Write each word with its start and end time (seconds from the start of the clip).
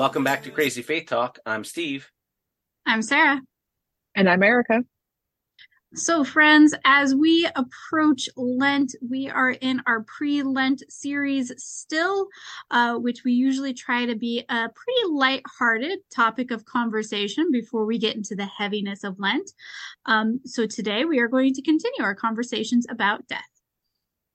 Welcome 0.00 0.24
back 0.24 0.44
to 0.44 0.50
Crazy 0.50 0.80
Faith 0.80 1.08
Talk. 1.08 1.38
I'm 1.44 1.62
Steve. 1.62 2.10
I'm 2.86 3.02
Sarah. 3.02 3.38
And 4.14 4.30
I'm 4.30 4.42
Erica. 4.42 4.82
So, 5.92 6.24
friends, 6.24 6.74
as 6.86 7.14
we 7.14 7.46
approach 7.54 8.26
Lent, 8.34 8.94
we 9.06 9.28
are 9.28 9.50
in 9.50 9.82
our 9.86 10.00
pre 10.04 10.42
Lent 10.42 10.82
series 10.88 11.52
still, 11.62 12.28
uh, 12.70 12.94
which 12.94 13.24
we 13.24 13.32
usually 13.32 13.74
try 13.74 14.06
to 14.06 14.14
be 14.14 14.42
a 14.48 14.70
pretty 14.74 15.12
light-hearted 15.12 15.98
topic 16.10 16.50
of 16.50 16.64
conversation 16.64 17.50
before 17.52 17.84
we 17.84 17.98
get 17.98 18.16
into 18.16 18.34
the 18.34 18.46
heaviness 18.46 19.04
of 19.04 19.18
Lent. 19.18 19.50
Um, 20.06 20.40
so, 20.46 20.64
today 20.64 21.04
we 21.04 21.18
are 21.18 21.28
going 21.28 21.52
to 21.52 21.60
continue 21.60 22.02
our 22.02 22.14
conversations 22.14 22.86
about 22.88 23.28
death, 23.28 23.50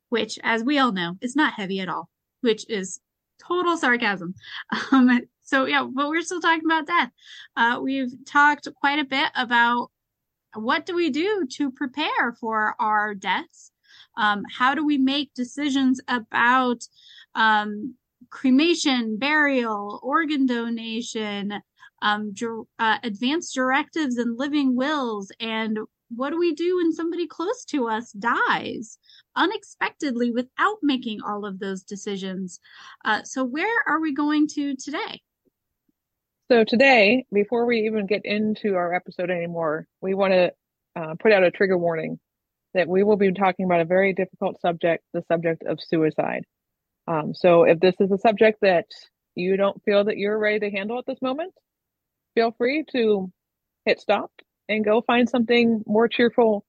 which, 0.10 0.38
as 0.44 0.64
we 0.64 0.78
all 0.78 0.92
know, 0.92 1.16
is 1.22 1.36
not 1.36 1.56
heavy 1.56 1.80
at 1.80 1.90
all, 1.90 2.08
which 2.42 2.70
is 2.70 3.00
total 3.40 3.78
sarcasm. 3.78 4.36
Um, 4.92 5.22
so, 5.46 5.66
yeah, 5.66 5.84
but 5.84 6.10
we're 6.10 6.24
still 6.24 6.42
talking 6.42 6.66
about 6.66 6.88
death. 6.88 7.12
Uh, 7.56 7.80
we've 7.82 8.12
talked 8.26 8.68
quite 8.82 8.98
a 8.98 9.06
bit 9.06 9.30
about 9.36 9.92
what 10.56 10.88
do 10.88 10.96
we 10.96 11.12
do 11.12 11.46
to 11.52 11.72
prepare 11.72 12.34
for 12.40 12.76
our 12.80 13.14
deaths? 13.14 13.72
Um, 14.18 14.44
how 14.52 14.74
do 14.74 14.84
we 14.84 14.98
make 14.98 15.34
decisions 15.36 16.02
about 16.08 16.88
um, 17.36 17.94
cremation, 18.32 19.18
burial, 19.18 20.00
organ 20.02 20.48
donation, 20.48 21.54
um, 22.02 22.34
uh, 22.80 22.98
advanced 23.04 23.54
directives 23.54 24.18
and 24.18 24.40
living 24.40 24.76
wills? 24.76 25.32
And 25.40 25.78
what 26.10 26.32
do 26.32 26.40
we 26.40 26.54
do 26.56 26.78
when 26.78 26.92
somebody 26.92 27.28
close 27.28 27.66
to 27.66 27.88
us 27.88 28.12
dies 28.14 28.98
unexpectedly 29.36 30.32
without 30.32 30.78
making 30.82 31.22
all 31.22 31.46
of 31.46 31.60
those 31.60 31.84
decisions? 31.84 32.60
Uh, 33.04 33.22
so, 33.24 33.44
where 33.44 33.84
are 33.86 34.00
we 34.00 34.12
going 34.12 34.48
to 34.48 34.76
today? 34.76 35.22
So 36.52 36.64
today, 36.64 37.26
before 37.34 37.66
we 37.66 37.88
even 37.88 38.06
get 38.06 38.22
into 38.24 38.76
our 38.76 38.94
episode 38.94 39.32
anymore, 39.32 39.88
we 40.02 40.14
want 40.14 40.34
to 40.34 40.52
uh, 40.96 41.16
put 41.20 41.32
out 41.32 41.44
a 41.44 41.50
trigger 41.50 41.78
warning 41.78 42.20
that 42.76 42.88
we 42.88 43.04
will 43.04 43.18
be 43.18 43.32
talking 43.34 43.66
about 43.66 43.82
a 43.82 43.86
very 43.86 44.14
difficult 44.14 44.62
subject, 44.62 45.04
the 45.14 45.24
subject 45.28 45.64
of 45.64 45.80
suicide. 45.82 46.44
Um, 47.08 47.34
so 47.34 47.64
if 47.64 47.80
this 47.80 47.96
is 48.00 48.12
a 48.12 48.18
subject 48.20 48.60
that 48.62 48.86
you 49.34 49.58
don't 49.58 49.82
feel 49.84 50.04
that 50.06 50.18
you're 50.18 50.38
ready 50.38 50.60
to 50.60 50.70
handle 50.70 51.00
at 51.00 51.06
this 51.08 51.22
moment, 51.22 51.54
feel 52.36 52.52
free 52.58 52.84
to 52.92 53.32
hit 53.86 54.00
stop 54.00 54.32
and 54.70 54.86
go 54.86 55.02
find 55.02 55.28
something 55.28 55.84
more 55.88 56.08
cheerful 56.08 56.64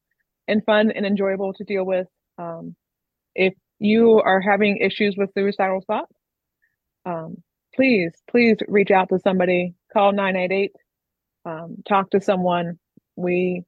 and 0.48 0.64
fun 0.64 0.91
and 0.91 1.04
enjoyable 1.04 1.52
to 1.52 1.64
deal 1.64 1.84
with. 1.84 2.06
Um, 2.38 2.77
if 3.34 3.52
you 3.78 4.22
are 4.24 4.41
having 4.41 4.78
issues 4.78 5.16
with 5.19 5.34
suicidal 5.34 5.82
thoughts, 5.86 6.12
um, 7.04 7.42
please, 7.77 8.12
please 8.28 8.56
reach 8.66 8.91
out 8.91 9.10
to 9.10 9.20
somebody, 9.20 9.74
call 9.92 10.12
988, 10.12 10.72
um, 11.44 11.77
talk 11.86 12.10
to 12.10 12.20
someone. 12.20 12.78
We, 13.14 13.64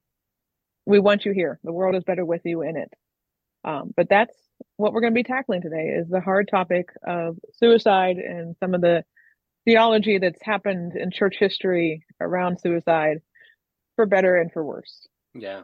we 0.85 0.99
want 0.99 1.25
you 1.25 1.31
here. 1.31 1.59
The 1.63 1.71
world 1.71 1.95
is 1.95 2.03
better 2.03 2.25
with 2.25 2.41
you 2.43 2.63
in 2.63 2.75
it. 2.75 2.91
Um, 3.63 3.93
but 3.95 4.09
that's 4.09 4.35
what 4.77 4.93
we're 4.93 5.01
going 5.01 5.13
to 5.13 5.19
be 5.19 5.23
tackling 5.23 5.61
today 5.61 5.89
is 5.89 6.07
the 6.09 6.21
hard 6.21 6.47
topic 6.49 6.89
of 7.05 7.37
suicide 7.53 8.17
and 8.17 8.55
some 8.59 8.73
of 8.73 8.81
the 8.81 9.03
theology 9.65 10.17
that's 10.17 10.41
happened 10.41 10.95
in 10.95 11.11
church 11.11 11.35
history 11.39 12.05
around 12.19 12.59
suicide 12.59 13.19
for 13.95 14.05
better 14.05 14.37
and 14.37 14.51
for 14.51 14.63
worse. 14.63 15.07
Yeah. 15.33 15.61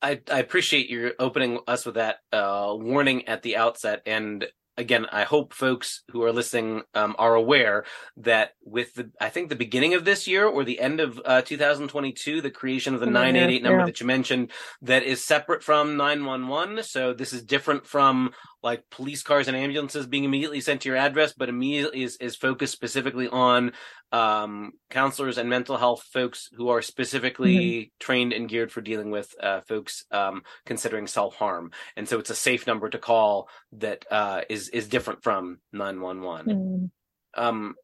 I, 0.00 0.20
I 0.30 0.38
appreciate 0.38 0.88
your 0.88 1.12
opening 1.18 1.60
us 1.66 1.84
with 1.84 1.96
that 1.96 2.18
uh, 2.32 2.74
warning 2.76 3.28
at 3.28 3.42
the 3.42 3.56
outset. 3.56 4.02
And 4.06 4.46
again, 4.76 5.06
I 5.12 5.24
hope 5.24 5.52
folks 5.52 6.02
who 6.10 6.22
are 6.22 6.32
listening 6.32 6.82
um, 6.94 7.14
are 7.18 7.34
aware 7.34 7.84
that 8.18 8.52
with 8.64 8.94
the, 8.94 9.10
I 9.20 9.28
think 9.28 9.48
the 9.48 9.56
beginning 9.56 9.94
of 9.94 10.04
this 10.04 10.26
year 10.26 10.46
or 10.46 10.64
the 10.64 10.80
end 10.80 11.00
of 11.00 11.20
uh, 11.24 11.42
2022, 11.42 12.40
the 12.40 12.50
creation 12.50 12.94
of 12.94 13.00
the 13.00 13.06
988 13.06 13.62
number 13.62 13.78
yeah. 13.80 13.84
that 13.86 14.00
you 14.00 14.06
mentioned 14.06 14.50
that 14.82 15.02
is 15.02 15.24
separate 15.24 15.62
from 15.62 15.96
911. 15.96 16.84
So 16.84 17.12
this 17.12 17.32
is 17.32 17.42
different 17.42 17.86
from 17.86 18.32
like 18.62 18.88
police 18.90 19.22
cars 19.22 19.48
and 19.48 19.56
ambulances 19.56 20.06
being 20.06 20.24
immediately 20.24 20.60
sent 20.60 20.82
to 20.82 20.88
your 20.88 20.96
address, 20.96 21.32
but 21.32 21.48
immediately 21.48 22.02
is, 22.02 22.16
is 22.16 22.36
focused 22.36 22.72
specifically 22.72 23.28
on 23.28 23.72
um, 24.12 24.72
counselors 24.90 25.38
and 25.38 25.48
mental 25.48 25.76
health 25.76 26.02
folks 26.12 26.48
who 26.54 26.68
are 26.68 26.82
specifically 26.82 27.56
mm-hmm. 27.56 27.88
trained 27.98 28.32
and 28.32 28.48
geared 28.48 28.70
for 28.70 28.80
dealing 28.80 29.10
with 29.10 29.34
uh, 29.42 29.60
folks 29.62 30.04
um, 30.10 30.42
considering 30.64 31.06
self 31.06 31.34
harm. 31.34 31.72
And 31.96 32.08
so 32.08 32.18
it's 32.18 32.30
a 32.30 32.34
safe 32.34 32.66
number 32.66 32.88
to 32.88 32.98
call 32.98 33.48
that 33.72 34.04
uh, 34.10 34.42
is 34.48 34.68
is 34.68 34.88
different 34.88 35.22
from 35.22 35.58
911. 35.72 36.46
Mm-hmm. 36.46 36.86
Um, 37.34 37.74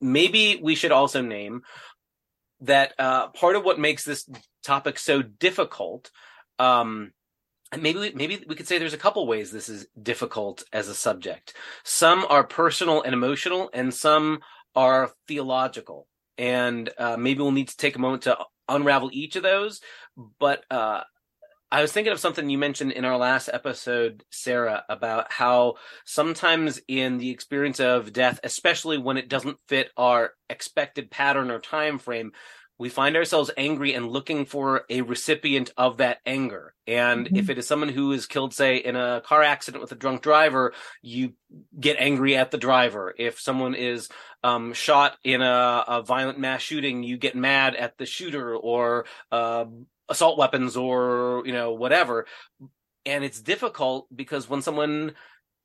maybe 0.00 0.60
we 0.62 0.74
should 0.74 0.92
also 0.92 1.20
name 1.20 1.62
that 2.60 2.94
uh, 2.98 3.28
part 3.28 3.56
of 3.56 3.64
what 3.64 3.78
makes 3.78 4.04
this 4.04 4.28
topic 4.64 4.98
so 4.98 5.22
difficult 5.22 6.10
um, 6.58 7.12
and 7.72 7.82
maybe 7.82 7.98
we, 7.98 8.12
maybe 8.14 8.44
we 8.48 8.54
could 8.54 8.66
say 8.66 8.78
there's 8.78 8.94
a 8.94 8.98
couple 8.98 9.26
ways 9.26 9.50
this 9.50 9.68
is 9.68 9.86
difficult 10.00 10.64
as 10.72 10.88
a 10.88 10.94
subject. 10.94 11.54
Some 11.84 12.24
are 12.28 12.44
personal 12.44 13.02
and 13.02 13.12
emotional, 13.12 13.70
and 13.72 13.92
some 13.92 14.40
are 14.74 15.10
theological. 15.26 16.06
And 16.38 16.88
uh, 16.98 17.16
maybe 17.16 17.40
we'll 17.40 17.50
need 17.50 17.68
to 17.68 17.76
take 17.76 17.96
a 17.96 18.00
moment 18.00 18.22
to 18.22 18.38
unravel 18.68 19.10
each 19.12 19.36
of 19.36 19.42
those. 19.42 19.80
But 20.38 20.64
uh, 20.70 21.02
I 21.70 21.82
was 21.82 21.92
thinking 21.92 22.12
of 22.12 22.20
something 22.20 22.48
you 22.48 22.56
mentioned 22.56 22.92
in 22.92 23.04
our 23.04 23.18
last 23.18 23.50
episode, 23.52 24.24
Sarah, 24.30 24.84
about 24.88 25.30
how 25.30 25.74
sometimes 26.06 26.80
in 26.88 27.18
the 27.18 27.30
experience 27.30 27.80
of 27.80 28.12
death, 28.12 28.40
especially 28.42 28.96
when 28.96 29.18
it 29.18 29.28
doesn't 29.28 29.58
fit 29.68 29.90
our 29.96 30.32
expected 30.48 31.10
pattern 31.10 31.50
or 31.50 31.58
time 31.58 31.98
frame, 31.98 32.32
we 32.78 32.88
find 32.88 33.16
ourselves 33.16 33.50
angry 33.56 33.92
and 33.94 34.08
looking 34.08 34.46
for 34.46 34.84
a 34.88 35.02
recipient 35.02 35.72
of 35.76 35.96
that 35.96 36.18
anger. 36.24 36.74
And 36.86 37.26
mm-hmm. 37.26 37.36
if 37.36 37.50
it 37.50 37.58
is 37.58 37.66
someone 37.66 37.88
who 37.88 38.12
is 38.12 38.26
killed, 38.26 38.54
say, 38.54 38.76
in 38.76 38.94
a 38.94 39.20
car 39.24 39.42
accident 39.42 39.82
with 39.82 39.90
a 39.90 39.96
drunk 39.96 40.22
driver, 40.22 40.72
you 41.02 41.32
get 41.78 41.96
angry 41.98 42.36
at 42.36 42.52
the 42.52 42.58
driver. 42.58 43.12
If 43.18 43.40
someone 43.40 43.74
is 43.74 44.08
um, 44.44 44.72
shot 44.74 45.16
in 45.24 45.42
a, 45.42 45.84
a, 45.88 46.02
violent 46.02 46.38
mass 46.38 46.62
shooting, 46.62 47.02
you 47.02 47.16
get 47.16 47.34
mad 47.34 47.74
at 47.74 47.98
the 47.98 48.06
shooter 48.06 48.54
or 48.54 49.06
uh, 49.32 49.64
assault 50.08 50.38
weapons 50.38 50.76
or, 50.76 51.42
you 51.44 51.52
know, 51.52 51.72
whatever. 51.72 52.26
And 53.04 53.24
it's 53.24 53.40
difficult 53.40 54.06
because 54.14 54.48
when 54.48 54.62
someone 54.62 55.14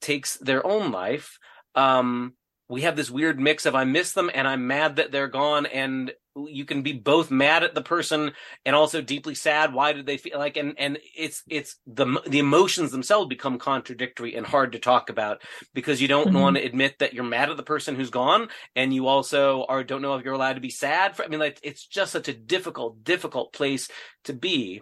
takes 0.02 0.38
their 0.38 0.66
own 0.66 0.92
life, 0.92 1.38
um, 1.76 2.34
we 2.70 2.82
have 2.82 2.96
this 2.96 3.12
weird 3.12 3.40
mix 3.40 3.66
of 3.66 3.76
I 3.76 3.84
miss 3.84 4.14
them 4.14 4.32
and 4.34 4.48
I'm 4.48 4.68
mad 4.68 4.96
that 4.96 5.12
they're 5.12 5.28
gone 5.28 5.66
and 5.66 6.12
you 6.36 6.66
can 6.66 6.82
be 6.82 6.94
both 6.94 7.30
mad 7.30 7.64
at 7.64 7.76
the 7.76 7.82
person 7.82 8.32
and 8.66 8.76
also 8.76 9.02
deeply 9.02 9.36
sad 9.36 9.74
why 9.74 9.94
did 9.94 10.08
they 10.08 10.18
feel 10.18 10.40
like 10.40 10.58
and 10.58 10.74
and 10.80 10.98
it's 11.16 11.44
it's 11.48 11.76
the 11.86 12.22
the 12.28 12.40
emotions 12.40 12.92
themselves 12.92 13.28
become 13.28 13.60
contradictory 13.60 14.36
and 14.36 14.48
hard 14.48 14.72
to 14.72 14.80
talk 14.80 15.10
about 15.10 15.44
because 15.76 16.02
you 16.02 16.08
don't 16.08 16.30
mm-hmm. 16.30 16.40
want 16.40 16.58
to 16.58 16.64
admit 16.64 16.98
that 17.00 17.14
you're 17.14 17.24
mad 17.24 17.52
at 17.52 17.58
the 17.58 17.64
person 17.64 17.96
who's 17.96 18.10
gone 18.10 18.48
and 18.76 18.94
you 18.94 19.08
also 19.08 19.64
are 19.66 19.84
don't 19.84 20.02
know 20.02 20.16
if 20.16 20.26
you're 20.26 20.34
allowed 20.34 20.54
to 20.54 20.62
be 20.62 20.72
sad 20.72 21.16
for 21.16 21.24
i 21.24 21.28
mean 21.28 21.40
like 21.40 21.60
it's 21.62 21.86
just 21.86 22.12
such 22.12 22.28
a 22.28 22.34
difficult 22.34 23.04
difficult 23.04 23.54
place 23.54 23.88
to 24.24 24.34
be 24.34 24.82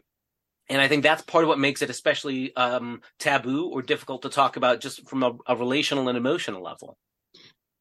and 0.70 0.82
I 0.82 0.88
think 0.88 1.04
that's 1.04 1.22
part 1.22 1.44
of 1.44 1.50
what 1.50 1.60
makes 1.60 1.82
it 1.82 1.90
especially 1.90 2.56
um, 2.56 3.02
taboo 3.20 3.68
or 3.68 3.82
difficult 3.82 4.22
to 4.22 4.30
talk 4.30 4.56
about 4.56 4.80
just 4.80 5.06
from 5.10 5.22
a, 5.22 5.34
a 5.46 5.54
relational 5.54 6.08
and 6.08 6.18
emotional 6.18 6.64
level. 6.64 6.98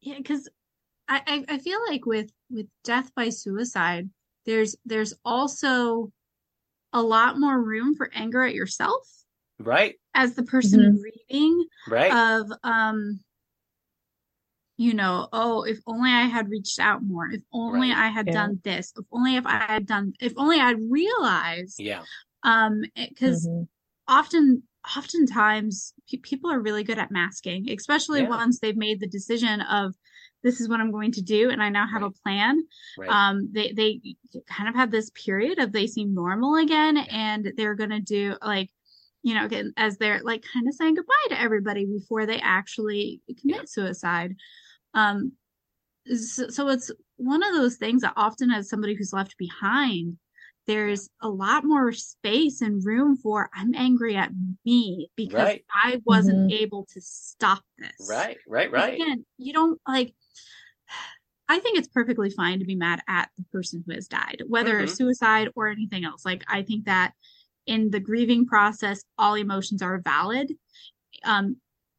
Yeah, 0.01 0.17
because 0.17 0.49
I, 1.09 1.45
I 1.49 1.59
feel 1.59 1.81
like 1.89 2.07
with 2.07 2.31
with 2.51 2.67
death 2.85 3.13
by 3.15 3.31
suicide, 3.31 4.09
there's 4.47 4.77
there's 4.85 5.15
also 5.25 6.13
a 6.93 7.03
lot 7.03 7.39
more 7.39 7.61
room 7.61 7.95
for 7.95 8.11
anger 8.15 8.43
at 8.43 8.55
yourself. 8.55 9.07
Right. 9.59 9.97
As 10.15 10.35
the 10.35 10.43
person 10.43 10.81
mm-hmm. 10.81 10.97
grieving. 10.97 11.65
Right. 11.89 12.13
Of 12.13 12.51
um 12.63 13.21
you 14.81 14.95
know, 14.95 15.29
oh, 15.35 15.65
if 15.65 15.79
only 15.87 16.11
I 16.11 16.23
had 16.23 16.49
reached 16.49 16.79
out 16.79 17.03
more, 17.03 17.31
if 17.31 17.43
only 17.53 17.91
right. 17.91 17.99
I 17.99 18.09
had 18.09 18.29
yeah. 18.29 18.33
done 18.33 18.61
this, 18.65 18.95
if 18.97 19.05
only 19.13 19.37
if 19.37 19.45
I 19.45 19.59
had 19.59 19.85
done, 19.87 20.15
if 20.21 20.33
only 20.39 20.59
I'd 20.59 20.79
realized. 20.89 21.79
Yeah. 21.79 22.03
Um, 22.45 22.81
because 22.97 23.47
mm-hmm. 23.47 23.65
often, 24.09 24.63
oftentimes 24.97 25.95
pe- 26.11 26.19
people 26.19 26.51
are 26.51 26.61
really 26.61 26.85
good 26.85 26.99
at 26.99 27.11
masking, 27.11 27.71
especially 27.71 28.23
yeah. 28.23 28.29
once 28.29 28.59
they've 28.59 28.77
made 28.77 29.01
the 29.01 29.07
decision 29.07 29.61
of 29.61 29.95
this 30.43 30.61
is 30.61 30.69
what 30.69 30.81
I'm 30.81 30.91
going 30.91 31.13
to 31.13 31.23
do, 31.23 31.51
and 31.51 31.63
I 31.63 31.69
now 31.69 31.87
have 31.87 32.03
right. 32.03 32.11
a 32.11 32.23
plan. 32.23 32.63
Right. 32.99 33.11
Um, 33.11 33.51
they 33.53 33.73
they 33.73 34.01
kind 34.49 34.69
of 34.69 34.75
have 34.75 34.91
this 34.91 35.11
period 35.11 35.59
of 35.59 35.73
they 35.73 35.87
seem 35.87 36.15
normal 36.15 36.57
again, 36.57 36.97
and 36.97 37.53
they're 37.57 37.75
gonna 37.75 38.01
do 38.01 38.37
like, 38.43 38.71
you 39.23 39.35
know, 39.35 39.49
as 39.77 39.99
they're 39.99 40.21
like 40.23 40.45
kind 40.53 40.67
of 40.67 40.75
saying 40.75 40.95
goodbye 40.95 41.15
to 41.29 41.41
everybody 41.41 41.85
before 41.85 42.27
they 42.27 42.41
actually 42.41 43.21
commit 43.41 43.57
yeah. 43.57 43.63
suicide. 43.67 44.37
Um, 44.95 45.33
so, 46.07 46.49
so 46.49 46.69
it's 46.69 46.91
one 47.17 47.43
of 47.43 47.53
those 47.55 47.77
things 47.77 48.01
that 48.03 48.15
often 48.17 48.51
as 48.51 48.69
somebody 48.69 48.95
who's 48.95 49.13
left 49.13 49.37
behind 49.37 50.17
there's 50.67 51.09
a 51.21 51.29
lot 51.29 51.65
more 51.65 51.93
space 51.93 52.61
and 52.61 52.85
room 52.85 53.17
for 53.17 53.51
i'm 53.55 53.75
angry 53.75 54.17
at 54.17 54.31
me 54.65 55.09
because 55.17 55.35
Right. 55.35 55.65
i 55.75 56.01
wasn't 56.05 56.53
able 56.53 56.87
to 56.93 57.01
stop 57.01 57.63
this 57.79 58.09
Right, 58.09 58.39
right, 58.47 58.71
right. 58.71 58.95
again 58.95 59.25
you 59.39 59.53
don't 59.53 59.81
like 59.87 60.15
i 61.49 61.59
think 61.59 61.79
it's 61.79 61.89
perfectly 61.89 62.31
fine 62.31 62.59
to 62.59 62.65
be 62.65 62.77
mad 62.77 63.01
at 63.09 63.31
the 63.37 63.45
person 63.53 63.83
who 63.87 63.95
has 63.95 64.07
died 64.09 64.43
whether 64.49 64.83
Mhm. 64.83 64.97
suicide 64.97 65.49
or 65.57 65.69
anything 65.69 66.05
else 66.05 66.25
like 66.25 66.45
i 66.49 66.63
think 66.63 66.85
that 66.85 67.13
in 67.67 67.91
the 67.91 68.01
grieving 68.01 68.47
process 68.47 69.03
all 69.19 69.35
emotions 69.35 69.83
are 69.83 70.01
valid 70.01 70.53
um 71.25 71.57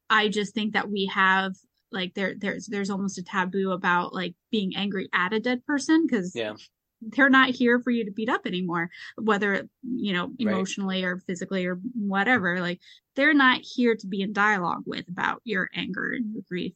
i 0.10 0.28
just 0.28 0.54
think 0.54 0.74
that 0.74 0.90
we 0.90 1.06
have 1.08 1.54
like 1.92 2.14
there 2.14 2.36
there's 2.38 2.68
there's 2.68 2.90
almost 2.90 3.18
a 3.18 3.24
taboo 3.24 3.72
about 3.72 4.14
like 4.14 4.34
being 4.52 4.76
angry 4.76 5.10
at 5.14 5.34
a 5.34 5.40
dead 5.40 5.66
person 5.66 6.06
because 6.08 6.34
Yeah. 6.36 6.54
They're 7.02 7.30
not 7.30 7.50
here 7.50 7.80
for 7.80 7.92
you 7.92 8.06
to 8.06 8.12
beat 8.12 8.30
up 8.30 8.46
anymore 8.46 8.90
whether 9.18 9.68
you 9.84 10.14
know 10.14 10.26
Right. 10.28 10.40
emotionally 10.40 11.04
or 11.04 11.18
physically 11.18 11.66
or 11.66 11.76
whatever 11.96 12.60
like 12.62 12.80
they're 13.16 13.34
not 13.34 13.62
here 13.62 13.96
to 13.96 14.08
be 14.08 14.22
in 14.22 14.34
dialogue 14.34 14.84
with 14.86 15.08
about 15.10 15.42
your 15.44 15.70
anger 15.74 16.12
and 16.12 16.34
your 16.34 16.44
grief 16.48 16.74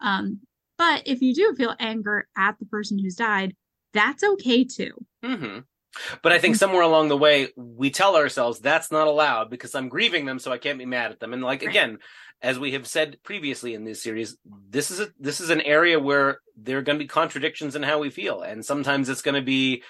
um 0.00 0.40
but 0.76 1.02
if 1.06 1.22
you 1.22 1.34
do 1.34 1.54
feel 1.56 1.74
anger 1.78 2.28
at 2.36 2.58
the 2.58 2.66
person 2.66 2.98
who's 2.98 3.16
died 3.16 3.54
that's 3.92 4.22
okay 4.24 4.64
too 4.64 4.92
hmm 5.22 5.58
But 6.22 6.32
I 6.32 6.38
think 6.38 6.56
somewhere 6.56 6.82
along 6.82 7.08
the 7.08 7.16
way, 7.16 7.48
we 7.56 7.90
tell 7.90 8.16
ourselves 8.16 8.58
that's 8.58 8.90
not 8.90 9.06
allowed 9.06 9.48
because 9.50 9.74
I'm 9.74 9.88
grieving 9.88 10.26
them, 10.26 10.38
so 10.40 10.50
I 10.52 10.58
can't 10.58 10.78
be 10.78 10.86
mad 10.86 11.12
at 11.12 11.20
them. 11.20 11.32
And 11.32 11.42
like 11.42 11.62
Right. 11.62 11.70
again, 11.70 11.98
as 12.42 12.58
we 12.58 12.72
have 12.72 12.86
said 12.86 13.18
previously 13.22 13.74
in 13.74 13.84
this 13.84 14.02
series, 14.02 14.36
this 14.68 14.90
is 14.90 15.00
a, 15.00 15.08
this 15.18 15.40
is 15.40 15.50
an 15.50 15.60
area 15.60 15.98
where 15.98 16.40
there 16.56 16.78
are 16.78 16.82
going 16.82 16.98
to 16.98 17.04
be 17.04 17.08
contradictions 17.08 17.74
in 17.74 17.82
how 17.82 17.98
we 17.98 18.10
feel, 18.10 18.42
and 18.42 18.64
sometimes 18.64 19.08
it's 19.08 19.22
going 19.22 19.34
to 19.34 19.42
be, 19.42 19.82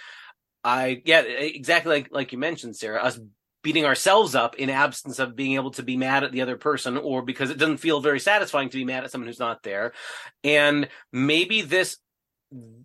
I 0.62 1.02
yeah, 1.04 1.20
exactly 1.20 1.90
like 1.90 2.08
like 2.10 2.32
you 2.32 2.38
mentioned, 2.38 2.76
Sarah, 2.76 3.02
us 3.02 3.18
beating 3.62 3.86
ourselves 3.86 4.34
up 4.34 4.56
in 4.56 4.70
absence 4.70 5.18
of 5.18 5.34
being 5.34 5.54
able 5.54 5.70
to 5.72 5.82
be 5.82 5.96
mad 5.96 6.22
at 6.22 6.32
the 6.32 6.42
other 6.42 6.56
person, 6.56 6.96
or 6.96 7.22
because 7.22 7.50
it 7.50 7.58
doesn't 7.58 7.78
feel 7.78 8.00
very 8.00 8.20
satisfying 8.20 8.68
to 8.68 8.76
be 8.76 8.84
mad 8.84 9.04
at 9.04 9.10
someone 9.10 9.26
who's 9.26 9.38
not 9.40 9.62
there, 9.62 9.92
and 10.42 10.88
maybe 11.12 11.62
this 11.62 11.98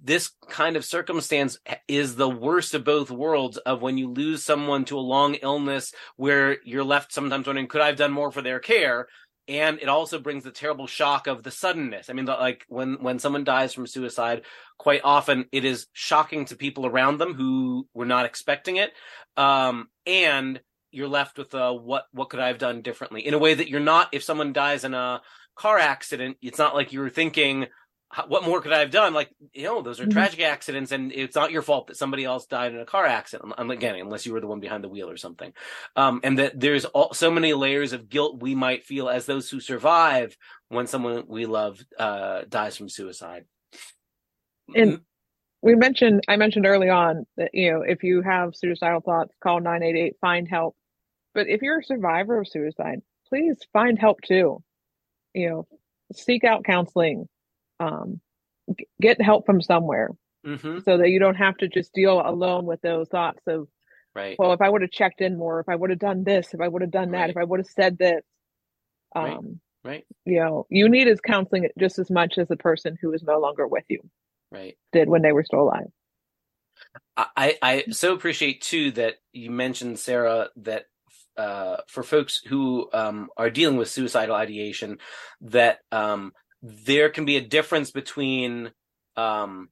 this 0.04 0.32
kind 0.50 0.76
of 0.76 0.86
circumstance 0.86 1.60
is 1.88 2.16
the 2.16 2.30
worst 2.30 2.74
of 2.74 2.84
both 2.84 3.12
worlds 3.12 3.58
of 3.58 3.82
when 3.82 3.98
you 3.98 4.10
lose 4.10 4.44
someone 4.44 4.84
to 4.86 4.98
a 4.98 5.00
long 5.00 5.36
illness 5.36 5.94
where 6.16 6.58
you're 6.64 6.84
left 6.84 7.14
sometimes 7.14 7.46
wondering 7.46 7.68
could 7.68 7.82
i 7.82 7.88
have 7.88 7.96
done 7.96 8.12
more 8.12 8.32
for 8.32 8.42
their 8.42 8.60
care 8.60 9.08
and 9.50 9.80
it 9.81 9.90
also 9.90 10.19
brings 10.19 10.44
the 10.44 10.51
terrible 10.51 10.86
shock 10.86 11.25
of 11.25 11.42
the 11.42 11.50
suddenness. 11.51 12.10
I 12.10 12.13
mean 12.13 12.25
the, 12.25 12.34
like 12.34 12.63
when 12.69 12.98
when 13.01 13.18
someone 13.19 13.44
dies 13.44 13.74
from 13.74 13.88
suicide 13.88 14.44
quite 14.78 15.01
often 15.04 15.46
it 15.51 15.66
is 15.66 15.88
shocking 15.92 16.46
to 16.46 16.56
people 16.56 16.86
around 16.86 17.18
them 17.18 17.34
who 17.34 17.88
were 17.94 18.06
not 18.06 18.25
expecting 18.25 18.78
it. 18.78 18.92
Um 19.36 19.90
and 20.06 20.62
you're 20.92 21.07
left 21.07 21.38
with 21.38 21.54
uh 21.56 21.74
what 21.74 22.06
what 22.12 22.30
could 22.30 22.40
i 22.40 22.48
have 22.48 22.60
done 22.60 22.81
differently? 22.84 23.25
In 23.25 23.34
a 23.34 23.40
way 23.40 23.56
that 23.56 23.69
you're 23.69 23.80
not. 23.80 24.10
If 24.12 24.24
someone 24.24 24.54
dies 24.54 24.84
in 24.84 24.94
a 24.94 25.22
car 25.56 25.80
accident 25.80 26.38
it's 26.42 26.60
not 26.60 26.75
like 26.75 26.94
you're 26.94 27.10
thinking 27.10 27.68
what 28.28 28.44
more 28.44 28.60
could 28.62 28.74
I 28.74 28.80
have 28.80 28.92
done? 28.92 29.14
Like, 29.14 29.30
you 29.54 29.64
know, 29.64 29.82
those 29.82 30.00
are 30.00 30.06
Mhm. 30.06 30.12
tragic 30.12 30.42
accidents, 30.42 30.92
and 30.92 31.12
it's 31.12 31.36
not 31.36 31.52
your 31.52 31.62
fault 31.62 31.88
that 31.88 31.98
somebody 31.98 32.26
else 32.26 32.48
died 32.48 32.74
in 32.74 32.80
a 32.80 32.86
car 32.86 33.06
accident. 33.06 33.54
Again, 33.58 33.96
unless 33.96 34.26
you 34.26 34.34
were 34.34 34.40
the 34.42 34.48
one 34.48 34.60
behind 34.60 34.84
the 34.84 34.90
wheel 34.90 35.10
or 35.10 35.18
something. 35.18 35.54
Um, 35.96 36.20
and 36.24 36.40
that 36.40 36.60
there's 36.60 36.86
all, 36.86 37.14
so 37.14 37.30
many 37.30 37.54
layers 37.54 37.94
of 37.94 38.10
guilt 38.10 38.42
we 38.42 38.56
might 38.56 38.84
feel 38.84 39.10
as 39.10 39.26
those 39.26 39.50
who 39.50 39.60
survive 39.60 40.36
when 40.70 40.88
someone 40.88 41.26
we 41.28 41.46
love 41.46 41.80
uh, 41.98 42.44
dies 42.50 42.76
from 42.78 42.90
suicide. 42.90 43.46
And- 44.76 45.02
we 45.62 45.76
mentioned 45.76 46.24
i 46.30 46.38
mentioned 46.38 46.66
early 46.66 46.88
on 46.88 47.26
that 47.36 47.54
you 47.54 47.70
know 47.70 47.82
if 47.82 48.02
you 48.02 48.22
have 48.22 48.56
suicidal 48.56 49.02
thoughts 49.02 49.36
call 49.44 49.60
988 49.60 50.16
find 50.22 50.48
help 50.48 50.74
but 51.34 51.48
if 51.50 51.62
you're 51.62 51.80
a 51.80 51.84
survivor 51.84 52.40
of 52.40 52.48
suicide 52.48 53.02
please 53.28 53.58
find 53.74 54.00
help 54.00 54.22
too 54.22 54.64
you 55.34 55.50
know 55.50 55.68
seek 56.14 56.46
out 56.46 56.64
counseling 56.64 57.28
um, 57.80 58.20
get 59.02 59.22
help 59.22 59.46
from 59.46 59.62
somewhere 59.62 60.10
hmm 60.46 60.80
so 60.86 60.98
that 60.98 61.10
you 61.10 61.20
don't 61.20 61.36
have 61.36 61.58
to 61.58 61.68
just 61.68 61.94
deal 61.94 62.22
alone 62.22 62.66
with 62.66 62.81
those 62.81 63.08
thoughts 63.10 63.42
of 63.48 63.68
Right. 64.16 64.38
well 64.40 64.54
if 64.54 64.62
i 64.62 64.70
would 64.70 64.81
have 64.81 64.92
checked 64.92 65.22
in 65.22 65.38
more 65.38 65.60
if 65.60 65.70
i 65.70 65.76
would 65.76 65.90
have 65.90 66.00
done 66.00 66.24
this 66.24 66.54
if 66.54 66.62
i 66.62 66.68
would 66.68 66.81
have 66.81 66.92
done 66.92 67.12
that 67.12 67.22
Right. 67.22 67.30
if 67.31 67.38
i 67.38 67.44
would 67.44 67.60
have 67.60 67.68
said 67.68 67.98
this 67.98 68.22
Right. 69.16 69.28
um 69.38 69.60
Right. 69.84 70.06
you 70.26 70.40
know 70.40 70.66
you 70.70 70.90
need 70.90 71.08
is 71.08 71.22
counseling 71.22 71.70
just 71.80 72.00
as 72.00 72.10
much 72.10 72.38
as 72.38 72.48
the 72.48 72.58
person 72.58 72.98
who 73.02 73.14
is 73.14 73.24
no 73.24 73.40
longer 73.40 73.68
with 73.68 73.86
you 73.90 74.02
Right. 74.52 74.78
did 74.94 75.10
when 75.10 75.22
they 75.22 75.31
were 75.31 75.44
still 75.44 75.62
alive 75.62 75.88
I, 77.18 77.58
I 77.62 77.84
so 77.92 78.14
appreciate 78.14 78.62
too 78.62 78.92
that 78.92 79.16
you 79.34 79.52
mentioned 79.52 80.00
Sarah 80.00 80.50
that 80.58 80.86
uh, 81.38 81.78
for 81.88 82.04
folks 82.04 82.42
who 82.48 82.90
um, 82.94 83.30
are 83.38 83.50
dealing 83.50 83.78
with 83.78 83.90
suicidal 83.90 84.36
ideation, 84.36 84.98
that 85.42 85.80
um, 85.92 86.34
there 86.62 87.10
can 87.10 87.26
be 87.26 87.38
a 87.38 87.42
difference 87.42 87.92
between 87.92 88.72
um, 89.16 89.70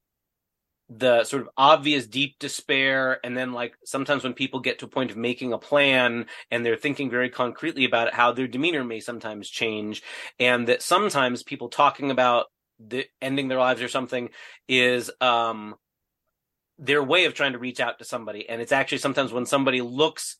the 0.89 1.23
sort 1.25 1.41
of 1.41 1.49
obvious 1.57 2.07
deep 2.07 2.39
despair 2.39 3.19
and 3.25 3.35
then 3.35 3.51
like 3.51 3.75
sometimes 3.83 4.23
when 4.23 4.33
people 4.33 4.61
get 4.61 4.79
to 4.79 4.85
a 4.85 4.89
point 4.89 5.11
of 5.11 5.17
making 5.17 5.51
a 5.51 5.57
plan 5.57 6.25
and 6.49 6.65
they're 6.65 6.77
thinking 6.77 7.09
very 7.09 7.29
concretely 7.29 7.83
about 7.83 8.07
it, 8.07 8.13
how 8.13 8.31
their 8.31 8.47
demeanor 8.47 8.83
may 8.83 9.01
sometimes 9.01 9.49
change 9.49 10.01
and 10.39 10.67
that 10.67 10.81
sometimes 10.81 11.43
people 11.43 11.67
talking 11.67 12.09
about 12.09 12.45
the 12.79 13.05
ending 13.21 13.47
their 13.47 13.57
lives 13.57 13.81
or 13.81 13.87
something 13.89 14.29
is 14.67 15.11
um 15.19 15.75
their 16.79 17.03
way 17.03 17.25
of 17.25 17.33
trying 17.33 17.53
to 17.53 17.59
reach 17.59 17.79
out 17.79 17.97
to 17.99 18.05
somebody. 18.05 18.47
And 18.47 18.61
it's 18.61 18.71
actually 18.71 18.99
sometimes 18.99 19.33
when 19.33 19.45
somebody 19.45 19.81
looks 19.81 20.37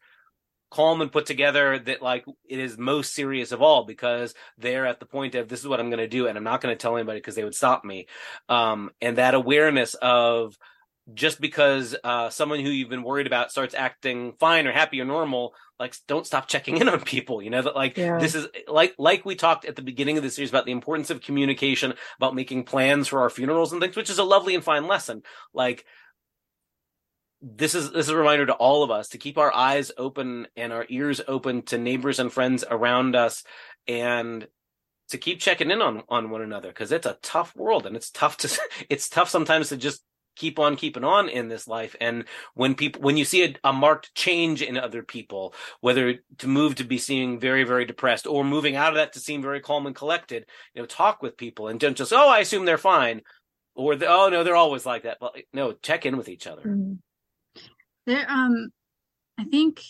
calm 0.69 1.02
and 1.02 1.12
put 1.12 1.25
together 1.25 1.80
that 1.80 2.02
like 2.02 2.25
it 2.48 2.60
is 2.60 2.78
most 2.78 3.14
serious 3.14 3.52
of 3.52 3.62
all 3.62 3.86
because 3.86 4.34
they're 4.58 4.86
at 4.86 5.00
the 5.00 5.06
point 5.06 5.36
of 5.36 5.48
this 5.48 5.62
is 5.62 5.68
what 5.68 5.80
i'm 5.80 5.90
going 5.90 5.98
to 6.00 6.08
do 6.08 6.28
and 6.28 6.38
i'm 6.38 6.44
not 6.44 6.62
going 6.62 6.75
to 6.75 6.81
tell 6.81 6.98
anybody 6.98 7.19
because 7.19 7.36
they 7.36 7.44
would 7.44 7.56
stop 7.56 7.86
me 7.86 8.06
um 8.50 8.90
and 9.02 9.18
that 9.18 9.34
awareness 9.34 9.94
of 9.96 10.58
just 11.14 11.40
because 11.40 11.96
uh 12.04 12.30
someone 12.30 12.59
who 12.59 12.69
you've 12.69 12.90
been 12.90 13.04
worried 13.04 13.28
about 13.28 13.50
starts 13.50 13.74
acting 13.74 14.33
fine 14.40 14.68
or 14.68 14.74
happy 14.74 15.00
or 15.00 15.06
normal 15.06 15.54
like 15.80 15.95
don't 16.07 16.28
stop 16.28 16.47
checking 16.47 16.78
in 16.78 16.90
on 16.90 17.00
people 17.02 17.42
you 17.42 17.50
know 17.50 17.62
that 17.62 17.76
like 17.76 17.97
Yeah. 17.97 18.19
this 18.19 18.36
is 18.36 18.47
like 18.68 18.94
like 18.97 19.24
we 19.24 19.36
talked 19.36 19.64
at 19.64 19.78
the 19.78 19.81
beginning 19.81 20.18
of 20.18 20.24
the 20.24 20.30
series 20.30 20.50
about 20.50 20.66
the 20.66 20.74
importance 20.74 21.09
of 21.09 21.21
communication 21.21 21.94
about 22.18 22.36
making 22.36 22.66
plans 22.66 23.07
for 23.07 23.21
our 23.21 23.30
funerals 23.30 23.71
and 23.71 23.81
things 23.81 23.95
which 23.95 24.09
is 24.09 24.19
a 24.19 24.24
lovely 24.24 24.54
and 24.54 24.66
fine 24.66 24.88
lesson 24.88 25.24
like 25.54 25.86
this 27.42 27.76
is 27.76 27.92
this 27.92 28.08
is 28.08 28.10
a 28.10 28.18
reminder 28.18 28.46
to 28.46 28.54
all 28.54 28.84
of 28.84 28.92
us 28.92 29.10
to 29.10 29.18
keep 29.18 29.38
our 29.38 29.54
eyes 29.54 29.92
open 29.98 30.48
and 30.56 30.74
our 30.74 30.86
ears 30.90 31.22
open 31.28 31.62
to 31.64 31.78
neighbors 31.78 32.20
and 32.20 32.34
friends 32.34 32.64
around 32.70 33.16
us 33.16 33.44
and 33.88 34.48
to 35.10 35.18
keep 35.18 35.40
checking 35.40 35.72
in 35.72 35.82
on 35.82 36.04
on 36.10 36.30
one 36.30 36.42
another 36.42 36.70
because 36.70 36.92
it's 36.92 37.06
a 37.06 37.18
tough 37.22 37.56
world 37.56 37.86
and 37.86 37.96
it's 37.96 38.10
tough 38.10 38.38
to 38.38 38.60
it's 38.90 39.10
tough 39.10 39.30
sometimes 39.30 39.70
to 39.70 39.78
just 39.78 40.04
keep 40.38 40.60
on 40.60 40.76
keeping 40.76 41.04
on 41.04 41.30
in 41.30 41.48
this 41.48 41.68
life. 41.68 41.96
And 42.00 42.26
when 42.54 42.76
people 42.76 43.02
when 43.02 43.18
you 43.18 43.26
see 43.26 43.44
a, 43.44 43.56
a 43.64 43.74
marked 43.74 44.14
change 44.16 44.62
in 44.62 44.78
other 44.78 45.04
people 45.04 45.54
whether 45.82 46.16
to 46.40 46.48
move 46.48 46.76
to 46.76 46.84
be 46.84 46.98
seeing 46.98 47.40
very 47.40 47.64
very 47.64 47.86
depressed 47.86 48.28
or 48.28 48.44
moving 48.44 48.76
out 48.76 48.90
of 48.90 48.96
that 48.96 49.14
to 49.14 49.20
seem 49.20 49.42
very 49.42 49.60
calm 49.60 49.86
and 49.86 49.96
collected 49.96 50.46
you 50.74 50.82
know 50.82 50.86
talk 50.86 51.22
with 51.22 51.38
people 51.38 51.68
and 51.68 51.80
don't 51.80 51.98
just 51.98 52.14
oh 52.14 52.30
i 52.30 52.40
assume 52.40 52.66
they're 52.66 52.78
fine 52.78 53.22
or 53.76 53.96
the, 53.96 54.08
oh 54.08 54.30
no 54.30 54.44
they're 54.44 54.56
always 54.56 54.86
like 54.86 55.04
that. 55.04 55.18
But 55.20 55.36
no 55.54 55.74
check 55.74 56.06
in 56.06 56.18
with 56.18 56.30
each 56.30 56.48
other 56.48 56.62
mm-hmm. 56.62 56.94
There, 58.07 58.26
um, 58.30 58.69
I 59.37 59.44
think 59.44 59.81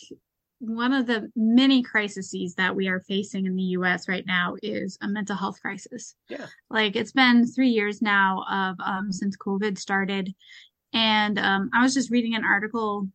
one 0.59 0.91
of 0.91 1.05
the 1.05 1.31
many 1.35 1.83
crises 1.83 2.55
that 2.57 2.75
we 2.75 2.87
are 2.87 2.99
facing 2.99 3.45
in 3.45 3.55
the 3.55 3.63
U.S. 3.63 4.09
right 4.09 4.25
now 4.25 4.55
is 4.63 4.97
a 5.01 5.07
mental 5.07 5.35
health 5.35 5.61
crisis. 5.61 6.15
Yeah. 6.27 6.47
Like 6.69 6.95
it's 6.95 7.11
been 7.11 7.45
three 7.45 7.69
years 7.69 8.01
now 8.01 8.43
of 8.49 8.75
um, 8.83 9.11
since 9.11 9.37
COVID 9.37 9.77
started, 9.77 10.33
and 10.93 11.37
um, 11.37 11.69
I 11.73 11.83
was 11.83 11.93
just 11.93 12.09
reading 12.09 12.35
an 12.35 12.43
article 12.43 13.07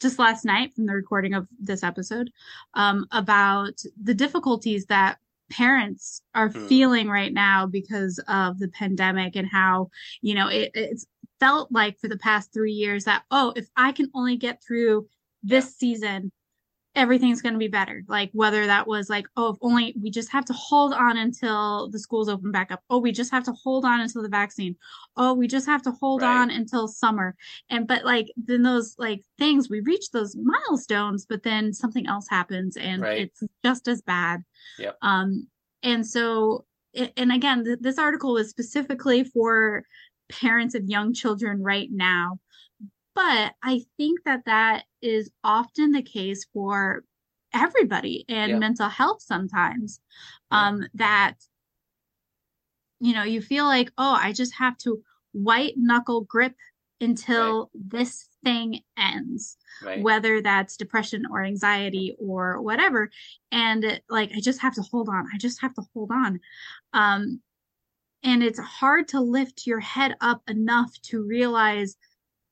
just 0.00 0.18
last 0.18 0.44
night 0.44 0.74
from 0.74 0.86
the 0.86 0.94
recording 0.94 1.34
of 1.34 1.46
this 1.60 1.82
episode 1.84 2.30
um, 2.74 3.06
about 3.12 3.80
the 4.02 4.14
difficulties 4.14 4.86
that 4.86 5.18
parents 5.50 6.20
are 6.34 6.50
Hmm. 6.50 6.66
feeling 6.66 7.08
right 7.08 7.32
now 7.32 7.66
because 7.66 8.20
of 8.28 8.58
the 8.58 8.68
pandemic 8.68 9.34
and 9.36 9.48
how 9.48 9.88
you 10.20 10.34
know 10.34 10.48
it, 10.48 10.70
it's 10.74 11.06
felt 11.40 11.70
like 11.72 11.98
for 11.98 12.08
the 12.08 12.18
past 12.18 12.52
three 12.52 12.72
years 12.72 13.04
that 13.04 13.22
oh 13.30 13.52
if 13.56 13.68
i 13.76 13.92
can 13.92 14.10
only 14.14 14.36
get 14.36 14.62
through 14.62 15.06
this 15.42 15.76
season 15.76 16.30
everything's 16.94 17.42
going 17.42 17.52
to 17.52 17.58
be 17.58 17.68
better 17.68 18.02
like 18.08 18.28
whether 18.32 18.66
that 18.66 18.86
was 18.88 19.08
like 19.08 19.26
oh 19.36 19.50
if 19.50 19.56
only 19.60 19.94
we 20.02 20.10
just 20.10 20.32
have 20.32 20.44
to 20.44 20.52
hold 20.54 20.92
on 20.92 21.16
until 21.16 21.88
the 21.90 21.98
schools 21.98 22.28
open 22.28 22.50
back 22.50 22.72
up 22.72 22.82
oh 22.90 22.98
we 22.98 23.12
just 23.12 23.30
have 23.30 23.44
to 23.44 23.52
hold 23.52 23.84
on 23.84 24.00
until 24.00 24.22
the 24.22 24.28
vaccine 24.28 24.74
oh 25.16 25.32
we 25.32 25.46
just 25.46 25.66
have 25.66 25.82
to 25.82 25.92
hold 25.92 26.22
Right. 26.22 26.40
on 26.40 26.50
until 26.50 26.88
summer 26.88 27.36
and 27.70 27.86
but 27.86 28.04
like 28.04 28.26
then 28.36 28.62
those 28.62 28.96
like 28.98 29.22
things 29.38 29.68
we 29.70 29.80
reach 29.80 30.10
those 30.10 30.34
milestones 30.36 31.24
but 31.24 31.42
then 31.44 31.72
something 31.72 32.06
else 32.08 32.26
happens 32.28 32.76
and 32.76 33.02
Right. 33.02 33.20
it's 33.20 33.42
just 33.64 33.86
as 33.86 34.02
bad 34.02 34.42
Yep. 34.78 34.96
um 35.02 35.46
and 35.84 36.04
so 36.04 36.64
and 37.16 37.30
again 37.30 37.64
th- 37.64 37.78
this 37.80 37.98
article 37.98 38.32
was 38.32 38.48
specifically 38.50 39.22
for 39.22 39.84
parents 40.28 40.74
of 40.74 40.84
young 40.84 41.12
children 41.12 41.62
right 41.62 41.88
now. 41.90 42.38
But 43.14 43.54
I 43.62 43.82
think 43.96 44.20
that 44.24 44.44
that 44.46 44.84
is 45.02 45.30
often 45.42 45.92
the 45.92 46.02
case 46.02 46.46
for 46.52 47.04
everybody 47.52 48.24
in 48.28 48.50
Yeah. 48.50 48.58
mental 48.58 48.88
health 48.88 49.22
sometimes. 49.22 50.00
Yeah. 50.52 50.68
Um, 50.68 50.86
that, 50.94 51.34
you 53.00 53.14
know, 53.14 53.22
you 53.24 53.40
feel 53.40 53.64
like, 53.64 53.90
oh, 53.98 54.14
I 54.14 54.32
just 54.32 54.54
have 54.54 54.76
to 54.78 55.02
white 55.32 55.74
knuckle 55.76 56.22
grip 56.22 56.54
until 57.00 57.70
this 57.74 58.28
thing 58.44 58.80
ends 58.96 59.56
Right. 59.82 60.02
whether 60.02 60.42
that's 60.42 60.76
depression 60.76 61.24
or 61.30 61.44
anxiety 61.44 62.16
or 62.18 62.60
whatever 62.60 63.10
and 63.52 64.00
like 64.08 64.32
i 64.34 64.40
just 64.40 64.60
have 64.60 64.74
to 64.74 64.82
hold 64.82 65.08
on 65.08 65.26
i 65.32 65.38
just 65.38 65.60
have 65.60 65.72
to 65.74 65.82
hold 65.94 66.10
on 66.10 66.40
um 66.92 67.40
and 68.22 68.42
it's 68.42 68.58
hard 68.58 69.08
to 69.08 69.20
lift 69.20 69.66
your 69.66 69.80
head 69.80 70.16
up 70.20 70.42
enough 70.48 70.92
to 71.02 71.22
realize 71.24 71.96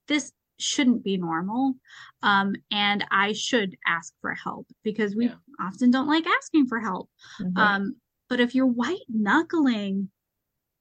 this 0.08 0.32
shouldn't 0.58 1.04
be 1.04 1.16
normal 1.18 1.74
um 2.22 2.54
and 2.70 3.04
i 3.10 3.32
should 3.32 3.76
ask 3.86 4.14
for 4.22 4.34
help 4.34 4.66
because 4.82 5.14
we 5.14 5.26
Yeah. 5.26 5.34
often 5.60 5.90
don't 5.90 6.06
like 6.08 6.26
asking 6.26 6.66
for 6.66 6.80
help 6.80 7.10
Mhm. 7.40 7.58
um 7.58 7.96
but 8.28 8.40
if 8.40 8.54
you're 8.54 8.66
white 8.66 9.04
knuckling 9.08 10.10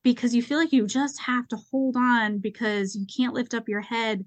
because 0.03 0.33
you 0.35 0.41
feel 0.43 0.57
like 0.59 0.71
you 0.71 0.87
just 0.87 1.19
have 1.21 1.47
to 1.49 1.57
hold 1.71 1.97
on 1.97 2.39
because 2.39 2.95
you 2.95 3.05
can't 3.05 3.33
lift 3.33 3.53
up 3.53 3.67
your 3.67 3.81
head 3.81 4.25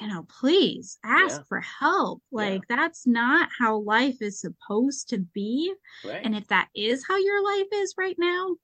you 0.00 0.06
know 0.06 0.24
please 0.28 0.98
ask 1.02 1.40
Yeah. 1.40 1.44
for 1.48 1.60
help 1.60 2.22
Yeah. 2.30 2.38
like 2.38 2.68
that's 2.68 3.06
not 3.06 3.48
how 3.58 3.78
life 3.78 4.20
is 4.20 4.40
supposed 4.40 5.08
to 5.08 5.18
be 5.18 5.72
right. 6.04 6.24
and 6.24 6.36
if 6.36 6.46
that 6.48 6.68
is 6.74 7.04
how 7.06 7.16
your 7.16 7.42
life 7.42 7.68
is 7.72 7.94
right 7.96 8.16
now 8.18 8.56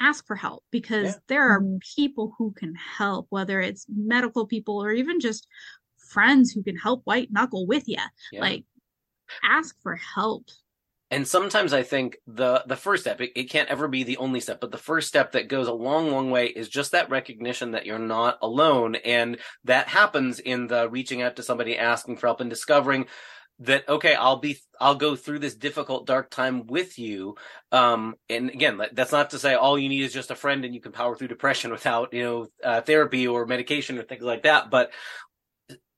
ask 0.00 0.26
for 0.26 0.36
help 0.36 0.64
because 0.70 1.16
Yeah. 1.16 1.20
there 1.28 1.42
are 1.50 1.60
Mhm. 1.60 1.80
people 1.94 2.34
who 2.38 2.52
can 2.52 2.74
help 2.74 3.26
whether 3.30 3.60
it's 3.60 3.86
medical 3.88 4.46
people 4.46 4.82
or 4.82 4.92
even 4.92 5.20
just 5.20 5.46
friends 5.98 6.50
who 6.52 6.62
can 6.62 6.76
help 6.76 7.02
white 7.04 7.30
knuckle 7.30 7.66
with 7.66 7.86
you 7.88 7.98
Yeah. 8.30 8.40
like 8.40 8.64
ask 9.44 9.76
for 9.82 9.96
help 9.96 10.50
and 11.10 11.26
sometimes 11.26 11.72
i 11.72 11.82
think 11.82 12.18
the 12.26 12.62
the 12.66 12.76
first 12.76 13.02
step 13.02 13.20
it, 13.20 13.32
it 13.34 13.44
can't 13.44 13.68
ever 13.68 13.88
be 13.88 14.02
the 14.04 14.16
only 14.18 14.40
step 14.40 14.60
but 14.60 14.70
the 14.70 14.78
first 14.78 15.08
step 15.08 15.32
that 15.32 15.48
goes 15.48 15.66
a 15.68 15.72
long 15.72 16.10
long 16.10 16.30
way 16.30 16.46
is 16.46 16.68
just 16.68 16.92
that 16.92 17.10
recognition 17.10 17.72
that 17.72 17.86
you're 17.86 17.98
not 17.98 18.38
alone 18.42 18.94
and 18.96 19.38
that 19.64 19.88
happens 19.88 20.38
in 20.40 20.66
the 20.66 20.88
reaching 20.88 21.22
out 21.22 21.36
to 21.36 21.42
somebody 21.42 21.76
asking 21.76 22.16
for 22.16 22.26
help 22.26 22.40
and 22.40 22.50
discovering 22.50 23.06
that 23.60 23.88
okay 23.88 24.14
i'll 24.14 24.38
be 24.38 24.58
i'll 24.80 24.94
go 24.94 25.14
through 25.14 25.38
this 25.38 25.54
difficult 25.54 26.06
dark 26.06 26.30
time 26.30 26.66
with 26.66 26.98
you. 26.98 27.36
Um 27.72 28.16
and 28.28 28.50
again 28.50 28.80
that's 28.92 29.12
not 29.12 29.30
to 29.30 29.38
say 29.38 29.54
all 29.54 29.78
you 29.78 29.88
need 29.88 30.02
is 30.02 30.12
just 30.12 30.30
a 30.30 30.34
friend 30.34 30.64
and 30.64 30.74
you 30.74 30.80
can 30.80 30.92
power 30.92 31.14
through 31.14 31.28
depression 31.28 31.70
without 31.70 32.12
you 32.12 32.22
know 32.22 32.48
uh, 32.64 32.80
therapy 32.80 33.28
or 33.28 33.46
medication 33.46 33.98
or 33.98 34.02
things 34.02 34.22
like 34.22 34.42
that 34.44 34.70
but 34.70 34.90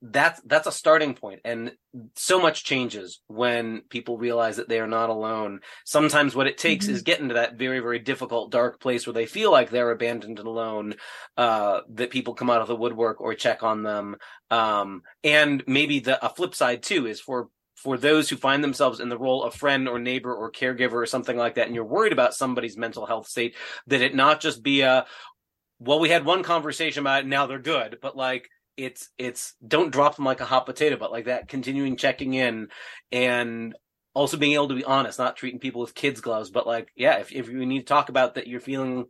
that's 0.04 0.40
that's 0.46 0.66
a 0.66 0.72
starting 0.72 1.14
point. 1.14 1.40
And 1.44 1.72
so 2.16 2.40
much 2.40 2.64
changes 2.64 3.20
when 3.28 3.82
people 3.88 4.18
realize 4.18 4.56
that 4.56 4.68
they 4.68 4.80
are 4.80 4.86
not 4.88 5.10
alone. 5.10 5.60
Sometimes 5.84 6.34
what 6.34 6.48
it 6.48 6.58
takes 6.58 6.86
Mhm. 6.86 6.90
is 6.90 7.02
getting 7.02 7.28
to 7.28 7.34
that 7.34 7.54
very 7.54 7.78
very 7.78 8.00
difficult 8.00 8.50
dark 8.50 8.80
place 8.80 9.06
where 9.06 9.14
they 9.14 9.26
feel 9.26 9.52
like 9.52 9.70
they're 9.70 9.92
abandoned 9.92 10.40
and 10.40 10.48
alone 10.48 10.94
uh 11.36 11.82
that 11.90 12.10
people 12.10 12.34
come 12.34 12.50
out 12.50 12.60
of 12.62 12.68
the 12.68 12.76
woodwork 12.76 13.20
or 13.20 13.34
check 13.34 13.62
on 13.62 13.84
them. 13.84 14.16
Um 14.50 15.02
and 15.22 15.62
maybe 15.68 16.00
the 16.00 16.24
a 16.24 16.28
flip 16.28 16.54
side 16.54 16.82
too 16.82 17.06
is 17.06 17.20
for 17.20 17.48
for 17.76 17.96
those 17.96 18.28
who 18.28 18.36
find 18.36 18.62
themselves 18.62 19.00
in 19.00 19.08
the 19.08 19.18
role 19.18 19.42
of 19.44 19.54
friend 19.54 19.88
or 19.88 19.98
neighbor 19.98 20.34
or 20.34 20.50
caregiver 20.52 20.94
or 20.94 21.06
something 21.06 21.36
like 21.36 21.54
that 21.54 21.66
and 21.66 21.74
you're 21.74 21.84
worried 21.84 22.12
about 22.12 22.34
somebody's 22.34 22.76
mental 22.76 23.06
health 23.06 23.28
state 23.28 23.56
that 23.86 24.00
it 24.02 24.14
not 24.14 24.40
just 24.40 24.62
be 24.62 24.80
a 24.82 25.06
well 25.78 26.00
we 26.00 26.08
had 26.08 26.24
one 26.24 26.42
conversation 26.42 27.00
about 27.02 27.24
it 27.24 27.26
now 27.26 27.46
they're 27.46 27.58
good. 27.58 27.98
But 28.02 28.16
like 28.16 28.48
it's 28.76 29.10
it's 29.18 29.54
don't 29.66 29.92
drop 29.92 30.16
them 30.16 30.24
like 30.24 30.40
a 30.40 30.46
hot 30.46 30.66
potato 30.66 30.96
but 30.96 31.12
like 31.12 31.26
that 31.26 31.48
continuing 31.48 31.96
checking 31.96 32.34
in 32.34 32.68
and 33.10 33.74
also 34.14 34.36
being 34.36 34.54
able 34.54 34.68
to 34.68 34.74
be 34.74 34.84
honest 34.84 35.18
not 35.18 35.36
treating 35.36 35.60
people 35.60 35.80
with 35.80 35.94
kids 35.94 36.20
gloves 36.20 36.50
but 36.50 36.66
like 36.66 36.88
yeah 36.96 37.18
if, 37.18 37.32
if 37.32 37.48
you 37.48 37.66
need 37.66 37.80
to 37.80 37.84
talk 37.84 38.08
about 38.08 38.34
that 38.34 38.46
you're 38.46 38.60
feeling 38.60 39.04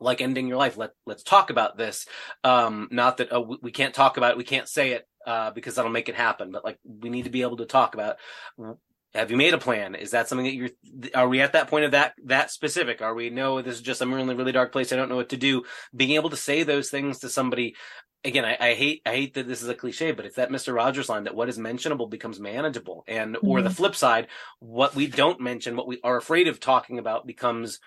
like 0.00 0.20
ending 0.20 0.46
your 0.46 0.58
life 0.58 0.76
let 0.76 0.90
let's 1.06 1.22
talk 1.22 1.50
about 1.50 1.76
this. 1.76 2.06
Um 2.44 2.88
not 2.90 3.18
that 3.18 3.28
oh, 3.30 3.56
we- 3.62 3.70
can't 3.70 3.94
talk 3.94 4.16
about 4.16 4.32
it 4.32 4.36
we 4.36 4.44
can't 4.44 4.68
say 4.68 4.92
it 4.92 5.06
uh 5.26 5.50
because 5.50 5.74
that'll 5.74 5.90
make 5.90 6.08
it 6.08 6.14
happen 6.14 6.50
but 6.50 6.64
like 6.64 6.78
we 6.84 7.10
need 7.10 7.24
to 7.24 7.30
be 7.30 7.42
able 7.42 7.56
to 7.58 7.66
talk 7.66 7.94
about 7.94 8.16
have 9.16 9.30
you 9.30 9.36
made 9.36 9.54
a 9.54 9.58
plan? 9.58 9.94
Is 9.94 10.12
that 10.12 10.28
something 10.28 10.46
that 10.46 10.54
you're 10.54 10.70
are 11.14 11.28
we 11.28 11.40
at 11.40 11.52
that 11.52 11.68
point 11.68 11.84
of 11.84 11.90
that 11.92 12.14
that 12.24 12.50
specific? 12.50 13.02
Are 13.02 13.14
we 13.14 13.30
no 13.30 13.62
this 13.62 13.76
is 13.76 13.80
just 13.82 14.00
i'm 14.00 14.12
in 14.12 14.30
a 14.30 14.34
really 14.34 14.52
dark 14.52 14.72
place. 14.72 14.92
I 14.92 14.96
don't 14.96 15.08
know 15.08 15.16
what 15.16 15.30
to 15.30 15.36
do. 15.36 15.64
Being 15.94 16.12
able 16.12 16.30
to 16.30 16.36
say 16.36 16.62
those 16.62 16.90
things 16.90 17.20
to 17.20 17.28
somebody 17.28 17.76
again 18.24 18.44
I, 18.44 18.56
I 18.60 18.74
hate 18.74 19.02
i 19.06 19.10
hate 19.10 19.34
that 19.34 19.46
this 19.46 19.62
is 19.62 19.68
a 19.68 19.74
cliche 19.74 20.10
but 20.12 20.24
it's 20.24 20.36
that 20.36 20.50
mr 20.50 20.74
rogers 20.74 21.08
line 21.08 21.24
that 21.24 21.34
what 21.34 21.48
is 21.48 21.58
mentionable 21.58 22.06
becomes 22.06 22.40
manageable. 22.40 23.04
And 23.08 23.36
or 23.42 23.62
the 23.62 23.70
flip 23.70 23.94
side 23.94 24.28
what 24.60 24.94
we 24.94 25.06
don't 25.06 25.40
mention 25.40 25.76
what 25.76 25.86
we 25.86 26.00
are 26.02 26.16
afraid 26.16 26.48
of 26.48 26.60
talking 26.60 26.98
about 26.98 27.26
becomes 27.26 27.80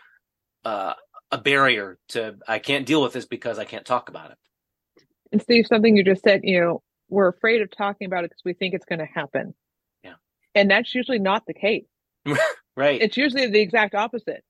uh 0.65 0.93
a 1.31 1.37
barrier 1.37 1.97
to 2.09 2.35
i 2.47 2.59
can't 2.59 2.85
deal 2.85 3.01
with 3.01 3.13
this 3.13 3.25
because 3.25 3.59
i 3.59 3.65
can't 3.65 3.85
talk 3.85 4.09
about 4.09 4.31
it. 4.31 4.37
And 5.31 5.41
Steve, 5.41 5.67
something 5.67 5.95
you 5.95 6.03
just 6.03 6.23
said, 6.23 6.41
you 6.43 6.59
know, 6.59 6.81
we're 7.09 7.27
afraid 7.27 7.61
of 7.61 7.69
talking 7.71 8.07
about 8.07 8.23
it 8.23 8.31
because 8.31 8.41
we 8.45 8.53
think 8.53 8.73
it's 8.73 8.85
going 8.85 8.99
to 8.99 9.05
happen. 9.05 9.53
And 10.55 10.69
that's 10.69 10.93
usually 10.95 11.19
not 11.19 11.43
the 11.45 11.53
case. 11.53 11.85
right 12.75 13.01
It's 13.01 13.17
usually 13.17 13.47
the 13.47 13.59
exact 13.61 13.95
opposite. 13.95 14.43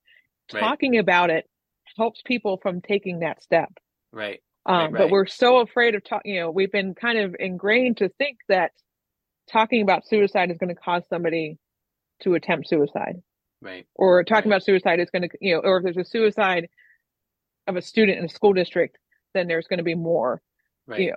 Right. 0.52 0.60
Talking 0.60 0.98
about 0.98 1.30
it 1.30 1.48
helps 1.96 2.22
people 2.24 2.58
from 2.62 2.80
taking 2.80 3.20
that 3.20 3.42
step. 3.42 3.70
right 4.12 4.40
Um, 4.66 4.92
Right, 4.92 5.02
But 5.02 5.10
we're 5.10 5.26
so 5.26 5.58
afraid 5.58 5.94
of 5.94 6.04
talking, 6.04 6.34
you 6.34 6.40
know, 6.40 6.50
we've 6.50 6.72
been 6.72 6.94
kind 6.94 7.18
of 7.18 7.36
ingrained 7.38 7.98
to 7.98 8.08
think 8.18 8.38
that 8.48 8.72
talking 9.50 9.82
about 9.82 10.06
suicide 10.06 10.50
is 10.50 10.58
going 10.58 10.68
to 10.74 10.80
cause 10.80 11.02
somebody 11.08 11.58
to 12.22 12.34
attempt 12.34 12.68
suicide 12.68 13.16
right 13.62 13.86
or 13.94 14.22
talking 14.24 14.50
Right. 14.50 14.56
about 14.56 14.64
suicide 14.64 15.00
is 15.00 15.10
going 15.10 15.22
to, 15.22 15.28
you 15.40 15.54
know, 15.54 15.60
or 15.60 15.78
if 15.78 15.84
there's 15.84 15.96
a 15.96 16.04
suicide 16.08 16.68
of 17.66 17.76
a 17.76 17.82
student 17.82 18.18
in 18.18 18.24
a 18.24 18.28
school 18.28 18.52
district, 18.52 18.96
then 19.34 19.46
there's 19.48 19.66
going 19.66 19.78
to 19.78 19.84
be 19.84 19.94
more. 19.94 20.40
right 20.86 21.00
Yeah. 21.00 21.14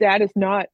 That 0.00 0.22
is 0.22 0.30
not 0.36 0.66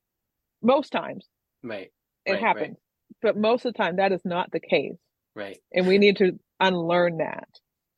most 0.62 0.90
times 0.90 1.26
right 1.62 1.90
it 2.26 2.32
Right, 2.32 2.42
right. 2.42 2.42
happens, 2.42 2.76
but 3.22 3.36
most 3.36 3.64
of 3.64 3.72
the 3.72 3.78
time 3.78 3.96
that 3.96 4.12
is 4.12 4.22
not 4.24 4.50
the 4.50 4.60
case. 4.60 4.96
right 5.34 5.58
And 5.72 5.86
we 5.86 5.98
need 5.98 6.16
to 6.18 6.38
unlearn 6.60 7.18
that. 7.18 7.48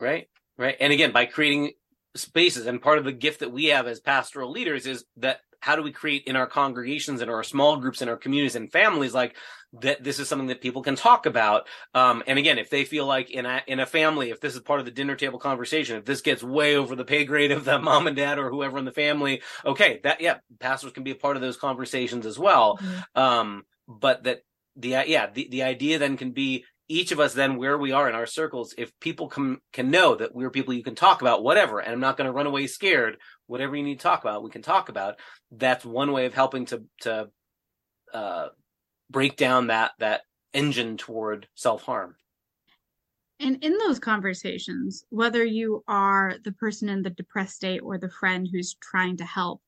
Right. 0.01 0.29
Right. 0.59 0.77
And 0.79 0.93
again, 0.93 1.13
by 1.13 1.27
creating 1.27 1.73
spaces, 2.17 2.67
and 2.67 2.83
part 2.83 2.99
of 2.99 3.05
the 3.05 3.13
gift 3.13 3.41
that 3.41 3.53
we 3.53 3.67
have 3.67 3.87
as 3.87 4.01
pastoral 4.01 4.51
leaders 4.51 4.87
is 4.87 5.05
that 5.17 5.41
how 5.61 5.77
do 5.77 5.83
we 5.83 5.93
create 5.93 6.25
in 6.27 6.37
our 6.37 6.47
congregations, 6.47 7.21
and 7.21 7.31
our 7.31 7.43
small 7.43 7.77
groups, 7.77 8.01
and 8.01 8.11
our 8.11 8.17
communities 8.17 8.57
and 8.57 8.73
families, 8.73 9.13
like 9.13 9.37
that 9.81 10.03
this 10.03 10.19
is 10.19 10.29
something 10.29 10.49
that 10.49 10.63
people 10.63 10.83
can 10.83 10.97
talk 10.97 11.27
about. 11.27 11.69
Um, 11.95 12.23
and 12.27 12.39
again, 12.39 12.59
if 12.59 12.71
they 12.71 12.85
feel 12.85 13.07
like 13.07 13.31
in 13.31 13.47
a 13.47 13.63
in 13.67 13.79
a 13.79 13.87
family, 13.87 14.31
if 14.31 14.41
this 14.41 14.55
is 14.55 14.61
part 14.61 14.81
of 14.81 14.87
the 14.87 14.93
dinner 14.93 15.17
table 15.17 15.39
conversation, 15.39 15.97
if 15.97 16.05
this 16.05 16.23
gets 16.23 16.43
way 16.43 16.77
over 16.77 16.97
the 16.97 17.05
pay 17.05 17.25
grade 17.25 17.53
of 17.53 17.65
the 17.65 17.79
mom 17.83 18.07
and 18.07 18.17
dad 18.17 18.39
or 18.39 18.51
whoever 18.51 18.79
in 18.79 18.87
the 18.87 18.93
family, 18.93 19.43
okay, 19.65 20.01
that 20.03 20.21
yeah, 20.21 20.39
pastors 20.59 20.93
can 20.93 21.05
be 21.05 21.13
a 21.13 21.15
part 21.15 21.37
of 21.37 21.43
those 21.43 21.57
conversations 21.57 22.25
as 22.27 22.39
well. 22.39 22.79
Um, 23.15 23.65
but 23.87 24.25
that 24.25 24.43
the 24.81 25.05
yeah 25.07 25.29
the, 25.33 25.49
the 25.51 25.63
idea 25.63 25.99
then 25.99 26.17
can 26.17 26.33
be 26.33 26.65
each 26.89 27.13
of 27.13 27.21
us 27.21 27.35
then 27.35 27.57
where 27.57 27.79
we 27.79 27.93
are 27.93 28.09
in 28.09 28.17
our 28.17 28.27
circles. 28.27 28.75
If 28.77 28.99
people 28.99 29.29
can 29.29 29.59
can 29.73 29.91
know 29.91 30.17
that 30.17 30.35
we're 30.35 30.51
people 30.51 30.75
you 30.75 30.83
can 30.83 30.95
talk 30.97 31.21
about 31.21 31.43
whatever 31.43 31.79
and 31.79 31.93
i'm 31.93 32.01
not 32.01 32.17
going 32.17 32.27
to 32.27 32.33
run 32.33 32.47
away 32.47 32.67
scared 32.67 33.17
whatever 33.47 33.77
you 33.77 33.83
need 33.83 33.99
to 33.99 34.03
talk 34.03 34.23
about 34.23 34.43
we 34.43 34.51
can 34.51 34.63
talk 34.63 34.89
about 34.89 35.17
that's 35.53 35.85
one 35.85 36.13
way 36.13 36.27
of 36.27 36.35
helping 36.35 36.67
to 36.67 36.83
to 37.03 37.29
uh 38.13 38.49
break 39.11 39.37
down 39.37 39.69
that 39.69 39.93
that 39.99 40.23
engine 40.53 40.97
toward 40.97 41.49
self-harm. 41.55 42.17
And 43.39 43.65
in 43.65 43.79
those 43.79 43.99
conversations, 43.99 45.05
whether 45.09 45.45
you 45.45 45.83
are 45.89 46.35
the 46.45 46.53
person 46.53 46.89
in 46.89 47.03
the 47.03 47.11
depressed 47.11 47.57
state 47.57 47.81
or 47.81 47.97
the 47.97 48.11
friend 48.11 48.47
who's 48.51 48.77
trying 48.83 49.17
to 49.17 49.25
help, 49.25 49.63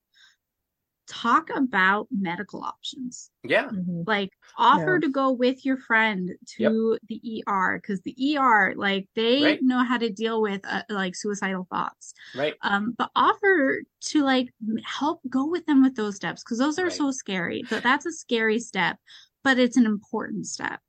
talk 1.08 1.50
about 1.54 2.08
medical 2.10 2.62
options. 2.62 3.30
yeah 3.44 3.68
Mhm. 3.70 4.06
Like 4.06 4.30
offer 4.58 4.94
Yeah. 4.94 5.06
to 5.06 5.08
go 5.08 5.30
with 5.32 5.64
your 5.64 5.76
friend 5.78 6.32
to 6.56 6.98
the 7.08 7.20
ER 7.24 7.78
because 7.80 8.00
the 8.02 8.14
ER, 8.18 8.74
like 8.76 9.08
they 9.14 9.40
Right. 9.42 9.62
know 9.62 9.82
how 9.84 9.98
to 9.98 10.10
deal 10.10 10.42
with 10.42 10.60
uh, 10.64 10.82
like 10.88 11.14
suicidal 11.16 11.66
thoughts. 11.70 12.12
right 12.34 12.54
Um, 12.62 12.94
but 12.98 13.10
offer 13.16 13.82
to 14.10 14.22
like 14.24 14.48
help 14.84 15.20
go 15.28 15.46
with 15.46 15.64
them 15.66 15.82
with 15.82 15.96
those 15.96 16.16
steps 16.16 16.42
because 16.42 16.58
those 16.58 16.78
are 16.78 16.84
Right. 16.84 16.92
so 16.92 17.10
scary. 17.10 17.64
But 17.70 17.82
that's 17.82 18.06
a 18.06 18.12
scary 18.12 18.58
step, 18.60 18.98
but 19.42 19.58
it's 19.58 19.76
an 19.76 19.86
important 19.86 20.46
step. 20.46 20.80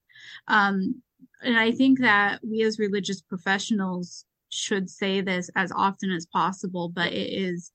Um, 0.47 1.01
and 1.41 1.57
I 1.57 1.71
think 1.71 1.99
that 1.99 2.41
we 2.43 2.63
as 2.63 2.79
religious 2.79 3.21
professionals 3.21 4.25
should 4.49 4.89
say 4.89 5.21
this 5.21 5.49
as 5.55 5.71
often 5.75 6.11
as 6.11 6.25
possible, 6.27 6.89
but 6.89 7.11
it 7.11 7.31
is 7.33 7.71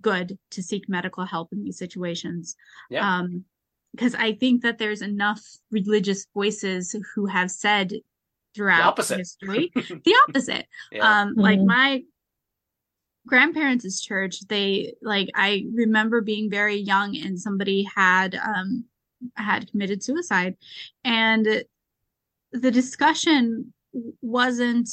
good 0.00 0.38
to 0.50 0.62
seek 0.62 0.88
medical 0.88 1.24
help 1.24 1.52
in 1.52 1.62
these 1.64 1.78
situations. 1.78 2.56
Yeah. 2.90 3.18
Um, 3.18 3.44
because 3.94 4.14
I 4.16 4.32
think 4.34 4.62
that 4.62 4.78
there's 4.78 5.02
enough 5.02 5.40
religious 5.70 6.26
voices 6.34 6.96
who 7.14 7.26
have 7.26 7.48
said 7.50 7.92
throughout 8.54 8.82
opposite. 8.88 9.18
history 9.18 9.70
the 9.74 10.14
opposite 10.28 10.66
yeah 10.92 11.22
um 11.22 11.34
like 11.36 11.58
Mhm. 11.60 11.66
my 11.66 12.02
grandparents' 13.26 14.00
church, 14.02 14.40
they 14.48 14.94
like 15.00 15.28
I 15.34 15.66
remember 15.72 16.20
being 16.20 16.50
very 16.50 16.76
young 16.76 17.16
and 17.16 17.40
somebody 17.40 17.86
had 17.94 18.34
um 18.34 18.84
had 19.36 19.70
committed 19.70 20.02
suicide 20.02 20.56
and 21.04 21.64
the 22.52 22.70
discussion 22.70 23.72
wasn't 24.20 24.88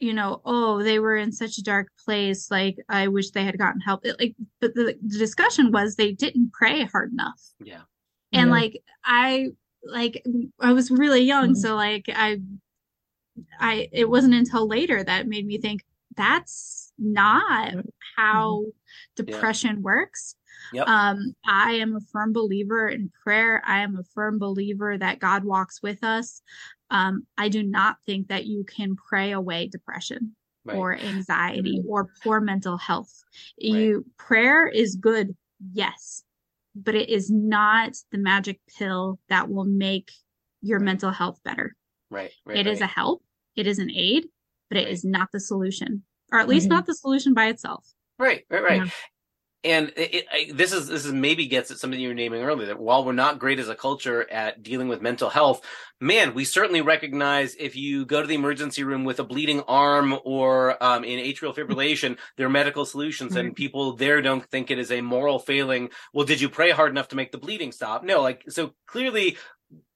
you 0.00 0.12
know 0.14 0.40
oh 0.44 0.82
they 0.82 0.98
were 0.98 1.16
in 1.16 1.30
such 1.30 1.58
a 1.58 1.62
dark 1.62 1.88
place 2.04 2.50
like 2.50 2.76
i 2.88 3.06
wish 3.06 3.30
they 3.30 3.44
had 3.44 3.58
gotten 3.58 3.80
help 3.80 4.04
it, 4.04 4.16
like 4.18 4.34
but 4.60 4.74
the, 4.74 4.96
the 5.06 5.18
discussion 5.18 5.70
was 5.70 5.94
they 5.94 6.12
didn't 6.12 6.52
pray 6.52 6.84
hard 6.84 7.12
enough 7.12 7.40
Yeah. 7.60 7.82
and 8.32 8.48
Yeah. 8.48 8.54
like 8.54 8.82
i 9.04 9.48
like 9.84 10.22
i 10.58 10.72
was 10.72 10.90
really 10.90 11.22
young 11.22 11.50
Mhm. 11.50 11.56
so 11.56 11.74
like 11.76 12.06
i 12.08 12.40
i 13.60 13.88
it 13.92 14.08
wasn't 14.08 14.34
until 14.34 14.66
later 14.66 15.02
that 15.04 15.28
made 15.28 15.46
me 15.46 15.58
think 15.58 15.84
that's 16.16 16.92
not 16.98 17.72
how 18.16 18.64
depression 19.16 19.82
works 19.82 20.34
Yep. 20.72 20.88
um 20.88 21.34
i 21.46 21.72
am 21.72 21.96
a 21.96 22.00
firm 22.12 22.32
believer 22.32 22.88
in 22.88 23.10
prayer 23.22 23.62
i 23.66 23.80
am 23.80 23.96
a 23.96 24.04
firm 24.14 24.38
believer 24.38 24.98
that 24.98 25.18
god 25.20 25.44
walks 25.44 25.80
with 25.82 26.02
us 26.04 26.42
um 26.90 27.26
i 27.38 27.48
do 27.48 27.62
not 27.62 27.96
think 28.04 28.28
that 28.28 28.46
you 28.46 28.64
can 28.64 28.96
pray 28.96 29.32
away 29.32 29.66
depression 29.68 30.34
Right. 30.64 30.76
or 30.76 30.94
anxiety 30.94 31.78
Mhm. 31.80 31.88
or 31.88 32.10
poor 32.22 32.40
mental 32.40 32.76
health 32.76 33.12
you 33.56 34.04
prayer 34.18 34.68
is 34.68 34.96
good 34.96 35.34
yes 35.72 36.22
but 36.74 36.94
it 36.94 37.08
is 37.08 37.30
not 37.30 37.96
the 38.12 38.18
magic 38.18 38.60
pill 38.78 39.18
that 39.28 39.48
will 39.50 39.64
make 39.64 40.10
your 40.60 40.78
Right. 40.78 40.84
mental 40.84 41.10
health 41.10 41.40
better 41.44 41.74
right. 42.10 42.30
Right. 42.44 42.58
It 42.58 42.66
is 42.66 42.80
right. 42.80 42.90
a 42.90 42.92
help 42.92 43.22
it 43.56 43.66
is 43.66 43.78
an 43.78 43.90
aid 43.90 44.26
but 44.68 44.76
it 44.78 44.84
Right. 44.84 44.92
is 44.92 45.04
not 45.04 45.32
the 45.32 45.40
solution 45.40 46.04
or 46.32 46.38
at 46.38 46.48
least 46.48 46.66
Mhm. 46.66 46.70
not 46.70 46.86
the 46.86 46.94
solution 46.94 47.32
by 47.34 47.46
itself 47.48 47.94
Right, 48.18 48.44
right, 48.50 48.62
right. 48.62 48.76
Yeah. 48.84 48.90
And 49.62 49.92
it, 49.96 50.14
it, 50.14 50.26
I, 50.32 50.50
this 50.54 50.72
is 50.72 50.88
this 50.88 51.04
is 51.04 51.12
maybe 51.12 51.46
gets 51.46 51.70
at 51.70 51.78
something 51.78 52.00
you 52.00 52.08
were 52.08 52.14
naming 52.14 52.42
earlier 52.42 52.68
that 52.68 52.80
while 52.80 53.04
we're 53.04 53.12
not 53.12 53.38
great 53.38 53.58
as 53.58 53.68
a 53.68 53.74
culture 53.74 54.28
at 54.30 54.62
dealing 54.62 54.88
with 54.88 55.02
mental 55.02 55.28
health, 55.28 55.62
man, 56.00 56.32
we 56.32 56.44
certainly 56.44 56.80
recognize 56.80 57.54
if 57.56 57.76
you 57.76 58.06
go 58.06 58.22
to 58.22 58.26
the 58.26 58.34
emergency 58.34 58.84
room 58.84 59.04
with 59.04 59.20
a 59.20 59.24
bleeding 59.24 59.60
arm 59.68 60.18
or 60.24 60.82
um, 60.82 61.04
in 61.04 61.18
atrial 61.18 61.54
fibrillation, 61.54 62.16
there 62.38 62.46
are 62.46 62.50
medical 62.50 62.86
solutions, 62.86 63.36
and 63.36 63.54
people 63.54 63.96
there 63.96 64.22
don't 64.22 64.44
think 64.46 64.70
it 64.70 64.78
is 64.78 64.90
a 64.90 65.02
moral 65.02 65.38
failing. 65.38 65.90
Well, 66.14 66.24
did 66.24 66.40
you 66.40 66.48
pray 66.48 66.70
hard 66.70 66.90
enough 66.90 67.08
to 67.08 67.16
make 67.16 67.30
the 67.30 67.38
bleeding 67.38 67.72
stop? 67.72 68.02
No, 68.02 68.22
like 68.22 68.44
so 68.48 68.72
clearly, 68.86 69.36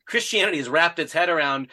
Christianity 0.07 0.59
has 0.59 0.69
wrapped 0.69 0.99
its 0.99 1.15
head 1.15 1.31
around 1.31 1.69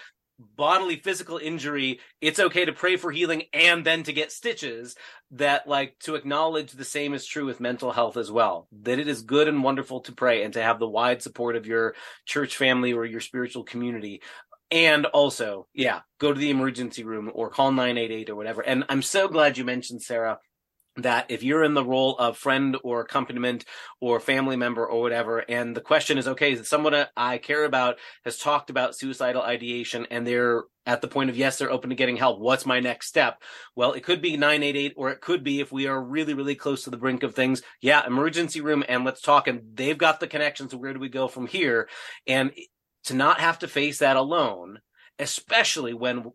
bodily 0.56 0.96
physical 0.96 1.38
injury 1.38 2.00
it's 2.20 2.40
okay 2.40 2.66
to 2.66 2.74
pray 2.74 2.98
for 2.98 3.12
healing 3.12 3.44
and 3.54 3.86
then 3.86 4.04
to 4.04 4.14
get 4.14 4.32
stitches 4.32 4.96
that 5.32 5.68
like 5.68 5.98
to 6.00 6.16
acknowledge 6.16 6.72
the 6.72 6.86
same 6.86 7.14
is 7.14 7.26
true 7.26 7.46
with 7.46 7.60
mental 7.60 7.92
health 7.92 8.18
as 8.18 8.32
well. 8.32 8.68
That 8.84 9.00
it 9.00 9.08
is 9.08 9.22
good 9.22 9.48
and 9.48 9.64
wonderful 9.64 10.02
to 10.02 10.12
pray 10.12 10.44
and 10.44 10.54
to 10.54 10.62
have 10.62 10.80
the 10.80 10.88
wide 10.88 11.22
support 11.22 11.56
of 11.56 11.66
your 11.66 11.96
church 12.26 12.58
family 12.58 12.94
or 12.94 13.06
your 13.06 13.22
spiritual 13.22 13.64
community. 13.64 14.22
And 14.70 15.06
also 15.06 15.68
yeah 15.74 16.02
go 16.20 16.32
to 16.32 16.40
the 16.40 16.50
emergency 16.50 17.04
room 17.04 17.30
or 17.34 17.50
call 17.50 17.72
988 17.72 18.30
or 18.30 18.36
whatever. 18.36 18.62
And 18.62 18.86
i'm 18.90 19.02
so 19.02 19.28
glad 19.28 19.58
you 19.58 19.66
mentioned 19.66 20.02
sarah 20.02 20.40
that 21.02 21.26
if 21.30 21.44
you're 21.44 21.64
in 21.64 21.74
the 21.74 21.86
role 21.86 22.18
of 22.18 22.38
friend 22.38 22.78
or 22.84 23.02
accompaniment 23.02 23.66
or 24.00 24.20
family 24.20 24.56
member 24.56 24.86
or 24.86 25.02
whatever, 25.02 25.40
and 25.40 25.76
the 25.76 25.82
question 25.82 26.18
is, 26.18 26.28
okay, 26.28 26.54
is 26.54 26.68
someone 26.68 27.06
I 27.16 27.38
care 27.38 27.66
about 27.66 27.98
has 28.26 28.38
talked 28.38 28.70
about 28.70 28.96
suicidal 28.96 29.42
ideation 29.42 30.08
and 30.12 30.26
they're 30.26 30.64
at 30.86 31.02
the 31.02 31.08
point 31.08 31.30
of, 31.30 31.38
yes, 31.38 31.58
they're 31.58 31.72
open 31.72 31.92
to 31.92 31.96
getting 31.96 32.18
help. 32.18 32.40
What's 32.40 32.66
my 32.66 32.80
next 32.80 33.08
step? 33.08 33.42
Well, 33.76 33.94
it 33.94 34.04
could 34.04 34.22
be 34.22 34.38
988 34.38 34.94
or 34.98 35.10
it 35.12 35.22
could 35.22 35.44
be 35.44 35.60
if 35.60 35.72
we 35.72 35.88
are 35.88 36.02
really, 36.02 36.34
really 36.34 36.56
close 36.56 36.84
to 36.84 36.90
the 36.90 36.98
brink 36.98 37.24
of 37.24 37.36
things. 37.36 37.62
Yeah, 37.82 38.06
emergency 38.06 38.62
room 38.62 38.84
and 38.88 39.06
let's 39.06 39.22
talk. 39.22 39.48
And 39.48 39.62
they've 39.74 39.98
got 39.98 40.20
the 40.20 40.28
connections. 40.28 40.74
Where 40.74 40.94
do 40.94 41.00
we 41.00 41.10
go 41.10 41.28
from 41.28 41.48
here? 41.48 41.88
And 42.26 42.52
to 43.06 43.14
not 43.14 43.40
have 43.40 43.60
to 43.60 43.68
face 43.68 44.00
that 44.00 44.18
alone, 44.18 44.80
especially 45.20 45.94
when 45.94 46.32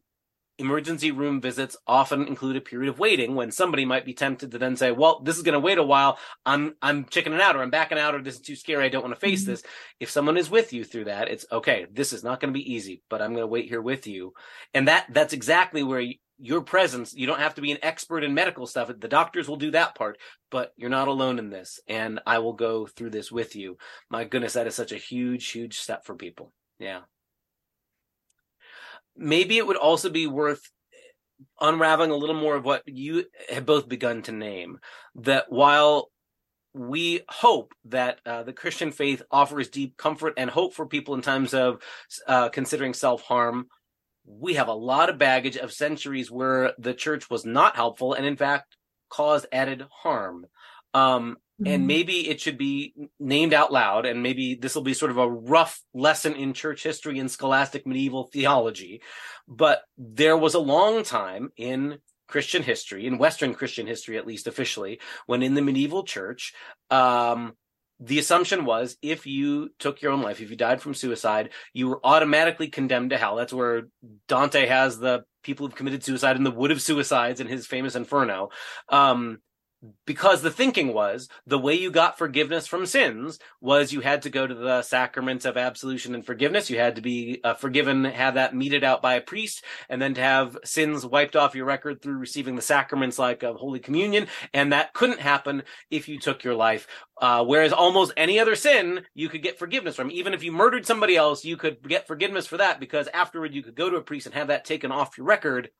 emergency 0.58 1.10
room 1.10 1.40
visits 1.40 1.76
often 1.86 2.26
include 2.26 2.56
a 2.56 2.60
period 2.60 2.88
of 2.88 2.98
waiting 2.98 3.34
when 3.34 3.50
somebody 3.50 3.84
might 3.84 4.04
be 4.04 4.14
tempted 4.14 4.50
to 4.50 4.58
then 4.58 4.76
say, 4.76 4.90
well, 4.90 5.20
this 5.20 5.36
is 5.36 5.42
going 5.42 5.52
to 5.52 5.60
wait 5.60 5.78
a 5.78 5.82
while. 5.82 6.18
I'm, 6.44 6.76
I'm 6.80 7.04
chickening 7.06 7.40
out 7.40 7.56
or 7.56 7.62
I'm 7.62 7.70
backing 7.70 7.98
out 7.98 8.14
or 8.14 8.22
this 8.22 8.36
is 8.36 8.40
too 8.40 8.56
scary. 8.56 8.84
I 8.84 8.88
don't 8.88 9.02
want 9.02 9.14
to 9.14 9.20
face 9.20 9.42
Mhm. 9.42 9.46
this. 9.46 9.62
If 10.00 10.10
someone 10.10 10.36
is 10.36 10.50
with 10.50 10.72
you 10.72 10.84
through 10.84 11.04
that, 11.04 11.28
it's 11.28 11.46
okay. 11.52 11.86
This 11.90 12.12
is 12.12 12.24
not 12.24 12.40
going 12.40 12.52
to 12.52 12.58
be 12.58 12.72
easy, 12.72 13.02
but 13.10 13.20
I'm 13.20 13.32
going 13.32 13.42
to 13.42 13.46
wait 13.46 13.68
here 13.68 13.82
with 13.82 14.06
you. 14.06 14.32
And 14.72 14.88
that, 14.88 15.06
that's 15.10 15.34
exactly 15.34 15.82
where 15.82 16.00
you, 16.00 16.14
your 16.38 16.60
presence, 16.60 17.14
you 17.14 17.26
don't 17.26 17.40
have 17.40 17.54
to 17.54 17.62
be 17.62 17.72
an 17.72 17.78
expert 17.82 18.22
in 18.22 18.34
medical 18.34 18.66
stuff. 18.66 18.90
The 18.98 19.08
doctors 19.08 19.48
will 19.48 19.56
do 19.56 19.70
that 19.70 19.94
part, 19.94 20.18
but 20.50 20.72
you're 20.76 20.90
not 20.90 21.08
alone 21.08 21.38
in 21.38 21.50
this. 21.50 21.80
And 21.88 22.20
I 22.26 22.38
will 22.38 22.52
go 22.52 22.86
through 22.86 23.10
this 23.10 23.32
with 23.32 23.56
you. 23.56 23.78
My 24.10 24.24
goodness, 24.24 24.52
that 24.54 24.66
is 24.66 24.74
such 24.74 24.92
a 24.92 24.96
huge, 24.98 25.48
huge 25.50 25.78
step 25.78 26.04
for 26.04 26.14
people. 26.14 26.52
Yeah 26.78 27.00
maybe 29.16 29.58
it 29.58 29.66
would 29.66 29.76
also 29.76 30.10
be 30.10 30.26
worth 30.26 30.70
unraveling 31.60 32.10
a 32.10 32.16
little 32.16 32.34
more 32.34 32.56
of 32.56 32.64
what 32.64 32.82
you 32.86 33.24
have 33.50 33.66
both 33.66 33.88
begun 33.88 34.22
to 34.22 34.32
name 34.32 34.78
that 35.14 35.50
while 35.50 36.10
we 36.72 37.20
hope 37.28 37.72
that 37.84 38.20
uh, 38.24 38.42
the 38.42 38.52
christian 38.52 38.90
faith 38.90 39.22
offers 39.30 39.68
deep 39.68 39.96
comfort 39.96 40.34
and 40.36 40.48
hope 40.48 40.74
for 40.74 40.86
people 40.86 41.14
in 41.14 41.20
times 41.20 41.52
of 41.52 41.82
uh, 42.26 42.48
considering 42.48 42.94
self-harm 42.94 43.66
we 44.26 44.54
have 44.54 44.68
a 44.68 44.72
lot 44.72 45.08
of 45.08 45.18
baggage 45.18 45.56
of 45.56 45.72
centuries 45.72 46.30
where 46.30 46.72
the 46.78 46.94
church 46.94 47.30
was 47.30 47.44
not 47.44 47.76
helpful 47.76 48.12
and 48.12 48.26
in 48.26 48.36
fact 48.36 48.76
caused 49.08 49.46
added 49.52 49.86
harm. 49.90 50.46
Um, 50.94 51.36
and 51.64 51.82
Mhm. 51.82 51.86
maybe 51.86 52.28
it 52.28 52.40
should 52.40 52.58
be 52.58 52.94
named 53.18 53.54
out 53.54 53.72
loud 53.72 54.04
and 54.06 54.22
maybe 54.22 54.54
this 54.54 54.74
will 54.74 54.82
be 54.82 54.94
sort 54.94 55.10
of 55.10 55.18
a 55.18 55.30
rough 55.30 55.80
lesson 55.94 56.34
in 56.34 56.52
church 56.52 56.82
history 56.82 57.18
and 57.18 57.30
scholastic 57.30 57.86
medieval 57.86 58.24
theology. 58.24 59.00
But 59.48 59.82
there 59.96 60.36
was 60.36 60.54
a 60.54 60.58
long 60.60 61.02
time 61.02 61.50
in 61.56 61.98
christian 62.28 62.60
history 62.64 63.06
in 63.06 63.18
western 63.18 63.54
christian 63.54 63.86
history 63.86 64.18
at 64.18 64.26
least 64.26 64.48
officially 64.48 64.98
when 65.26 65.44
in 65.44 65.54
the 65.54 65.62
medieval 65.62 66.02
church 66.02 66.52
um 66.90 67.52
the 68.00 68.18
assumption 68.18 68.64
was 68.64 68.96
if 69.00 69.26
you 69.28 69.70
took 69.78 70.02
your 70.02 70.10
own 70.10 70.22
life 70.22 70.40
if 70.40 70.50
you 70.50 70.56
died 70.56 70.82
from 70.82 70.92
suicide 70.92 71.50
you 71.72 71.88
were 71.88 72.00
automatically 72.04 72.66
condemned 72.68 73.10
to 73.10 73.16
hell. 73.16 73.36
That's 73.36 73.52
where 73.52 73.84
dante 74.26 74.66
has 74.66 74.98
the 74.98 75.22
people 75.44 75.66
who've 75.66 75.76
committed 75.76 76.02
suicide 76.02 76.34
in 76.36 76.42
the 76.42 76.50
wood 76.50 76.72
of 76.72 76.82
suicides 76.82 77.40
in 77.40 77.46
his 77.46 77.64
famous 77.66 77.94
inferno. 77.94 78.50
Um 78.88 79.38
because 80.06 80.42
the 80.42 80.50
thinking 80.50 80.92
was 80.92 81.28
the 81.46 81.58
way 81.58 81.74
you 81.74 81.90
got 81.90 82.18
forgiveness 82.18 82.66
from 82.66 82.86
sins 82.86 83.38
was 83.60 83.92
you 83.92 84.00
had 84.00 84.22
to 84.22 84.30
go 84.30 84.46
to 84.46 84.54
the 84.54 84.82
sacraments 84.82 85.44
of 85.44 85.56
absolution 85.56 86.14
and 86.14 86.24
forgiveness. 86.24 86.70
You 86.70 86.78
had 86.78 86.96
to 86.96 87.02
be 87.02 87.40
uh, 87.44 87.54
forgiven, 87.54 88.04
have 88.04 88.34
that 88.34 88.54
meted 88.54 88.84
out 88.84 89.02
by 89.02 89.14
a 89.14 89.20
priest, 89.20 89.64
and 89.88 90.00
then 90.00 90.14
to 90.14 90.20
have 90.20 90.56
sins 90.64 91.04
wiped 91.04 91.36
off 91.36 91.54
your 91.54 91.66
record 91.66 92.00
through 92.00 92.18
receiving 92.18 92.56
the 92.56 92.62
sacraments 92.62 93.18
like 93.18 93.42
of 93.42 93.56
Holy 93.56 93.78
Communion. 93.78 94.26
And 94.54 94.72
that 94.72 94.94
couldn't 94.94 95.20
happen 95.20 95.62
if 95.90 96.08
you 96.08 96.18
took 96.18 96.42
your 96.42 96.54
life. 96.54 96.86
Uh, 97.20 97.44
whereas 97.44 97.72
almost 97.72 98.12
any 98.16 98.38
other 98.38 98.54
sin 98.54 99.00
you 99.14 99.28
could 99.28 99.42
get 99.42 99.58
forgiveness 99.58 99.96
from. 99.96 100.10
Even 100.10 100.34
if 100.34 100.42
you 100.42 100.52
murdered 100.52 100.86
somebody 100.86 101.16
else, 101.16 101.44
you 101.44 101.56
could 101.56 101.86
get 101.86 102.06
forgiveness 102.06 102.46
for 102.46 102.58
that 102.58 102.80
because 102.80 103.08
afterward 103.14 103.54
you 103.54 103.62
could 103.62 103.74
go 103.74 103.88
to 103.88 103.96
a 103.96 104.02
priest 104.02 104.26
and 104.26 104.34
have 104.34 104.48
that 104.48 104.64
taken 104.64 104.92
off 104.92 105.16
your 105.16 105.26
record. 105.26 105.70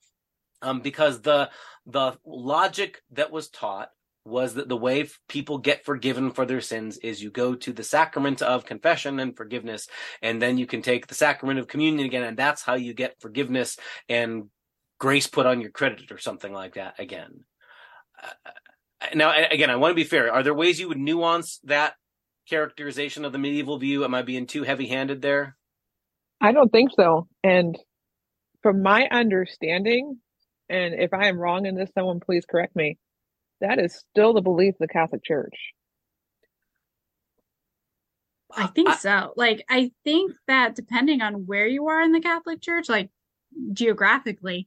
Um, 0.62 0.80
because 0.80 1.20
the 1.20 1.50
the 1.86 2.16
logic 2.24 3.02
that 3.12 3.30
was 3.30 3.48
taught 3.48 3.90
was 4.24 4.54
that 4.54 4.68
the 4.68 4.76
way 4.76 5.08
people 5.28 5.58
get 5.58 5.84
forgiven 5.84 6.32
for 6.32 6.44
their 6.44 6.60
sins 6.60 6.98
is 6.98 7.22
you 7.22 7.30
go 7.30 7.54
to 7.54 7.72
the 7.72 7.84
sacrament 7.84 8.42
of 8.42 8.66
confession 8.66 9.20
and 9.20 9.36
forgiveness, 9.36 9.86
and 10.20 10.42
then 10.42 10.58
you 10.58 10.66
can 10.66 10.82
take 10.82 11.06
the 11.06 11.14
sacrament 11.14 11.60
of 11.60 11.68
communion 11.68 12.06
again, 12.06 12.24
and 12.24 12.36
that's 12.36 12.62
how 12.62 12.74
you 12.74 12.92
get 12.92 13.20
forgiveness 13.20 13.78
and 14.08 14.44
grace 14.98 15.26
put 15.26 15.46
on 15.46 15.60
your 15.60 15.70
credit 15.70 16.10
or 16.10 16.18
something 16.18 16.52
like 16.52 16.74
that 16.74 16.98
again. 16.98 17.44
Uh, 18.22 18.50
now, 19.14 19.32
again, 19.50 19.70
I 19.70 19.76
want 19.76 19.92
to 19.92 19.94
be 19.94 20.04
fair. 20.04 20.32
Are 20.32 20.42
there 20.42 20.54
ways 20.54 20.80
you 20.80 20.88
would 20.88 20.98
nuance 20.98 21.60
that 21.64 21.94
characterization 22.48 23.24
of 23.24 23.32
the 23.32 23.38
medieval 23.38 23.78
view? 23.78 24.04
Am 24.04 24.14
I 24.14 24.22
being 24.22 24.46
too 24.46 24.62
heavy 24.62 24.88
handed 24.88 25.22
there? 25.22 25.56
I 26.40 26.52
don't 26.52 26.70
think 26.70 26.90
so. 26.96 27.28
And 27.44 27.78
from 28.62 28.82
my 28.82 29.06
understanding, 29.10 30.18
and 30.68 30.94
if 30.94 31.12
I 31.14 31.28
am 31.28 31.38
wrong 31.38 31.66
in 31.66 31.74
this, 31.74 31.90
someone 31.94 32.20
please 32.20 32.44
correct 32.44 32.76
me. 32.76 32.98
That 33.60 33.78
is 33.78 33.94
still 33.94 34.32
the 34.32 34.40
belief 34.40 34.74
of 34.74 34.78
the 34.80 34.88
Catholic 34.88 35.24
Church. 35.24 35.54
I 38.54 38.68
think 38.68 38.92
so. 38.94 39.32
Like, 39.36 39.64
I 39.68 39.90
think 40.04 40.32
that 40.46 40.74
depending 40.74 41.20
on 41.20 41.46
where 41.46 41.66
you 41.66 41.88
are 41.88 42.00
in 42.00 42.12
the 42.12 42.20
Catholic 42.20 42.60
Church, 42.60 42.88
like 42.88 43.10
geographically, 43.72 44.66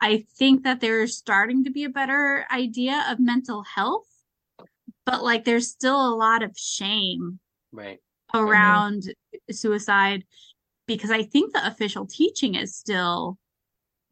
I 0.00 0.24
think 0.36 0.64
that 0.64 0.80
there's 0.80 1.16
starting 1.16 1.64
to 1.64 1.70
be 1.70 1.84
a 1.84 1.88
better 1.88 2.46
idea 2.52 3.04
of 3.08 3.18
mental 3.20 3.62
health, 3.62 4.06
but 5.04 5.22
like 5.22 5.44
there's 5.44 5.68
still 5.68 6.08
a 6.08 6.14
lot 6.14 6.42
of 6.42 6.56
shame 6.56 7.38
Right. 7.72 7.98
around 8.34 9.14
suicide 9.50 10.24
because 10.86 11.10
I 11.10 11.22
think 11.22 11.52
the 11.52 11.66
official 11.66 12.06
teaching 12.06 12.54
is 12.54 12.74
still 12.74 13.38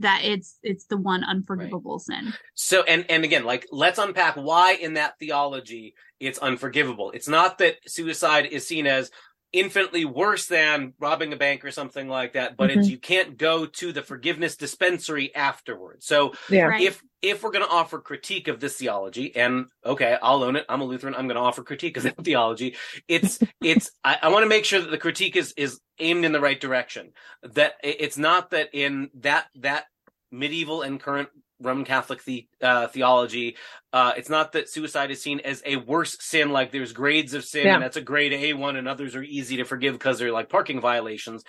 that 0.00 0.20
it's 0.24 0.58
it's 0.62 0.86
the 0.86 0.96
one 0.96 1.24
unforgivable 1.24 1.98
sin. 1.98 2.32
So 2.54 2.82
and 2.82 3.06
and 3.08 3.24
again, 3.24 3.44
like 3.44 3.66
let's 3.72 3.98
unpack 3.98 4.36
why 4.36 4.74
in 4.74 4.94
that 4.94 5.18
theology 5.18 5.94
it's 6.20 6.38
unforgivable. 6.38 7.12
It's 7.12 7.28
not 7.28 7.58
that 7.58 7.76
suicide 7.86 8.46
is 8.46 8.66
seen 8.66 8.86
as 8.86 9.10
infinitely 9.56 10.04
worse 10.04 10.46
than 10.46 10.92
robbing 11.00 11.32
a 11.32 11.36
bank 11.36 11.64
or 11.64 11.70
something 11.70 12.08
like 12.08 12.34
that, 12.34 12.56
but 12.56 12.70
it's 12.70 12.86
Mhm. 12.86 12.90
you 12.90 12.98
can't 12.98 13.38
go 13.38 13.64
to 13.64 13.90
the 13.92 14.02
forgiveness 14.02 14.54
dispensary 14.56 15.34
afterwards. 15.34 16.06
So 16.06 16.34
Yeah. 16.50 16.64
Right. 16.66 16.82
if 16.82 17.02
if 17.22 17.42
we're 17.42 17.50
going 17.50 17.64
to 17.64 17.70
offer 17.70 17.98
critique 17.98 18.46
of 18.46 18.60
this 18.60 18.76
theology 18.76 19.34
and 19.34 19.66
okay 19.84 20.16
i'll 20.22 20.44
own 20.44 20.54
it 20.54 20.66
i'm 20.68 20.82
a 20.82 20.84
lutheran 20.84 21.14
i'm 21.14 21.26
going 21.26 21.34
to 21.34 21.40
offer 21.42 21.62
critique 21.64 21.96
of 21.96 22.02
that 22.04 22.14
theology 22.24 22.76
it's 23.08 23.38
it's 23.62 23.90
i, 24.04 24.18
I 24.22 24.28
want 24.28 24.44
to 24.44 24.48
make 24.48 24.66
sure 24.66 24.80
that 24.80 24.90
the 24.90 24.98
critique 24.98 25.34
is 25.34 25.52
is 25.56 25.80
aimed 25.98 26.24
in 26.26 26.32
the 26.32 26.40
right 26.40 26.60
direction 26.60 27.12
that 27.42 27.72
it's 27.82 28.18
not 28.18 28.50
that 28.50 28.68
in 28.74 29.10
that 29.14 29.46
that 29.56 29.86
medieval 30.30 30.82
and 30.82 31.00
current 31.00 31.30
roman 31.60 31.84
catholic 31.84 32.22
the, 32.24 32.46
uh, 32.60 32.86
theology 32.88 33.56
uh, 33.92 34.12
it's 34.16 34.28
not 34.28 34.52
that 34.52 34.68
suicide 34.68 35.10
is 35.10 35.22
seen 35.22 35.40
as 35.40 35.62
a 35.64 35.76
worse 35.76 36.16
sin 36.20 36.50
like 36.50 36.70
there's 36.70 36.92
grades 36.92 37.32
of 37.34 37.44
sin 37.44 37.66
Yeah. 37.66 37.74
and 37.74 37.82
that's 37.82 37.96
a 37.96 38.02
grade 38.02 38.32
a 38.32 38.52
one 38.52 38.76
and 38.76 38.86
others 38.86 39.16
are 39.16 39.22
easy 39.22 39.56
to 39.56 39.64
forgive 39.64 39.94
because 39.94 40.18
they're 40.18 40.32
like 40.32 40.48
parking 40.50 40.80
violations 40.80 41.44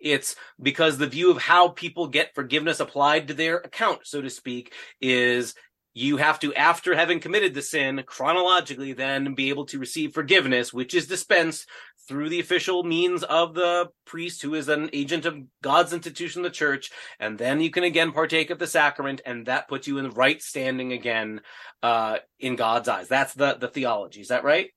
it's 0.00 0.34
because 0.60 0.98
the 0.98 1.06
view 1.06 1.30
of 1.30 1.38
how 1.38 1.68
people 1.68 2.08
get 2.08 2.34
forgiveness 2.34 2.80
applied 2.80 3.28
to 3.28 3.34
their 3.34 3.58
account 3.58 4.00
so 4.04 4.20
to 4.20 4.30
speak 4.30 4.72
is 5.00 5.54
you 5.94 6.16
have 6.16 6.40
to, 6.40 6.54
after 6.54 6.94
having 6.94 7.20
committed 7.20 7.52
the 7.52 7.60
sin, 7.60 8.02
chronologically 8.06 8.94
then 8.94 9.34
be 9.34 9.50
able 9.50 9.66
to 9.66 9.78
receive 9.78 10.14
forgiveness, 10.14 10.72
which 10.72 10.94
is 10.94 11.06
dispensed 11.06 11.68
through 12.08 12.28
the 12.28 12.40
official 12.40 12.82
means 12.82 13.22
of 13.22 13.54
the 13.54 13.88
priest 14.04 14.42
who 14.42 14.54
is 14.54 14.68
an 14.68 14.90
agent 14.92 15.24
of 15.24 15.38
God's 15.62 15.92
institution, 15.92 16.42
the 16.42 16.50
church. 16.50 16.90
And 17.20 17.38
then 17.38 17.60
you 17.60 17.70
can 17.70 17.84
again 17.84 18.12
partake 18.12 18.50
of 18.50 18.58
the 18.58 18.66
sacrament, 18.66 19.20
and 19.24 19.46
that 19.46 19.68
puts 19.68 19.86
you 19.86 19.98
in 19.98 20.10
right 20.10 20.42
standing 20.42 20.92
again 20.92 21.40
uh, 21.82 22.18
in 22.38 22.56
God's 22.56 22.88
eyes. 22.88 23.08
That's 23.08 23.34
the, 23.34 23.54
the 23.54 23.68
theology. 23.68 24.20
Is 24.20 24.28
that 24.28 24.44
right? 24.44 24.70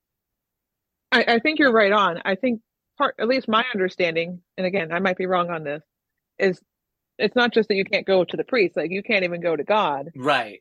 I, 1.12 1.24
I 1.28 1.38
think 1.38 1.58
you're 1.58 1.72
right 1.72 1.92
on. 1.92 2.20
I 2.24 2.34
think 2.34 2.60
part, 2.98 3.14
at 3.18 3.28
least 3.28 3.48
my 3.48 3.64
understanding, 3.72 4.40
and 4.56 4.66
again, 4.66 4.92
I 4.92 4.98
might 5.00 5.16
be 5.16 5.26
wrong 5.26 5.50
on 5.50 5.64
this, 5.64 5.82
is 6.38 6.60
it's 7.18 7.36
not 7.36 7.52
just 7.52 7.68
that 7.68 7.76
you 7.76 7.84
can't 7.84 8.06
go 8.06 8.24
to 8.24 8.36
the 8.36 8.44
priest, 8.44 8.76
like 8.76 8.90
you 8.90 9.02
can't 9.02 9.24
even 9.24 9.40
go 9.40 9.56
to 9.56 9.64
God 9.64 10.10
Right. 10.14 10.60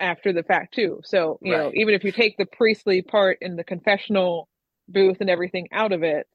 after 0.00 0.32
the 0.32 0.42
fact 0.42 0.74
too. 0.74 1.00
So, 1.04 1.38
you 1.42 1.52
know, 1.56 1.70
even 1.74 1.94
if 1.94 2.02
you 2.04 2.12
take 2.12 2.36
the 2.36 2.46
priestly 2.46 3.02
part 3.02 3.38
in 3.40 3.56
the 3.56 3.64
confessional 3.64 4.48
booth 4.88 5.18
and 5.20 5.30
everything 5.30 5.68
out 5.72 5.92
of 5.92 6.02
it, 6.02 6.26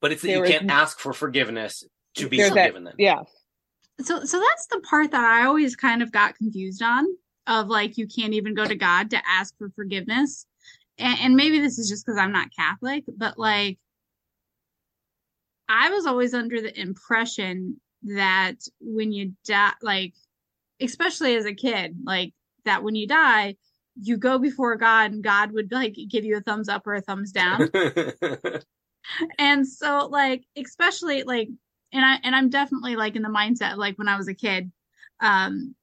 But 0.00 0.12
it's 0.12 0.22
that 0.22 0.28
you 0.28 0.34
There 0.36 0.44
is- 0.44 0.50
can't 0.50 0.70
ask 0.70 0.98
for 0.98 1.12
forgiveness 1.12 1.84
to 2.16 2.28
be 2.28 2.36
there's 2.38 2.50
that, 2.54 2.66
forgiven 2.68 2.84
then. 2.84 2.94
yes. 2.98 3.30
So 4.00 4.24
so 4.24 4.38
that's 4.40 4.66
the 4.66 4.80
part 4.80 5.10
that 5.12 5.24
I 5.24 5.46
always 5.46 5.74
kind 5.76 6.02
of 6.02 6.12
got 6.12 6.36
confused 6.36 6.82
on 6.82 7.06
of 7.46 7.68
like 7.68 7.96
you 7.96 8.06
can't 8.06 8.34
even 8.34 8.54
go 8.54 8.66
to 8.66 8.74
God 8.74 9.10
to 9.10 9.22
ask 9.26 9.56
for 9.56 9.70
forgiveness. 9.70 10.46
And, 10.98 11.18
and 11.20 11.36
maybe 11.36 11.60
this 11.60 11.78
is 11.78 11.88
just 11.88 12.04
because 12.04 12.18
I'm 12.18 12.32
not 12.32 12.48
Catholic, 12.54 13.04
but 13.16 13.38
like 13.38 13.78
I 15.68 15.90
was 15.90 16.06
always 16.06 16.34
under 16.34 16.60
the 16.60 16.78
impression 16.78 17.80
that 18.02 18.56
when 18.80 19.12
you 19.12 19.32
die, 19.46 19.72
like 19.82 20.14
especially 20.80 21.34
as 21.36 21.44
a 21.46 21.54
kid, 21.54 21.96
like 22.04 22.32
that 22.64 22.82
when 22.82 22.94
you 22.94 23.06
die, 23.06 23.56
you 24.00 24.16
go 24.16 24.38
before 24.38 24.76
God 24.76 25.12
and 25.12 25.24
God 25.24 25.52
would 25.52 25.72
like 25.72 25.96
give 26.08 26.24
you 26.24 26.36
a 26.36 26.40
thumbs 26.40 26.68
up 26.68 26.86
or 26.86 26.94
a 26.94 27.00
thumbs 27.00 27.32
down. 27.32 27.70
and 29.38 29.66
so 29.66 30.08
like 30.10 30.44
especially 30.56 31.22
like 31.22 31.48
and 31.92 32.04
i 32.04 32.18
and 32.22 32.34
i'm 32.34 32.50
definitely 32.50 32.96
like 32.96 33.16
in 33.16 33.22
the 33.22 33.28
mindset 33.28 33.76
like 33.76 33.96
when 33.98 34.08
i 34.08 34.16
was 34.16 34.28
a 34.28 34.34
kid 34.34 34.70
um 35.20 35.74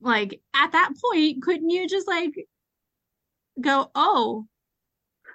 like 0.00 0.40
at 0.54 0.72
that 0.72 0.92
point 1.02 1.42
couldn't 1.42 1.70
you 1.70 1.88
just 1.88 2.08
like 2.08 2.32
go 3.60 3.90
oh 3.94 4.46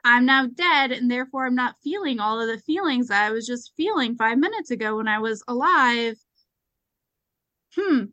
i'm 0.04 0.26
now 0.26 0.46
dead 0.46 0.92
and 0.92 1.10
therefore 1.10 1.46
i'm 1.46 1.56
not 1.56 1.76
feeling 1.84 2.20
all 2.20 2.40
of 2.40 2.48
the 2.48 2.60
feelings 2.60 3.12
i 3.12 3.30
was 3.30 3.46
just 3.46 3.74
feeling 3.76 4.16
five 4.16 4.38
minutes 4.38 4.72
ago 4.72 4.98
when 4.98 5.08
i 5.08 5.20
was 5.20 5.44
alive 5.48 6.16
hmm 7.76 8.06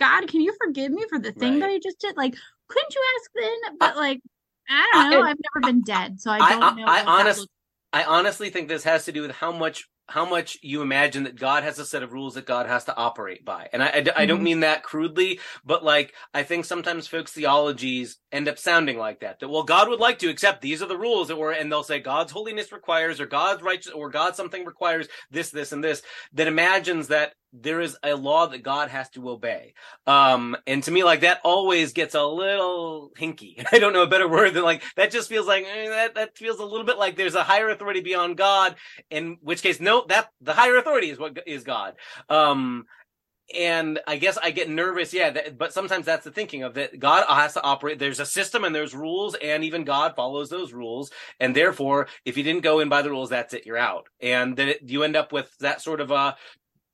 god 0.00 0.26
can 0.28 0.40
you 0.40 0.54
forgive 0.62 0.92
me 0.92 1.04
for 1.08 1.18
the 1.18 1.32
thing 1.32 1.58
that 1.60 1.70
i 1.70 1.78
just 1.82 1.98
did 2.00 2.16
like 2.16 2.34
couldn't 2.68 2.94
you 2.94 3.02
ask 3.16 3.30
then 3.34 3.76
but 3.78 3.96
like 3.96 4.20
i 4.68 4.90
I- 4.94 5.02
don't 5.02 5.10
know 5.10 5.22
I- 5.26 5.30
i've 5.30 5.36
never 5.54 5.72
been 5.72 5.82
dead 5.82 6.20
so 6.20 6.30
i 6.30 6.38
I- 6.38 6.50
don't 6.50 6.62
I- 6.62 6.74
know 6.74 6.84
I 6.84 6.86
what 6.86 6.86
that 6.86 7.08
honest- 7.08 7.40
looks 7.40 7.52
I 7.92 8.04
honestly 8.04 8.50
think 8.50 8.68
this 8.68 8.84
has 8.84 9.06
to 9.06 9.12
do 9.12 9.22
with 9.22 9.30
how 9.30 9.52
much 9.52 9.84
how 10.08 10.28
much 10.28 10.58
you 10.60 10.82
imagine 10.82 11.22
that 11.24 11.34
God 11.34 11.62
has 11.62 11.78
a 11.78 11.84
set 11.84 12.02
of 12.02 12.12
rules 12.12 12.34
that 12.34 12.44
God 12.44 12.66
has 12.66 12.84
to 12.84 12.96
operate 12.96 13.44
by. 13.44 13.68
And 13.72 13.82
I, 13.82 13.86
I, 13.86 14.04
I 14.22 14.26
don't 14.26 14.40
Mhm. 14.40 14.42
mean 14.42 14.60
that 14.60 14.82
crudely, 14.82 15.40
but 15.64 15.82
like 15.82 16.12
I 16.34 16.42
think 16.42 16.64
sometimes 16.66 17.06
folks' 17.06 17.32
theologies 17.32 18.18
end 18.32 18.48
up 18.48 18.58
sounding 18.58 18.98
like 18.98 19.20
that. 19.20 19.40
That 19.40 19.48
well, 19.48 19.62
God 19.62 19.88
would 19.88 20.00
like 20.00 20.18
to 20.18 20.28
accept 20.28 20.60
these 20.60 20.82
are 20.82 20.86
the 20.88 20.98
rules 20.98 21.28
that 21.28 21.36
were, 21.38 21.52
and 21.52 21.72
they'll 21.72 21.82
say 21.82 21.98
God's 21.98 22.32
holiness 22.32 22.70
requires, 22.70 23.18
or 23.20 23.26
God's 23.26 23.62
righteous, 23.62 23.92
or 23.92 24.10
God 24.10 24.36
something 24.36 24.64
requires 24.66 25.08
this, 25.30 25.50
this, 25.50 25.72
and 25.72 25.82
this. 25.82 26.02
That 26.34 26.48
imagines 26.48 27.08
that 27.08 27.32
there 27.62 27.80
is 27.80 27.96
a 28.02 28.14
law 28.14 28.46
that 28.46 28.62
God 28.62 28.88
has 28.90 29.08
to 29.10 29.30
obey. 29.30 29.74
Um, 30.06 30.56
and 30.66 30.82
to 30.84 30.90
me, 30.90 31.04
like 31.04 31.20
that 31.20 31.40
always 31.44 31.92
gets 31.92 32.14
a 32.14 32.24
little 32.24 33.12
hinky. 33.18 33.64
I 33.72 33.78
don't 33.78 33.92
know 33.92 34.02
a 34.02 34.08
better 34.08 34.28
word 34.28 34.54
than 34.54 34.62
like 34.62 34.82
that. 34.96 35.10
Just 35.10 35.28
feels 35.28 35.46
like 35.46 35.64
eh, 35.64 35.88
that. 35.88 36.14
That 36.14 36.36
feels 36.36 36.58
a 36.58 36.64
little 36.64 36.86
bit 36.86 36.98
like 36.98 37.16
there's 37.16 37.34
a 37.34 37.42
higher 37.42 37.70
authority 37.70 38.00
beyond 38.00 38.36
God. 38.36 38.76
In 39.10 39.38
which 39.40 39.62
case, 39.62 39.80
no, 39.80 40.04
that 40.08 40.30
the 40.40 40.52
higher 40.52 40.76
authority 40.76 41.10
is 41.10 41.18
what 41.18 41.38
is 41.46 41.64
God. 41.64 41.94
Um, 42.28 42.86
and 43.54 44.00
I 44.06 44.16
guess 44.16 44.38
I 44.38 44.50
get 44.50 44.68
nervous. 44.68 45.14
Yeah, 45.14 45.30
that, 45.30 45.58
but 45.58 45.72
sometimes 45.72 46.06
that's 46.06 46.24
the 46.24 46.30
thinking 46.30 46.64
of 46.64 46.74
that 46.74 46.98
God 46.98 47.24
has 47.28 47.54
to 47.54 47.62
operate. 47.62 47.98
There's 47.98 48.20
a 48.20 48.26
system 48.26 48.64
and 48.64 48.74
there's 48.74 48.94
rules, 48.94 49.36
and 49.36 49.62
even 49.62 49.84
God 49.84 50.16
follows 50.16 50.50
those 50.50 50.72
rules. 50.72 51.10
And 51.38 51.54
therefore, 51.54 52.08
if 52.24 52.36
you 52.36 52.42
didn't 52.42 52.62
go 52.62 52.80
in 52.80 52.88
by 52.88 53.02
the 53.02 53.10
rules, 53.10 53.30
that's 53.30 53.54
it. 53.54 53.66
You're 53.66 53.78
out. 53.78 54.08
And 54.20 54.56
then 54.56 54.70
it, 54.70 54.82
you 54.82 55.04
end 55.04 55.16
up 55.16 55.32
with 55.32 55.56
that 55.58 55.80
sort 55.80 56.00
of 56.00 56.10
a 56.10 56.36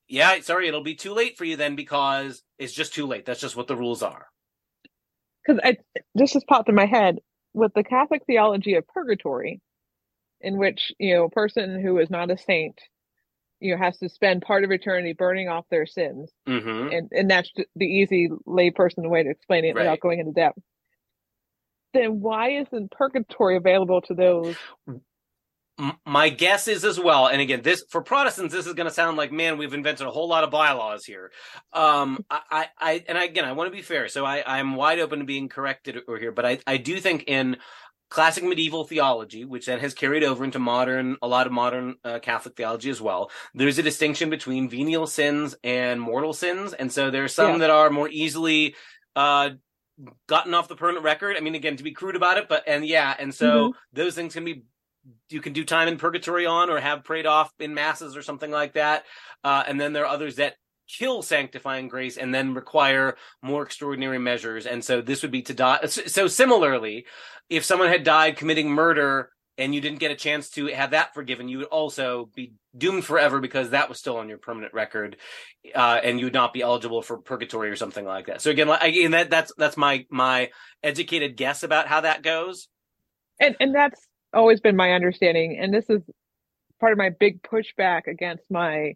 yeah, 0.09 0.39
sorry, 0.41 0.67
it'll 0.67 0.83
be 0.83 0.95
too 0.95 1.13
late 1.13 1.37
for 1.37 1.45
you 1.45 1.57
then 1.57 1.75
because 1.75 2.43
it's 2.59 2.73
just 2.73 2.93
too 2.93 3.07
late. 3.07 3.25
That's 3.25 3.41
just 3.41 3.57
what 3.57 3.67
the 3.67 3.77
rules 3.77 4.03
are. 4.03 4.27
because 5.45 5.61
I 5.63 5.77
this 6.15 6.33
just 6.33 6.47
popped 6.47 6.69
in 6.69 6.75
my 6.75 6.85
head 6.87 7.19
with 7.53 7.73
the 7.75 7.83
Catholic 7.83 8.23
theology 8.27 8.75
of 8.75 8.87
purgatory, 8.87 9.61
in 10.41 10.57
which 10.57 10.91
you 10.99 11.15
know 11.15 11.25
a 11.25 11.29
person 11.31 11.81
who 11.81 11.99
is 11.99 12.09
not 12.11 12.31
a 12.31 12.37
saint, 12.37 12.81
you 13.61 13.73
know, 13.75 13.79
has 13.83 13.97
to 13.99 14.09
spend 14.09 14.43
part 14.43 14.63
of 14.65 14.71
eternity 14.71 15.13
burning 15.13 15.49
off 15.49 15.65
their 15.71 15.87
sins, 15.87 16.31
hmm 16.47 16.89
and 16.91 17.09
and 17.13 17.31
that's 17.31 17.51
the- 17.55 17.67
the 17.75 17.85
easy 17.87 18.29
layperson 18.47 19.09
way 19.09 19.23
to 19.23 19.29
explain 19.31 19.65
it 19.65 19.75
Right. 19.75 19.77
without 19.77 20.01
going 20.01 20.19
into 20.19 20.33
depth. 20.33 20.59
Then 21.93 22.21
why 22.21 22.51
isn't 22.61 22.91
purgatory 22.91 23.57
available 23.57 24.01
to 24.03 24.13
those? 24.15 24.57
My 26.05 26.29
guess 26.29 26.67
is 26.67 26.85
as 26.85 26.99
well, 26.99 27.27
and 27.27 27.41
again, 27.41 27.63
this 27.63 27.83
for 27.89 28.03
Protestants, 28.03 28.53
this 28.53 28.67
is 28.67 28.73
going 28.73 28.87
to 28.87 28.93
sound 28.93 29.17
like, 29.17 29.31
man, 29.31 29.57
we've 29.57 29.73
invented 29.73 30.05
a 30.05 30.11
whole 30.11 30.27
lot 30.27 30.43
of 30.43 30.51
bylaws 30.51 31.03
here. 31.03 31.31
Um, 31.73 32.23
I, 32.29 32.41
I, 32.51 32.67
I 32.79 33.03
and 33.07 33.17
again, 33.17 33.43
I 33.43 33.53
want 33.53 33.71
to 33.71 33.75
be 33.75 33.81
fair, 33.81 34.07
so 34.07 34.23
I, 34.23 34.43
I'm 34.45 34.75
wide 34.75 34.99
open 34.99 35.19
to 35.19 35.25
being 35.25 35.49
corrected 35.49 35.97
or 36.07 36.19
here, 36.19 36.31
but 36.31 36.45
I, 36.45 36.59
I 36.67 36.77
do 36.77 36.99
think 36.99 37.23
in 37.25 37.57
classic 38.11 38.43
medieval 38.43 38.83
theology, 38.83 39.45
which 39.45 39.65
then 39.65 39.79
has 39.79 39.95
carried 39.95 40.23
over 40.23 40.43
into 40.43 40.59
modern, 40.59 41.17
a 41.23 41.27
lot 41.27 41.47
of 41.47 41.53
modern 41.53 41.95
uh, 42.03 42.19
Catholic 42.19 42.55
theology 42.55 42.91
as 42.91 43.01
well. 43.01 43.31
There's 43.55 43.79
a 43.79 43.83
distinction 43.83 44.29
between 44.29 44.69
venial 44.69 45.07
sins 45.07 45.55
and 45.63 45.99
mortal 45.99 46.33
sins, 46.33 46.73
and 46.73 46.91
so 46.91 47.09
there's 47.09 47.33
some 47.33 47.53
Yeah. 47.53 47.57
that 47.57 47.69
are 47.71 47.89
more 47.89 48.07
easily 48.09 48.75
uh, 49.15 49.49
gotten 50.27 50.53
off 50.53 50.67
the 50.67 50.75
permanent 50.75 51.03
record. 51.03 51.35
I 51.35 51.39
mean, 51.39 51.55
again, 51.55 51.77
to 51.77 51.83
be 51.83 51.93
crude 51.93 52.15
about 52.15 52.37
it, 52.37 52.47
but 52.47 52.63
and 52.67 52.85
yeah, 52.85 53.15
and 53.17 53.33
so 53.33 53.73
those 53.91 54.13
things 54.13 54.35
can 54.35 54.45
be 54.45 54.63
you 55.29 55.41
can 55.41 55.53
do 55.53 55.63
time 55.63 55.87
in 55.87 55.97
purgatory 55.97 56.45
on 56.45 56.69
or 56.69 56.79
have 56.79 57.03
prayed 57.03 57.25
off 57.25 57.51
in 57.59 57.73
masses 57.73 58.15
or 58.15 58.21
something 58.21 58.51
like 58.51 58.73
that. 58.73 59.03
Uh, 59.43 59.63
and 59.67 59.79
then 59.79 59.93
there 59.93 60.03
are 60.05 60.13
others 60.13 60.37
that 60.37 60.55
kill 60.87 61.21
sanctifying 61.21 61.87
grace 61.87 62.17
and 62.17 62.33
then 62.33 62.53
require 62.53 63.15
more 63.41 63.63
extraordinary 63.63 64.19
measures. 64.19 64.65
And 64.65 64.83
so 64.83 65.01
this 65.01 65.21
would 65.21 65.31
be 65.31 65.41
to 65.43 65.53
die. 65.53 65.85
So 65.85 66.27
similarly, 66.27 67.05
if 67.49 67.63
someone 67.65 67.89
had 67.89 68.03
died 68.03 68.37
committing 68.37 68.69
murder 68.69 69.29
and 69.57 69.73
you 69.73 69.81
didn't 69.81 69.99
get 69.99 70.11
a 70.11 70.15
chance 70.15 70.49
to 70.51 70.67
have 70.67 70.91
that 70.91 71.13
forgiven, 71.13 71.47
you 71.47 71.59
would 71.59 71.67
also 71.67 72.29
be 72.35 72.53
doomed 72.75 73.05
forever 73.05 73.39
because 73.39 73.69
that 73.69 73.87
was 73.87 73.99
still 73.99 74.17
on 74.17 74.27
your 74.27 74.39
permanent 74.39 74.73
record, 74.73 75.17
uh, 75.75 75.99
and 76.03 76.19
you 76.19 76.25
would 76.25 76.33
not 76.33 76.53
be 76.53 76.61
eligible 76.61 77.01
for 77.03 77.17
purgatory 77.17 77.69
or 77.69 77.75
something 77.75 78.03
like 78.03 78.25
that. 78.27 78.41
So 78.41 78.49
again, 78.49 78.67
again, 78.69 79.11
that 79.11 79.29
that's 79.29 79.53
that's 79.55 79.77
my 79.77 80.05
my 80.09 80.49
educated 80.81 81.37
guess 81.37 81.61
about 81.61 81.87
how 81.87 82.01
that 82.01 82.23
goes. 82.23 82.67
And 83.39 83.55
and 83.59 83.75
that's 83.75 83.99
always 84.33 84.59
been 84.59 84.75
my 84.75 84.93
understanding, 84.93 85.57
and 85.59 85.73
this 85.73 85.89
is 85.89 86.01
part 86.79 86.91
of 86.91 86.97
my 86.97 87.09
big 87.09 87.41
pushback 87.43 88.07
against 88.07 88.43
my 88.49 88.95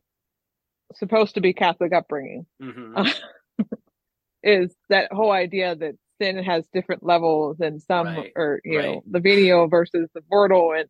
supposed 0.96 1.36
to 1.36 1.42
be 1.42 1.54
Catholic 1.54 1.94
upbringing. 1.94 2.46
hmm 2.62 2.96
is 4.44 4.74
that 4.90 5.12
whole 5.12 5.32
idea 5.32 5.76
that 5.76 5.96
sin 6.22 6.38
has 6.44 6.66
different 6.74 7.04
levels 7.04 7.60
and 7.60 7.82
some 7.82 8.08
Right, 8.08 8.32
or 8.36 8.62
you 8.64 8.82
know 8.82 9.04
the 9.10 9.20
venial 9.20 9.68
versus 9.68 10.10
the 10.14 10.22
mortal 10.30 10.74
and 10.74 10.90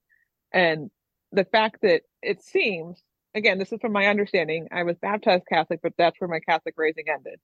and 0.52 0.92
the 1.32 1.46
fact 1.46 1.78
that 1.82 2.04
it 2.22 2.42
seems 2.42 3.02
again, 3.38 3.60
this 3.60 3.72
is 3.72 3.80
from 3.80 3.94
my 3.94 4.08
understanding. 4.08 4.68
I 4.72 4.84
was 4.84 4.98
baptized 4.98 5.44
Catholic, 5.48 5.80
but 5.82 5.94
that's 5.98 6.20
where 6.20 6.28
my 6.28 6.40
Catholic 6.40 6.74
raising 6.78 7.06
ended. 7.08 7.40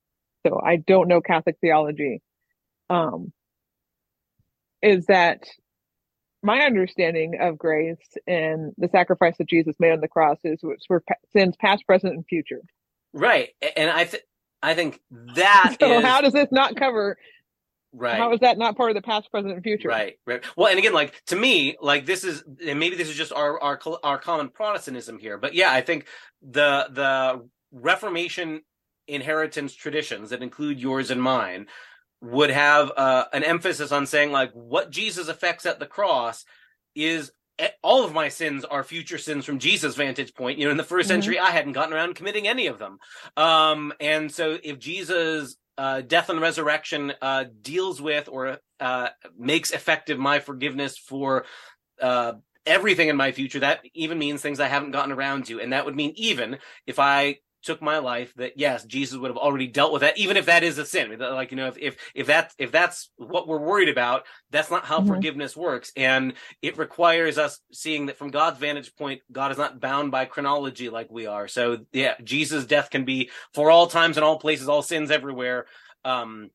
So 0.45 0.59
I 0.61 0.77
don't 0.77 1.07
know 1.07 1.21
Catholic 1.21 1.57
theology. 1.61 2.21
Um, 2.89 3.31
is 4.81 5.05
that 5.05 5.47
my 6.43 6.59
understanding 6.59 7.39
of 7.41 7.57
grace 7.57 8.17
and 8.27 8.73
the 8.77 8.89
sacrifice 8.89 9.37
that 9.37 9.47
Jesus 9.47 9.75
made 9.79 9.91
on 9.91 10.01
the 10.01 10.07
cross 10.07 10.37
is 10.43 10.59
for 10.87 11.03
sins 11.31 11.55
past, 11.59 11.85
present, 11.87 12.13
and 12.13 12.25
future. 12.27 12.61
Right, 13.13 13.49
and 13.75 13.89
I 13.89 14.05
th- 14.05 14.23
I 14.61 14.73
think 14.75 14.99
that 15.35 15.77
so 15.79 15.99
is... 15.99 16.03
how 16.03 16.21
does 16.21 16.33
this 16.33 16.49
not 16.51 16.75
cover? 16.75 17.17
Right. 17.95 18.17
How 18.17 18.33
is 18.33 18.39
that 18.39 18.57
not 18.57 18.75
part 18.75 18.89
of 18.89 18.95
the 18.95 19.03
past, 19.03 19.29
present, 19.29 19.53
and 19.53 19.63
future? 19.63 19.87
Right. 19.87 20.15
Right. 20.25 20.43
Well, 20.57 20.67
and 20.67 20.79
again, 20.79 20.93
like 20.93 21.23
to 21.27 21.35
me, 21.35 21.77
like 21.79 22.05
this 22.05 22.23
is, 22.23 22.43
and 22.65 22.79
maybe 22.79 22.95
this 22.95 23.07
is 23.07 23.15
just 23.15 23.31
our 23.31 23.61
our 23.61 23.79
our 24.03 24.17
common 24.17 24.49
Protestantism 24.49 25.19
here, 25.19 25.37
but 25.37 25.53
yeah, 25.53 25.71
I 25.71 25.81
think 25.81 26.07
the 26.41 26.87
the 26.89 27.47
Reformation 27.71 28.61
inheritance 29.07 29.73
traditions 29.75 30.29
that 30.29 30.41
include 30.41 30.79
yours 30.79 31.11
and 31.11 31.21
mine 31.21 31.67
would 32.23 32.49
have 32.49 32.89
uh, 32.95 33.25
an 33.33 33.43
emphasis 33.43 33.91
on 33.91 34.05
saying 34.05 34.31
like 34.31 34.51
what 34.53 34.89
Jesus 34.89 35.27
affects 35.27 35.65
at 35.65 35.79
the 35.79 35.85
cross 35.85 36.45
is 36.95 37.31
all 37.83 38.03
of 38.03 38.13
my 38.13 38.29
sins 38.29 38.63
are 38.65 38.83
future 38.83 39.17
sins 39.17 39.45
from 39.45 39.59
Jesus' 39.59 39.95
vantage 39.95 40.33
point. 40.33 40.57
You 40.57 40.65
know, 40.65 40.71
in 40.71 40.77
the 40.77 40.83
1st 40.83 40.87
mm-hmm. 40.87 41.07
century, 41.07 41.39
I 41.39 41.51
hadn't 41.51 41.73
gotten 41.73 41.93
around 41.93 42.15
committing 42.15 42.47
any 42.47 42.67
of 42.67 42.79
them. 42.79 42.97
Um, 43.37 43.93
and 43.99 44.31
so 44.31 44.57
if 44.63 44.79
Jesus' 44.79 45.57
uh, 45.77 46.01
death 46.01 46.29
and 46.29 46.39
resurrection 46.39 47.13
uh, 47.21 47.45
deals 47.61 48.01
with 48.01 48.29
or 48.31 48.57
uh, 48.79 49.09
makes 49.37 49.71
effective 49.71 50.17
my 50.17 50.39
forgiveness 50.39 50.97
for 50.97 51.45
uh, 52.01 52.33
everything 52.65 53.09
in 53.09 53.17
my 53.17 53.33
future, 53.33 53.59
that 53.59 53.81
even 53.93 54.17
means 54.17 54.41
things 54.41 54.59
I 54.59 54.67
haven't 54.67 54.91
gotten 54.91 55.11
around 55.11 55.45
to. 55.47 55.59
And 55.59 55.73
that 55.73 55.85
would 55.85 55.95
mean 55.95 56.13
even 56.15 56.57
if 56.87 56.99
I 56.99 57.37
took 57.63 57.81
my 57.81 57.97
life 57.97 58.33
that 58.35 58.53
yes 58.55 58.83
jesus 58.83 59.17
would 59.17 59.31
have 59.31 59.37
already 59.37 59.67
dealt 59.67 59.91
with 59.91 60.01
that 60.01 60.17
even 60.17 60.37
if 60.37 60.45
that 60.45 60.63
is 60.63 60.77
a 60.77 60.85
sin. 60.85 61.17
Like 61.17 61.51
you 61.51 61.57
know 61.57 61.67
if 61.67 61.77
if 61.77 61.97
if 62.13 62.27
that's 62.27 62.53
if 62.57 62.71
that's 62.71 63.09
what 63.17 63.47
we're 63.47 63.57
worried 63.57 63.89
about 63.89 64.25
that's 64.51 64.69
not 64.69 64.85
how 64.85 64.99
mm-hmm. 64.99 65.07
forgiveness 65.07 65.55
works. 65.55 65.91
And 65.95 66.33
it 66.61 66.77
requires 66.77 67.37
us 67.37 67.59
seeing 67.71 68.07
that 68.07 68.17
from 68.17 68.29
god's 68.29 68.59
vantage 68.59 68.95
point 68.95 69.21
god 69.31 69.51
is 69.51 69.57
not 69.57 69.79
bound 69.79 70.11
by 70.11 70.25
chronology 70.25 70.89
like 70.89 71.09
we 71.09 71.25
are. 71.25 71.47
So 71.47 71.79
yeah 71.91 72.15
jesus 72.23 72.65
death 72.65 72.89
can 72.89 73.05
be 73.05 73.29
for 73.53 73.71
all 73.71 73.87
times 73.87 74.17
and 74.17 74.23
all 74.23 74.39
places 74.39 74.69
all 74.69 74.81
sins 74.81 75.11
everywhere. 75.11 75.65
Um 76.05 76.49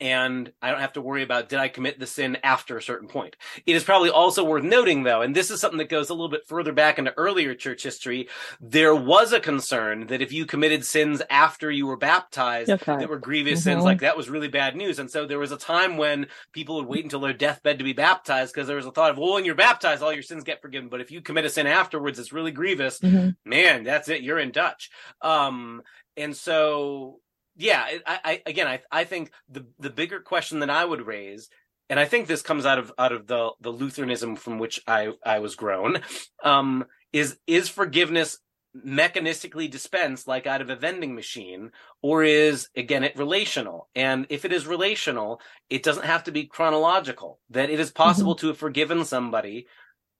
and 0.00 0.52
I 0.60 0.70
don't 0.70 0.80
have 0.80 0.94
to 0.94 1.00
worry 1.00 1.22
about 1.22 1.48
did 1.48 1.58
I 1.58 1.68
commit 1.68 1.98
the 1.98 2.06
sin 2.06 2.38
after 2.42 2.76
a 2.76 2.82
certain 2.82 3.08
point. 3.08 3.36
It 3.66 3.76
is 3.76 3.84
probably 3.84 4.10
also 4.10 4.44
worth 4.44 4.64
noting, 4.64 5.02
though, 5.02 5.22
and 5.22 5.34
this 5.34 5.50
is 5.50 5.60
something 5.60 5.78
that 5.78 5.88
goes 5.88 6.10
a 6.10 6.14
little 6.14 6.28
bit 6.28 6.46
further 6.46 6.72
back 6.72 6.98
into 6.98 7.16
earlier 7.16 7.54
church 7.54 7.82
history. 7.82 8.28
There 8.60 8.94
was 8.94 9.32
a 9.32 9.40
concern 9.40 10.06
that 10.08 10.22
if 10.22 10.32
you 10.32 10.44
committed 10.44 10.84
sins 10.84 11.22
after 11.30 11.70
you 11.70 11.86
were 11.86 11.96
baptized 11.96 12.70
okay. 12.70 12.96
that 12.98 13.08
were 13.08 13.18
grievous 13.18 13.60
mm-hmm. 13.60 13.70
sins, 13.70 13.84
like 13.84 14.00
that 14.00 14.16
was 14.16 14.28
really 14.28 14.48
bad 14.48 14.76
news. 14.76 14.98
And 14.98 15.10
so 15.10 15.26
there 15.26 15.38
was 15.38 15.52
a 15.52 15.56
time 15.56 15.96
when 15.96 16.26
people 16.52 16.76
would 16.76 16.86
wait 16.86 17.04
until 17.04 17.20
their 17.20 17.32
deathbed 17.32 17.78
to 17.78 17.84
be 17.84 17.92
baptized 17.92 18.52
because 18.52 18.68
there 18.68 18.76
was 18.76 18.86
a 18.86 18.92
thought 18.92 19.10
of, 19.10 19.18
well, 19.18 19.34
when 19.34 19.44
you're 19.44 19.54
baptized, 19.54 20.02
all 20.02 20.12
your 20.12 20.22
sins 20.22 20.44
get 20.44 20.62
forgiven. 20.62 20.88
But 20.88 21.00
if 21.00 21.10
you 21.10 21.22
commit 21.22 21.46
a 21.46 21.50
sin 21.50 21.66
afterwards, 21.66 22.18
it's 22.18 22.32
really 22.32 22.52
grievous. 22.52 23.00
Mm-hmm. 23.00 23.30
Man, 23.48 23.84
that's 23.84 24.08
it. 24.08 24.22
You're 24.22 24.38
in 24.38 24.50
Dutch. 24.50 24.90
Um, 25.22 25.82
and 26.16 26.36
so 26.36 27.20
yeah, 27.60 27.86
I, 28.06 28.18
I 28.24 28.42
again, 28.46 28.66
I 28.66 28.80
I 28.90 29.04
think 29.04 29.30
the 29.48 29.66
the 29.78 29.90
bigger 29.90 30.20
question 30.20 30.60
that 30.60 30.70
I 30.70 30.84
would 30.84 31.06
raise, 31.06 31.50
and 31.90 32.00
I 32.00 32.06
think 32.06 32.26
this 32.26 32.42
comes 32.42 32.64
out 32.64 32.78
of 32.78 32.92
out 32.98 33.12
of 33.12 33.26
the 33.26 33.50
the 33.60 33.70
Lutheranism 33.70 34.36
from 34.36 34.58
which 34.58 34.80
I 34.86 35.12
I 35.24 35.40
was 35.40 35.56
grown, 35.56 36.00
um, 36.42 36.86
is 37.12 37.38
is 37.46 37.68
forgiveness 37.68 38.38
mechanistically 38.74 39.68
dispensed 39.70 40.28
like 40.28 40.46
out 40.46 40.60
of 40.60 40.70
a 40.70 40.76
vending 40.76 41.14
machine 41.14 41.72
or 42.02 42.22
is 42.22 42.68
again 42.76 43.02
it 43.02 43.18
relational 43.18 43.88
and 43.96 44.26
if 44.30 44.44
it 44.44 44.52
is 44.52 44.64
relational 44.64 45.40
it 45.68 45.82
doesn't 45.82 46.04
have 46.04 46.22
to 46.22 46.30
be 46.30 46.46
chronological 46.46 47.40
that 47.50 47.68
it 47.68 47.80
is 47.80 47.90
possible 47.90 48.36
mm-hmm. 48.36 48.42
to 48.42 48.46
have 48.46 48.56
forgiven 48.56 49.04
somebody 49.04 49.66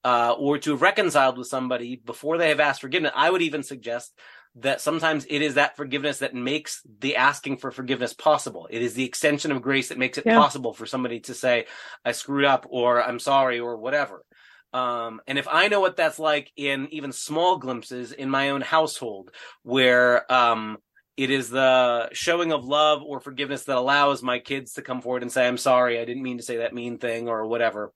uh, 0.02 0.34
or 0.36 0.58
to 0.58 0.72
have 0.72 0.82
reconciled 0.82 1.38
with 1.38 1.46
somebody 1.46 1.94
before 2.04 2.38
they 2.38 2.48
have 2.48 2.58
asked 2.58 2.80
forgiveness 2.80 3.12
i 3.14 3.30
would 3.30 3.40
even 3.40 3.62
suggest 3.62 4.12
that 4.56 4.80
sometimes 4.80 5.26
it 5.28 5.42
is 5.42 5.54
that 5.54 5.76
forgiveness 5.76 6.18
that 6.18 6.34
makes 6.34 6.82
the 6.98 7.16
asking 7.16 7.58
for 7.58 7.70
forgiveness 7.70 8.12
possible. 8.12 8.66
It 8.70 8.82
is 8.82 8.94
the 8.94 9.04
extension 9.04 9.52
of 9.52 9.62
grace 9.62 9.88
that 9.88 9.98
makes 9.98 10.18
it 10.18 10.26
yeah. 10.26 10.36
possible 10.36 10.74
for 10.74 10.86
somebody 10.86 11.20
to 11.20 11.34
say, 11.34 11.66
I 12.04 12.12
screwed 12.12 12.44
up 12.44 12.66
or 12.68 13.02
I'm 13.02 13.20
sorry 13.20 13.60
or 13.60 13.76
whatever. 13.76 14.24
Um, 14.72 15.20
and 15.26 15.38
if 15.38 15.48
I 15.48 15.68
know 15.68 15.80
what 15.80 15.96
that's 15.96 16.18
like 16.18 16.52
in 16.56 16.88
even 16.92 17.12
small 17.12 17.58
glimpses 17.58 18.12
in 18.12 18.30
my 18.30 18.50
own 18.50 18.60
household, 18.60 19.30
where 19.62 20.30
um, 20.32 20.78
it 21.16 21.30
is 21.30 21.50
the 21.50 22.08
showing 22.12 22.52
of 22.52 22.64
love 22.64 23.02
or 23.02 23.20
forgiveness 23.20 23.64
that 23.64 23.76
allows 23.76 24.22
my 24.22 24.38
kids 24.38 24.74
to 24.74 24.82
come 24.82 25.02
forward 25.02 25.22
and 25.22 25.30
say, 25.30 25.46
I'm 25.46 25.58
sorry, 25.58 26.00
I 26.00 26.04
didn't 26.04 26.22
mean 26.22 26.38
to 26.38 26.42
say 26.42 26.58
that 26.58 26.74
mean 26.74 26.98
thing 26.98 27.28
or 27.28 27.46
whatever. 27.46 27.92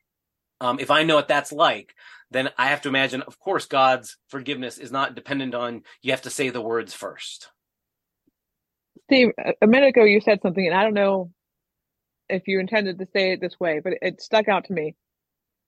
Um, 0.60 0.78
if 0.78 0.90
I 0.90 1.02
know 1.02 1.16
what 1.16 1.28
that's 1.28 1.52
like, 1.52 1.94
then 2.30 2.50
I 2.58 2.68
have 2.68 2.82
to 2.82 2.88
imagine, 2.88 3.22
of 3.22 3.38
course, 3.38 3.66
God's 3.66 4.16
forgiveness 4.28 4.78
is 4.78 4.90
not 4.90 5.14
dependent 5.14 5.54
on 5.54 5.82
you 6.02 6.12
have 6.12 6.22
to 6.22 6.30
say 6.30 6.50
the 6.50 6.60
words 6.60 6.94
first. 6.94 7.48
Steve, 9.04 9.28
a 9.60 9.66
minute 9.66 9.88
ago 9.88 10.04
you 10.04 10.20
said 10.20 10.40
something, 10.42 10.66
and 10.66 10.74
I 10.74 10.82
don't 10.82 10.94
know 10.94 11.30
if 12.28 12.48
you 12.48 12.58
intended 12.58 12.98
to 12.98 13.06
say 13.12 13.32
it 13.32 13.40
this 13.40 13.58
way, 13.60 13.80
but 13.82 13.94
it 14.00 14.20
stuck 14.22 14.48
out 14.48 14.64
to 14.66 14.72
me. 14.72 14.94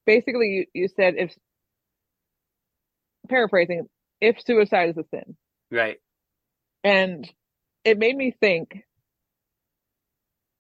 Basically, 0.07 0.49
you, 0.75 0.83
you 0.83 0.89
said 0.89 1.15
if, 1.17 1.33
paraphrasing, 3.29 3.87
if 4.21 4.41
suicide 4.41 4.91
is 4.91 4.97
a 4.97 5.05
sin. 5.11 5.37
Right. 5.71 5.99
And 6.83 7.29
it 7.85 7.99
made 7.99 8.17
me 8.17 8.35
think 8.41 8.85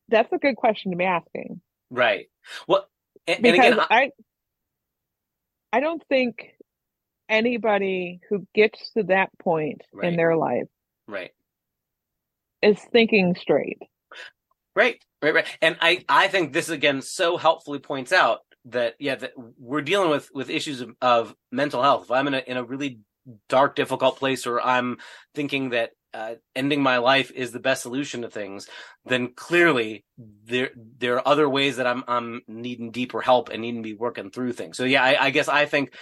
that's 0.09 0.33
a 0.33 0.39
good 0.39 0.57
question 0.57 0.93
to 0.93 0.97
be 0.97 1.05
asking. 1.05 1.61
Right. 1.91 2.27
Well, 2.69 2.87
and, 3.27 3.43
because 3.43 3.59
and 3.59 3.75
again, 3.75 3.87
I, 3.91 4.11
I 5.73 5.81
don't 5.81 6.03
think 6.09 6.55
anybody 7.29 8.21
who 8.29 8.47
gets 8.55 8.91
to 8.93 9.05
that 9.05 9.31
point 9.39 9.83
right. 9.93 10.09
in 10.09 10.17
their 10.17 10.37
life, 10.37 10.69
right, 11.07 11.31
is 12.62 12.79
thinking 12.93 13.35
straight. 13.39 13.79
Right, 14.75 15.03
right, 15.23 15.35
right. 15.35 15.59
And 15.62 15.77
I, 15.81 16.05
I 16.09 16.29
think 16.29 16.53
this 16.53 16.69
again 16.69 17.01
so 17.03 17.37
helpfully 17.37 17.79
points 17.79 18.12
out 18.12 18.41
that 18.67 18.95
yeah, 18.99 19.15
that 19.15 19.33
we're 19.59 19.83
dealing 19.83 20.11
with 20.11 20.29
with 20.35 20.51
issues 20.51 20.81
of, 20.81 20.91
of 21.01 21.35
mental 21.51 21.83
health. 21.83 22.05
If 22.05 22.11
I'm 22.11 22.27
in 22.27 22.35
a 22.35 22.43
in 22.47 22.57
a 22.57 22.65
really 22.65 23.01
dark, 23.49 23.75
difficult 23.75 24.19
place, 24.19 24.47
or 24.47 24.61
I'm 24.61 24.99
thinking 25.35 25.71
that 25.71 25.91
uh, 26.14 26.35
ending 26.55 26.83
my 26.83 26.99
life 26.99 27.31
is 27.31 27.53
the 27.53 27.61
best 27.61 27.83
solution 27.83 28.23
to 28.23 28.31
things, 28.31 28.69
then 29.05 29.33
clearly 29.35 30.05
there 30.45 30.71
there 30.77 31.16
are 31.16 31.29
other 31.29 31.49
ways 31.49 31.77
that 31.77 31.87
I'm 31.87 32.05
I'm 32.09 32.42
needing 32.49 32.90
deeper 32.90 33.21
help 33.21 33.49
and 33.49 33.62
needing 33.62 33.83
to 33.83 33.88
be 33.88 33.95
working 33.95 34.31
through 34.31 34.53
things. 34.53 34.77
So 34.77 34.85
yeah, 34.85 35.03
I, 35.03 35.27
I 35.27 35.31
guess 35.31 35.49
I 35.49 35.66
think 35.66 35.95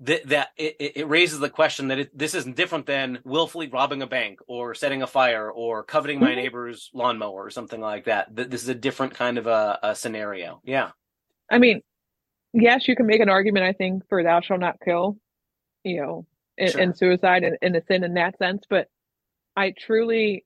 that 0.00 0.28
that 0.28 0.48
it, 0.56 0.92
it 0.96 1.08
raises 1.08 1.40
the 1.40 1.50
question 1.50 1.88
that 1.88 1.98
it, 1.98 2.16
this 2.16 2.34
isn't 2.34 2.56
different 2.56 2.86
than 2.86 3.18
willfully 3.24 3.68
robbing 3.68 4.02
a 4.02 4.06
bank 4.06 4.38
or 4.46 4.74
setting 4.74 5.02
a 5.02 5.06
fire 5.06 5.50
or 5.50 5.82
coveting 5.82 6.20
my 6.20 6.28
mm-hmm. 6.28 6.36
neighbor's 6.36 6.90
lawnmower 6.94 7.44
or 7.44 7.50
something 7.50 7.80
like 7.80 8.04
that. 8.04 8.34
That 8.34 8.50
this 8.50 8.62
is 8.62 8.68
a 8.68 8.74
different 8.74 9.14
kind 9.14 9.38
of 9.38 9.46
a, 9.46 9.78
a 9.82 9.94
scenario. 9.94 10.60
Yeah. 10.64 10.90
I 11.50 11.58
mean, 11.58 11.82
yes, 12.52 12.86
you 12.86 12.96
can 12.96 13.06
make 13.06 13.20
an 13.20 13.28
argument. 13.28 13.66
I 13.66 13.72
think 13.72 14.08
for 14.08 14.22
thou 14.22 14.40
shalt 14.40 14.60
not 14.60 14.76
kill, 14.82 15.18
you 15.84 16.00
know, 16.00 16.26
in, 16.58 16.70
sure. 16.70 16.80
in 16.80 16.94
suicide 16.94 17.44
and 17.44 17.56
in 17.62 17.76
a 17.76 17.82
sin 17.84 18.04
in 18.04 18.14
that 18.14 18.38
sense, 18.38 18.62
but 18.68 18.88
I 19.56 19.74
truly, 19.78 20.44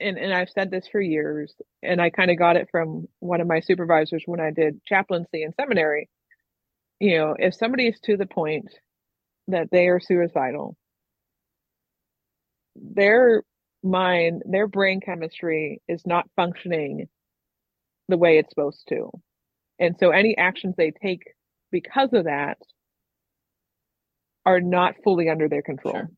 and, 0.00 0.18
and 0.18 0.32
I've 0.32 0.50
said 0.50 0.70
this 0.70 0.86
for 0.90 1.00
years, 1.00 1.54
and 1.82 2.00
I 2.00 2.10
kind 2.10 2.30
of 2.30 2.38
got 2.38 2.56
it 2.56 2.68
from 2.70 3.08
one 3.20 3.40
of 3.40 3.46
my 3.46 3.60
supervisors 3.60 4.24
when 4.26 4.40
I 4.40 4.50
did 4.50 4.84
chaplaincy 4.84 5.42
in 5.42 5.52
seminary. 5.54 6.08
You 7.00 7.18
know, 7.18 7.36
if 7.38 7.54
somebody 7.54 7.88
is 7.88 7.98
to 8.04 8.16
the 8.16 8.26
point 8.26 8.68
that 9.48 9.70
they 9.70 9.88
are 9.88 10.00
suicidal, 10.00 10.76
their 12.76 13.42
mind, 13.82 14.42
their 14.46 14.66
brain 14.66 15.00
chemistry 15.00 15.82
is 15.88 16.06
not 16.06 16.28
functioning 16.36 17.08
the 18.08 18.16
way 18.16 18.38
it's 18.38 18.50
supposed 18.50 18.84
to. 18.88 19.10
And 19.78 19.96
so 19.98 20.10
any 20.10 20.36
actions 20.36 20.74
they 20.76 20.92
take 20.92 21.34
because 21.70 22.12
of 22.12 22.24
that 22.24 22.58
are 24.44 24.60
not 24.60 24.94
fully 25.04 25.28
under 25.28 25.48
their 25.48 25.62
control. 25.62 25.94
Sure. 25.94 26.10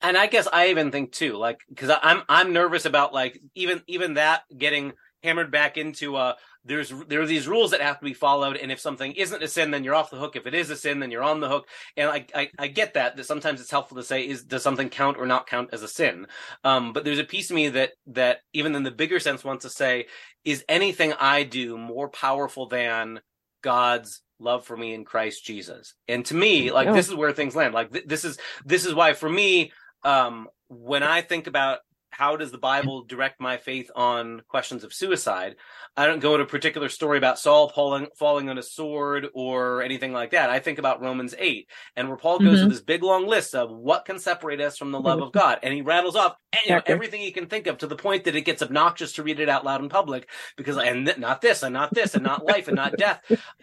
And 0.00 0.16
I 0.16 0.26
guess 0.26 0.46
I 0.52 0.68
even 0.68 0.92
think 0.92 1.12
too, 1.12 1.36
like, 1.36 1.58
because 1.68 1.90
I'm 2.02 2.22
I'm 2.28 2.52
nervous 2.52 2.84
about 2.84 3.12
like 3.12 3.40
even 3.54 3.82
even 3.88 4.14
that 4.14 4.42
getting 4.56 4.92
hammered 5.24 5.50
back 5.50 5.76
into 5.76 6.14
uh 6.14 6.34
there's 6.64 6.92
there 7.08 7.20
are 7.20 7.26
these 7.26 7.48
rules 7.48 7.72
that 7.72 7.80
have 7.80 7.98
to 7.98 8.04
be 8.04 8.14
followed 8.14 8.56
and 8.56 8.70
if 8.70 8.78
something 8.78 9.10
isn't 9.12 9.42
a 9.42 9.48
sin 9.48 9.72
then 9.72 9.82
you're 9.82 9.94
off 9.94 10.10
the 10.10 10.16
hook. 10.18 10.36
If 10.36 10.46
it 10.46 10.54
is 10.54 10.70
a 10.70 10.76
sin 10.76 11.00
then 11.00 11.10
you're 11.10 11.24
on 11.24 11.40
the 11.40 11.48
hook. 11.48 11.66
And 11.96 12.08
I, 12.08 12.26
I 12.34 12.50
i, 12.58 12.68
get 12.68 12.94
that 12.94 13.16
that 13.16 13.26
sometimes 13.26 13.60
it's 13.60 13.70
helpful 13.70 13.96
to 13.96 14.04
say 14.04 14.26
is 14.28 14.44
does 14.44 14.62
something 14.62 14.88
count 14.88 15.16
or 15.18 15.26
not 15.26 15.48
count 15.48 15.70
as 15.72 15.82
a 15.82 15.88
sin? 15.88 16.28
Um 16.62 16.92
but 16.92 17.04
there's 17.04 17.18
a 17.18 17.24
piece 17.24 17.50
of 17.50 17.56
me 17.56 17.68
that 17.70 17.92
that 18.08 18.38
even 18.52 18.76
in 18.76 18.84
the 18.84 18.92
bigger 18.92 19.18
sense 19.18 19.42
wants 19.42 19.64
to 19.64 19.70
say 19.70 20.06
is 20.44 20.64
anything 20.68 21.12
i 21.18 21.42
do 21.42 21.76
more 21.76 22.08
powerful 22.08 22.68
than 22.68 23.20
God's 23.62 24.22
love 24.38 24.64
for 24.64 24.76
me 24.76 24.94
in 24.94 25.04
Christ 25.04 25.44
Jesus. 25.44 25.94
And 26.06 26.24
to 26.26 26.34
me, 26.34 26.70
like 26.70 26.88
Oh. 26.88 26.94
this 26.94 27.08
is 27.08 27.14
where 27.14 27.32
things 27.32 27.56
land. 27.56 27.74
Like 27.74 27.92
th- 27.92 28.06
this 28.06 28.24
is 28.24 28.38
this 28.64 28.86
is 28.86 28.94
why 28.94 29.12
for 29.12 29.28
me, 29.28 29.72
um, 30.04 30.48
when 30.68 31.02
I 31.02 31.22
think 31.22 31.46
about 31.46 31.78
how 32.18 32.36
does 32.36 32.50
the 32.50 32.58
Bible 32.58 33.04
direct 33.04 33.40
my 33.40 33.58
faith 33.58 33.92
on 33.94 34.42
questions 34.48 34.82
of 34.82 34.92
suicide, 34.92 35.54
I 35.96 36.04
don't 36.06 36.18
go 36.18 36.36
to 36.36 36.42
a 36.42 36.46
particular 36.46 36.88
story 36.88 37.16
about 37.16 37.38
Saul 37.38 37.68
falling 37.68 38.08
falling 38.18 38.48
on 38.50 38.58
a 38.58 38.62
sword 38.62 39.28
or 39.34 39.82
anything 39.82 40.12
like 40.12 40.30
that. 40.32 40.50
I 40.50 40.58
think 40.58 40.80
about 40.80 41.00
Romans 41.00 41.36
eight, 41.38 41.68
and 41.94 42.08
where 42.08 42.16
Paul 42.16 42.40
goes 42.40 42.58
Mhm. 42.58 42.62
with 42.64 42.72
this 42.72 42.80
big 42.82 43.04
long 43.04 43.28
list 43.28 43.54
of 43.54 43.70
what 43.70 44.04
can 44.04 44.18
separate 44.18 44.60
us 44.60 44.76
from 44.76 44.90
the 44.90 44.98
love 44.98 45.22
of 45.22 45.30
God, 45.30 45.60
and 45.62 45.72
he 45.72 45.80
rattles 45.80 46.16
off 46.16 46.34
you 46.66 46.74
know, 46.74 46.82
everything 46.86 47.20
he 47.20 47.30
can 47.30 47.46
think 47.46 47.68
of 47.68 47.78
to 47.78 47.86
the 47.86 47.94
point 47.94 48.24
that 48.24 48.34
it 48.34 48.40
gets 48.40 48.62
obnoxious 48.62 49.12
to 49.12 49.22
read 49.22 49.38
it 49.38 49.48
out 49.48 49.64
loud 49.64 49.80
in 49.80 49.88
public 49.88 50.28
because 50.56 50.76
and 50.76 51.06
th- 51.06 51.18
not 51.18 51.40
this 51.40 51.62
and 51.62 51.72
not 51.72 51.94
this 51.94 52.16
and 52.16 52.24
not 52.24 52.44
life 52.44 52.66
and 52.66 52.74
not 52.76 52.96
death. 52.96 53.22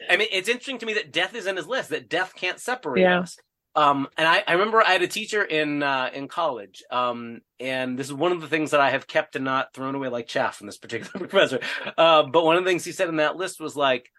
I 0.09 0.15
mean, 0.15 0.29
it's 0.31 0.47
interesting 0.47 0.77
to 0.77 0.85
me 0.85 0.93
that 0.93 1.11
death 1.11 1.35
is 1.35 1.45
in 1.45 1.57
his 1.57 1.67
list. 1.67 1.89
That 1.89 2.07
death 2.07 2.33
can't 2.35 2.59
separate 2.59 3.01
Yeah. 3.01 3.19
us. 3.19 3.37
Um, 3.75 4.07
and 4.17 4.27
I, 4.27 4.43
I 4.47 4.53
remember 4.53 4.81
I 4.81 4.91
had 4.91 5.01
a 5.01 5.07
teacher 5.07 5.43
in 5.43 5.83
uh, 5.83 6.09
in 6.13 6.27
college, 6.27 6.83
um, 6.91 7.41
and 7.59 7.99
this 7.99 8.07
is 8.07 8.13
one 8.13 8.31
of 8.31 8.41
the 8.41 8.47
things 8.47 8.71
that 8.71 8.79
I 8.81 8.89
have 8.91 9.07
kept 9.07 9.35
and 9.35 9.45
not 9.45 9.73
thrown 9.73 9.95
away 9.95 10.07
like 10.09 10.27
chaff 10.27 10.57
from 10.57 10.67
this 10.67 10.77
particular 10.77 11.11
professor. 11.27 11.59
Uh, 11.97 12.23
but 12.23 12.45
one 12.45 12.55
of 12.57 12.63
the 12.63 12.69
things 12.69 12.85
he 12.85 12.93
said 12.93 13.09
in 13.09 13.17
that 13.17 13.35
list 13.35 13.59
was 13.59 13.75
like, 13.75 14.09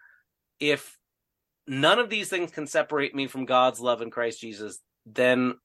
if 0.59 0.97
none 1.67 1.99
of 1.99 2.09
these 2.09 2.29
things 2.29 2.51
can 2.51 2.67
separate 2.67 3.15
me 3.15 3.27
from 3.27 3.45
God's 3.45 3.79
love 3.79 4.01
in 4.01 4.11
Christ 4.11 4.41
Jesus, 4.41 4.79
then 5.05 5.55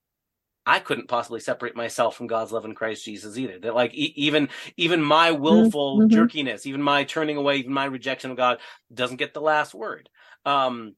I 0.64 0.78
couldn't 0.78 1.08
possibly 1.08 1.40
separate 1.40 1.74
myself 1.76 2.16
from 2.16 2.28
God's 2.28 2.52
love 2.52 2.64
in 2.64 2.74
Christ 2.74 3.04
Jesus 3.04 3.36
either. 3.36 3.58
That 3.58 3.74
like 3.74 3.94
e- 3.94 4.14
even 4.16 4.48
even 4.76 5.02
my 5.02 5.32
willful 5.32 6.02
Mhm. 6.02 6.08
jerkiness, 6.08 6.66
even 6.66 6.82
my 6.82 7.04
turning 7.04 7.36
away, 7.36 7.56
even 7.58 7.72
my 7.72 7.84
rejection 7.86 8.30
of 8.30 8.36
God 8.36 8.60
doesn't 8.92 9.16
get 9.16 9.34
the 9.34 9.40
last 9.40 9.74
word. 9.74 10.08
Um, 10.44 10.94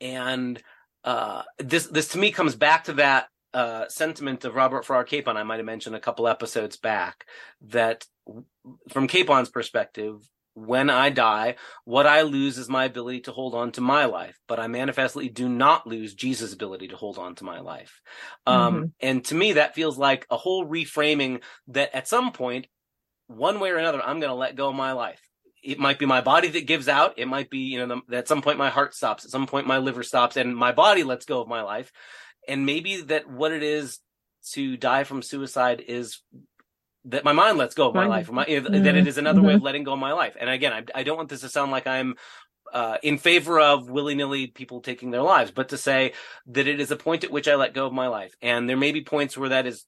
and 0.00 0.62
uh, 1.06 1.42
this 1.58 1.86
this 1.86 2.08
to 2.08 2.18
me 2.18 2.32
comes 2.32 2.54
back 2.54 2.84
to 2.84 2.94
that 2.94 3.28
uh, 3.54 3.88
sentiment 3.88 4.44
of 4.44 4.54
Robert 4.54 4.84
Farrar 4.84 5.04
Capon 5.04 5.36
I 5.36 5.44
might 5.44 5.56
have 5.56 5.64
mentioned 5.64 5.96
a 5.96 6.00
couple 6.00 6.28
episodes 6.28 6.76
back 6.76 7.24
that 7.62 8.04
from 8.90 9.08
Capon's 9.08 9.48
perspective, 9.48 10.28
when 10.54 10.90
I 10.90 11.10
die, 11.10 11.56
what 11.84 12.06
I 12.06 12.22
lose 12.22 12.58
is 12.58 12.68
my 12.68 12.86
ability 12.86 13.20
to 13.20 13.32
hold 13.32 13.54
on 13.54 13.72
to 13.72 13.80
my 13.80 14.06
life, 14.06 14.38
but 14.48 14.58
I 14.58 14.66
manifestly 14.66 15.28
do 15.28 15.48
not 15.48 15.86
lose 15.86 16.14
Jesus' 16.14 16.54
ability 16.54 16.88
to 16.88 16.96
hold 16.96 17.18
on 17.18 17.34
to 17.36 17.44
my 17.44 17.60
life. 17.60 18.00
Um, 18.46 18.92
And 19.00 19.24
to 19.26 19.34
me, 19.34 19.52
that 19.54 19.74
feels 19.74 19.98
like 19.98 20.26
a 20.30 20.36
whole 20.36 20.66
reframing 20.66 21.42
that 21.68 21.94
at 21.94 22.08
some 22.08 22.32
point, 22.32 22.66
one 23.26 23.60
way 23.60 23.70
or 23.70 23.76
another, 23.76 24.02
I'm 24.02 24.18
going 24.18 24.30
to 24.30 24.34
let 24.34 24.56
go 24.56 24.68
of 24.70 24.74
my 24.74 24.92
life. 24.92 25.20
It 25.66 25.78
might 25.78 25.98
be 25.98 26.06
my 26.06 26.20
body 26.20 26.48
that 26.48 26.66
gives 26.66 26.88
out. 26.88 27.14
It 27.16 27.26
might 27.26 27.50
be, 27.50 27.58
you 27.58 27.84
know, 27.84 28.02
the, 28.08 28.16
at 28.16 28.28
some 28.28 28.40
point 28.40 28.56
my 28.56 28.70
heart 28.70 28.94
stops. 28.94 29.24
At 29.24 29.32
some 29.32 29.46
point 29.46 29.66
my 29.66 29.78
liver 29.78 30.04
stops 30.04 30.36
and 30.36 30.56
my 30.56 30.72
body 30.72 31.02
lets 31.02 31.26
go 31.26 31.40
of 31.40 31.48
my 31.48 31.62
life. 31.62 31.90
And 32.46 32.64
maybe 32.64 33.02
that 33.02 33.28
what 33.28 33.50
it 33.52 33.64
is 33.64 33.98
to 34.52 34.76
die 34.76 35.04
from 35.04 35.22
suicide 35.22 35.82
is 35.86 36.22
that 37.06 37.24
my 37.24 37.32
mind 37.32 37.58
lets 37.58 37.74
go 37.74 37.88
of 37.88 37.94
my 37.94 38.06
life, 38.06 38.28
or 38.28 38.32
my, 38.32 38.44
that 38.44 38.72
Mhm. 38.72 38.96
it 38.96 39.06
is 39.06 39.18
another 39.18 39.42
way 39.42 39.52
Mhm. 39.52 39.56
of 39.56 39.62
letting 39.62 39.84
go 39.84 39.92
of 39.92 39.98
my 39.98 40.12
life. 40.12 40.36
And 40.38 40.48
again, 40.48 40.72
I, 40.72 40.84
I 41.00 41.02
don't 41.02 41.16
want 41.16 41.28
this 41.28 41.40
to 41.40 41.48
sound 41.48 41.72
like 41.72 41.86
I'm 41.86 42.16
uh, 42.72 42.98
in 43.02 43.16
favor 43.16 43.60
of 43.60 43.88
willy 43.88 44.16
nilly 44.16 44.48
people 44.48 44.80
taking 44.80 45.10
their 45.12 45.22
lives, 45.22 45.52
but 45.52 45.68
to 45.68 45.78
say 45.78 46.12
that 46.46 46.66
it 46.66 46.80
is 46.80 46.90
a 46.90 46.96
point 46.96 47.22
at 47.22 47.30
which 47.30 47.46
I 47.46 47.54
let 47.54 47.74
go 47.74 47.86
of 47.86 47.92
my 47.92 48.08
life. 48.08 48.34
And 48.42 48.68
there 48.68 48.76
may 48.76 48.90
be 48.90 49.02
points 49.02 49.36
where 49.36 49.50
that 49.50 49.66
is 49.66 49.84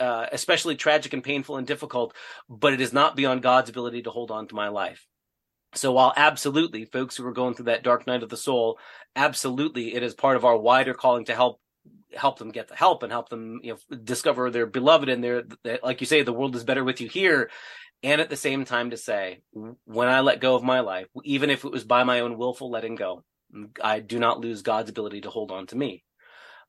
uh, 0.00 0.26
especially 0.32 0.74
tragic 0.74 1.12
and 1.12 1.22
painful 1.22 1.58
and 1.58 1.66
difficult, 1.66 2.14
but 2.48 2.72
it 2.72 2.80
is 2.80 2.92
not 2.92 3.16
beyond 3.16 3.42
God's 3.42 3.68
ability 3.68 4.02
to 4.02 4.10
hold 4.10 4.30
on 4.30 4.48
to 4.48 4.54
my 4.54 4.68
life. 4.68 5.06
So 5.74 5.92
while 5.92 6.12
absolutely 6.16 6.84
folks 6.84 7.16
who 7.16 7.26
are 7.26 7.32
going 7.32 7.54
through 7.54 7.66
that 7.66 7.82
dark 7.82 8.06
night 8.06 8.22
of 8.22 8.28
the 8.28 8.36
soul, 8.36 8.78
absolutely 9.16 9.94
it 9.94 10.02
is 10.02 10.14
part 10.14 10.36
of 10.36 10.44
our 10.44 10.56
wider 10.56 10.94
calling 10.94 11.24
to 11.26 11.34
help 11.34 11.60
help 12.14 12.38
them 12.38 12.50
get 12.50 12.68
the 12.68 12.76
help 12.76 13.02
and 13.02 13.10
help 13.10 13.28
them 13.30 13.60
you 13.62 13.72
know 13.72 13.96
discover 13.96 14.50
their 14.50 14.66
beloved 14.66 15.08
and 15.08 15.24
their 15.24 15.44
like 15.82 16.00
you 16.00 16.06
say 16.06 16.22
the 16.22 16.32
world 16.32 16.54
is 16.54 16.64
better 16.64 16.84
with 16.84 17.00
you 17.00 17.08
here. 17.08 17.50
And 18.02 18.20
at 18.20 18.30
the 18.30 18.36
same 18.36 18.64
time 18.64 18.90
to 18.90 18.96
say 18.96 19.42
when 19.84 20.08
i 20.08 20.20
let 20.20 20.40
go 20.40 20.56
of 20.56 20.62
my 20.62 20.80
life 20.80 21.06
even 21.24 21.50
if 21.50 21.64
it 21.64 21.70
was 21.70 21.84
by 21.84 22.02
my 22.04 22.20
own 22.20 22.36
willful 22.36 22.70
letting 22.70 22.96
go 22.96 23.22
i 23.82 24.00
do 24.00 24.18
not 24.18 24.40
lose 24.40 24.62
god's 24.62 24.90
ability 24.90 25.20
to 25.20 25.30
hold 25.30 25.52
on 25.52 25.66
to 25.68 25.76
me. 25.76 26.04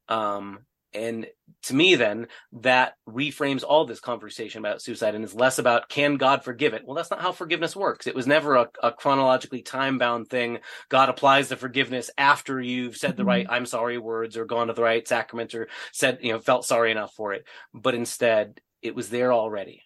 Um 0.08 0.60
and 0.94 1.28
to 1.64 1.76
me 1.76 1.96
then 1.96 2.28
that 2.52 2.96
reframes 3.08 3.64
all 3.64 3.86
this 3.86 4.00
conversation 4.00 4.60
about 4.60 4.82
suicide 4.82 5.16
and 5.16 5.24
is 5.24 5.34
less 5.34 5.60
about 5.60 5.90
can 5.90 6.18
god 6.18 6.44
forgive 6.44 6.74
it? 6.74 6.84
Well 6.86 6.96
that's 6.96 7.12
not 7.12 7.22
how 7.22 7.32
forgiveness 7.32 7.76
works. 7.76 8.08
It 8.08 8.16
was 8.16 8.28
never 8.28 8.56
a, 8.56 8.70
a 8.82 8.92
chronologically 8.92 9.62
time 9.62 9.98
bound 9.98 10.28
thing. 10.30 10.60
God 10.90 11.10
applies 11.10 11.50
the 11.50 11.56
forgiveness 11.58 12.10
after 12.18 12.60
you've 12.62 12.98
said 12.98 13.18
the 13.18 13.26
right 13.26 13.48
i'm 13.50 13.66
sorry 13.66 13.98
words 13.98 14.38
or 14.38 14.46
gone 14.46 14.68
to 14.68 14.74
the 14.74 14.82
right 14.82 15.08
sacraments 15.08 15.56
or 15.56 15.68
said 15.92 16.20
you 16.22 16.32
know 16.32 16.40
felt 16.40 16.66
sorry 16.66 16.92
enough 16.92 17.14
for 17.14 17.34
it. 17.34 17.46
But 17.74 17.96
instead 17.96 18.62
it 18.82 18.96
was 18.96 19.10
there 19.10 19.34
already. 19.34 19.84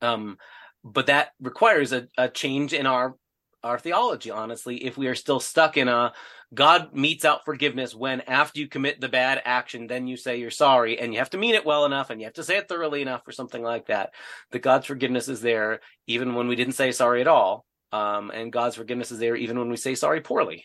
Um 0.00 0.38
but 0.84 1.06
that 1.06 1.30
requires 1.40 1.92
a, 1.92 2.08
a 2.16 2.28
change 2.28 2.72
in 2.72 2.86
our 2.86 3.16
our 3.64 3.78
theology 3.78 4.30
honestly 4.30 4.84
if 4.84 4.96
we 4.96 5.08
are 5.08 5.16
still 5.16 5.40
stuck 5.40 5.76
in 5.76 5.88
a 5.88 6.12
god 6.54 6.94
metes 6.94 7.24
out 7.24 7.44
forgiveness 7.44 7.94
when 7.94 8.22
after 8.22 8.58
you 8.58 8.68
commit 8.68 9.00
the 9.00 9.08
bad 9.08 9.40
action 9.44 9.86
then 9.86 10.06
you 10.06 10.16
say 10.16 10.38
you're 10.38 10.50
sorry 10.50 10.98
and 10.98 11.12
you 11.12 11.18
have 11.18 11.30
to 11.30 11.38
mean 11.38 11.54
it 11.54 11.66
well 11.66 11.84
enough 11.84 12.10
and 12.10 12.20
you 12.20 12.24
have 12.26 12.34
to 12.34 12.44
say 12.44 12.56
it 12.56 12.68
thoroughly 12.68 13.02
enough 13.02 13.26
or 13.26 13.32
something 13.32 13.62
like 13.62 13.86
that 13.86 14.10
that 14.50 14.60
god's 14.60 14.86
forgiveness 14.86 15.28
is 15.28 15.40
there 15.40 15.80
even 16.06 16.34
when 16.34 16.48
we 16.48 16.56
didn't 16.56 16.74
say 16.74 16.90
sorry 16.90 17.20
at 17.20 17.28
all 17.28 17.66
um 17.92 18.30
and 18.30 18.52
god's 18.52 18.76
forgiveness 18.76 19.12
is 19.12 19.18
there 19.18 19.36
even 19.36 19.58
when 19.58 19.68
we 19.70 19.76
say 19.76 19.94
sorry 19.94 20.20
poorly. 20.20 20.64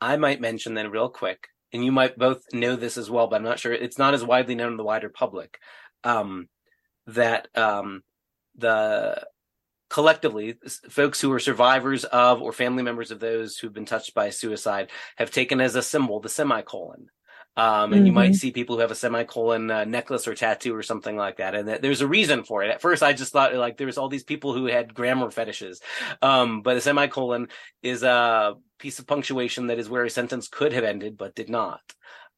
I 0.00 0.16
might 0.16 0.40
mention 0.40 0.74
then 0.74 0.90
real 0.90 1.10
quick 1.10 1.48
and 1.72 1.84
you 1.84 1.92
might 1.92 2.16
both 2.16 2.42
know 2.52 2.76
this 2.76 2.96
as 2.96 3.10
well 3.10 3.26
but 3.26 3.36
i'm 3.36 3.42
not 3.42 3.58
sure 3.58 3.72
it's 3.72 3.98
not 3.98 4.14
as 4.14 4.24
widely 4.24 4.54
known 4.54 4.72
in 4.72 4.76
the 4.76 4.84
wider 4.84 5.08
public 5.08 5.58
um 6.04 6.48
that 7.06 7.48
um 7.56 8.02
the 8.56 9.26
collectively 9.90 10.56
folks 10.88 11.20
who 11.20 11.32
are 11.32 11.40
survivors 11.40 12.04
of 12.04 12.40
or 12.42 12.52
family 12.52 12.82
members 12.82 13.10
of 13.10 13.20
those 13.20 13.58
who've 13.58 13.72
been 13.72 13.84
touched 13.86 14.14
by 14.14 14.30
suicide 14.30 14.90
have 15.16 15.30
taken 15.30 15.60
as 15.60 15.74
a 15.74 15.82
symbol 15.82 16.20
the 16.20 16.28
semicolon. 16.28 17.08
Um, 17.56 17.92
and 17.92 18.06
you 18.06 18.12
might 18.12 18.30
Mhm. 18.30 18.36
see 18.36 18.52
people 18.52 18.76
who 18.76 18.80
have 18.82 18.92
a 18.92 18.94
semicolon 18.94 19.70
uh, 19.70 19.84
necklace 19.84 20.28
or 20.28 20.34
tattoo 20.34 20.74
or 20.74 20.82
something 20.84 21.16
like 21.16 21.38
that 21.38 21.54
and 21.56 21.68
that 21.68 21.82
there's 21.82 22.00
a 22.00 22.06
reason 22.08 22.44
for 22.44 22.62
it. 22.62 22.70
At 22.70 22.80
first 22.80 23.02
i 23.02 23.12
just 23.12 23.32
thought 23.32 23.52
like 23.54 23.76
there 23.76 23.88
was 23.88 23.98
all 23.98 24.08
these 24.08 24.24
people 24.24 24.54
who 24.54 24.66
had 24.66 24.94
grammar 24.94 25.30
fetishes. 25.30 25.80
Um, 26.22 26.62
but 26.62 26.76
a 26.76 26.80
semicolon 26.80 27.48
is 27.82 28.02
a 28.04 28.54
piece 28.78 28.98
of 29.00 29.06
punctuation 29.08 29.66
that 29.66 29.78
is 29.80 29.90
where 29.90 30.04
a 30.04 30.10
sentence 30.10 30.48
could 30.48 30.72
have 30.72 30.84
ended 30.84 31.18
but 31.18 31.34
did 31.34 31.50
not. 31.50 31.80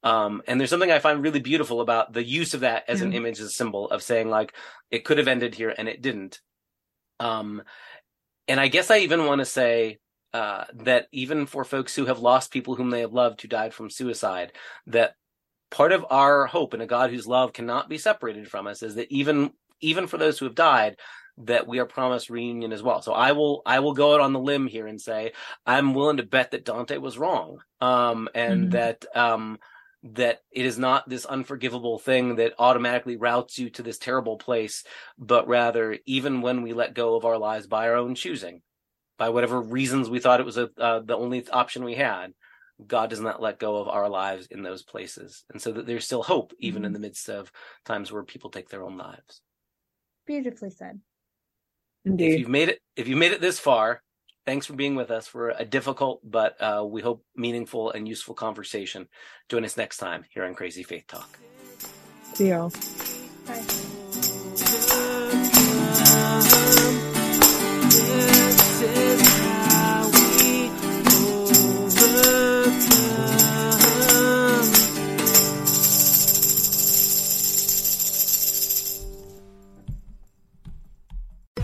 Um, 0.03 0.43
and 0.49 0.59
there's 0.59 0.71
something 0.71 0.91
I 0.91 0.99
find 0.99 1.23
really 1.23 1.41
beautiful 1.41 1.81
about 1.81 2.12
the 2.12 2.25
use 2.25 2.55
of 2.55 2.61
that 2.61 2.85
as 2.88 3.03
an 3.03 3.12
image, 3.12 3.38
as 3.38 3.47
a 3.47 3.51
symbol 3.51 3.88
of 3.91 4.03
saying 4.03 4.29
like 4.31 4.55
it 4.91 5.05
could 5.05 5.19
have 5.19 5.29
ended 5.29 5.55
here 5.55 5.75
and 5.77 5.88
it 5.88 6.03
didn't. 6.03 6.41
Um, 7.22 7.62
and 8.48 8.61
I 8.61 8.68
guess 8.68 8.90
I 8.90 8.98
even 8.98 9.26
want 9.26 9.40
to 9.40 9.44
say 9.44 9.98
uh, 10.35 10.64
that 10.74 11.06
even 11.12 11.46
for 11.46 11.64
folks 11.64 11.94
who 11.94 12.06
have 12.06 12.18
lost 12.18 12.52
people 12.52 12.74
whom 12.74 12.90
they 12.90 13.00
have 13.00 13.12
loved 13.12 13.40
who 13.40 13.48
died 13.48 13.74
from 13.74 13.90
suicide, 13.90 14.52
that 14.87 15.14
part 15.70 15.92
of 15.92 16.04
our 16.11 16.46
hope 16.46 16.74
in 16.74 16.80
a 16.80 16.87
God 16.87 17.11
whose 17.11 17.26
love 17.26 17.52
cannot 17.52 17.88
be 17.88 17.98
separated 17.98 18.48
from 18.50 18.66
us 18.66 18.82
is 18.82 18.94
that 18.96 19.11
even 19.12 19.52
even 19.80 20.06
for 20.06 20.16
those 20.18 20.38
who 20.38 20.46
have 20.46 20.54
died, 20.54 20.96
that 21.38 21.66
we 21.66 21.78
are 21.78 21.87
promised 21.87 22.30
reunion 22.30 22.72
as 22.72 22.82
well. 22.82 23.02
So 23.02 23.12
I 23.12 23.32
will 23.32 23.62
I 23.66 23.80
will 23.80 23.94
go 23.94 24.14
out 24.14 24.20
on 24.20 24.32
the 24.32 24.40
limb 24.40 24.66
here 24.66 24.87
and 24.87 25.00
say 25.00 25.32
I'm 25.66 25.94
willing 25.94 26.18
to 26.18 26.22
bet 26.24 26.50
that 26.52 26.64
Dante 26.64 26.98
was 26.98 27.18
wrong, 27.18 27.58
um, 27.80 28.28
and 28.35 28.68
Mhm. 28.68 28.72
that 28.72 29.04
um, 29.14 29.58
that 30.03 30.41
it 30.51 30.67
is 30.67 30.79
not 30.79 31.09
this 31.09 31.25
unforgivable 31.25 31.99
thing 31.99 32.37
that 32.37 32.55
automatically 32.59 33.17
routes 33.17 33.59
you 33.59 33.71
to 33.71 33.83
this 33.83 33.98
terrible 33.98 34.37
place, 34.37 34.85
but 35.17 35.46
rather 35.46 35.98
even 36.07 36.40
when 36.40 36.63
we 36.63 36.73
let 36.73 36.94
go 36.94 37.15
of 37.15 37.25
our 37.25 37.38
lives 37.38 37.67
by 37.67 37.88
our 37.88 37.94
own 37.94 38.15
choosing, 38.15 38.63
by 39.17 39.29
whatever 39.29 39.61
reasons 39.61 40.11
we 40.11 40.19
thought 40.19 40.40
it 40.40 40.46
was 40.46 40.59
a, 40.59 40.69
uh, 40.79 41.00
the 41.00 41.17
only 41.17 41.46
option 41.50 41.85
we 41.85 41.94
had, 41.94 42.33
God 42.85 43.11
does 43.11 43.21
not 43.21 43.40
let 43.40 43.61
go 43.61 43.77
of 43.77 43.88
our 43.88 44.09
lives 44.09 44.46
in 44.46 44.63
those 44.63 44.83
places, 44.83 45.44
and 45.50 45.63
so 45.63 45.71
that 45.73 45.87
there's 45.87 46.05
still 46.05 46.23
hope 46.23 46.53
even 46.59 46.85
in 46.85 46.92
the 46.92 46.98
midst 46.98 47.29
of 47.29 47.53
times 47.85 48.11
where 48.11 48.25
people 48.25 48.50
take 48.50 48.69
their 48.69 48.83
own 48.83 48.96
lives. 48.96 49.40
Beautifully 50.27 50.71
said. 50.71 51.00
Indeed. 52.05 52.33
If 52.33 52.40
you've 52.40 52.48
made 52.48 52.69
it, 52.71 52.81
if 52.96 53.07
you 53.07 53.15
made 53.15 53.31
it 53.31 53.40
this 53.40 53.61
far, 53.61 54.03
thanks 54.47 54.67
for 54.67 54.75
being 54.75 54.95
with 54.95 55.11
us 55.11 55.27
for 55.27 55.51
a 55.51 55.65
difficult 55.65 56.21
but 56.29 56.61
uh, 56.61 56.85
we 56.85 57.03
hope 57.03 57.25
meaningful 57.37 57.90
and 57.90 58.09
useful 58.09 58.35
conversation. 58.35 59.09
Join 59.49 59.65
us 59.65 59.77
next 59.77 59.99
time 59.99 60.25
here 60.31 60.45
on 60.45 60.55
Crazy 60.55 60.83
Faith 60.83 61.07
Talk. 61.07 61.38
See 62.35 62.49
y'all. 62.49 62.73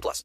18 0.00 0.02
plus. 0.02 0.24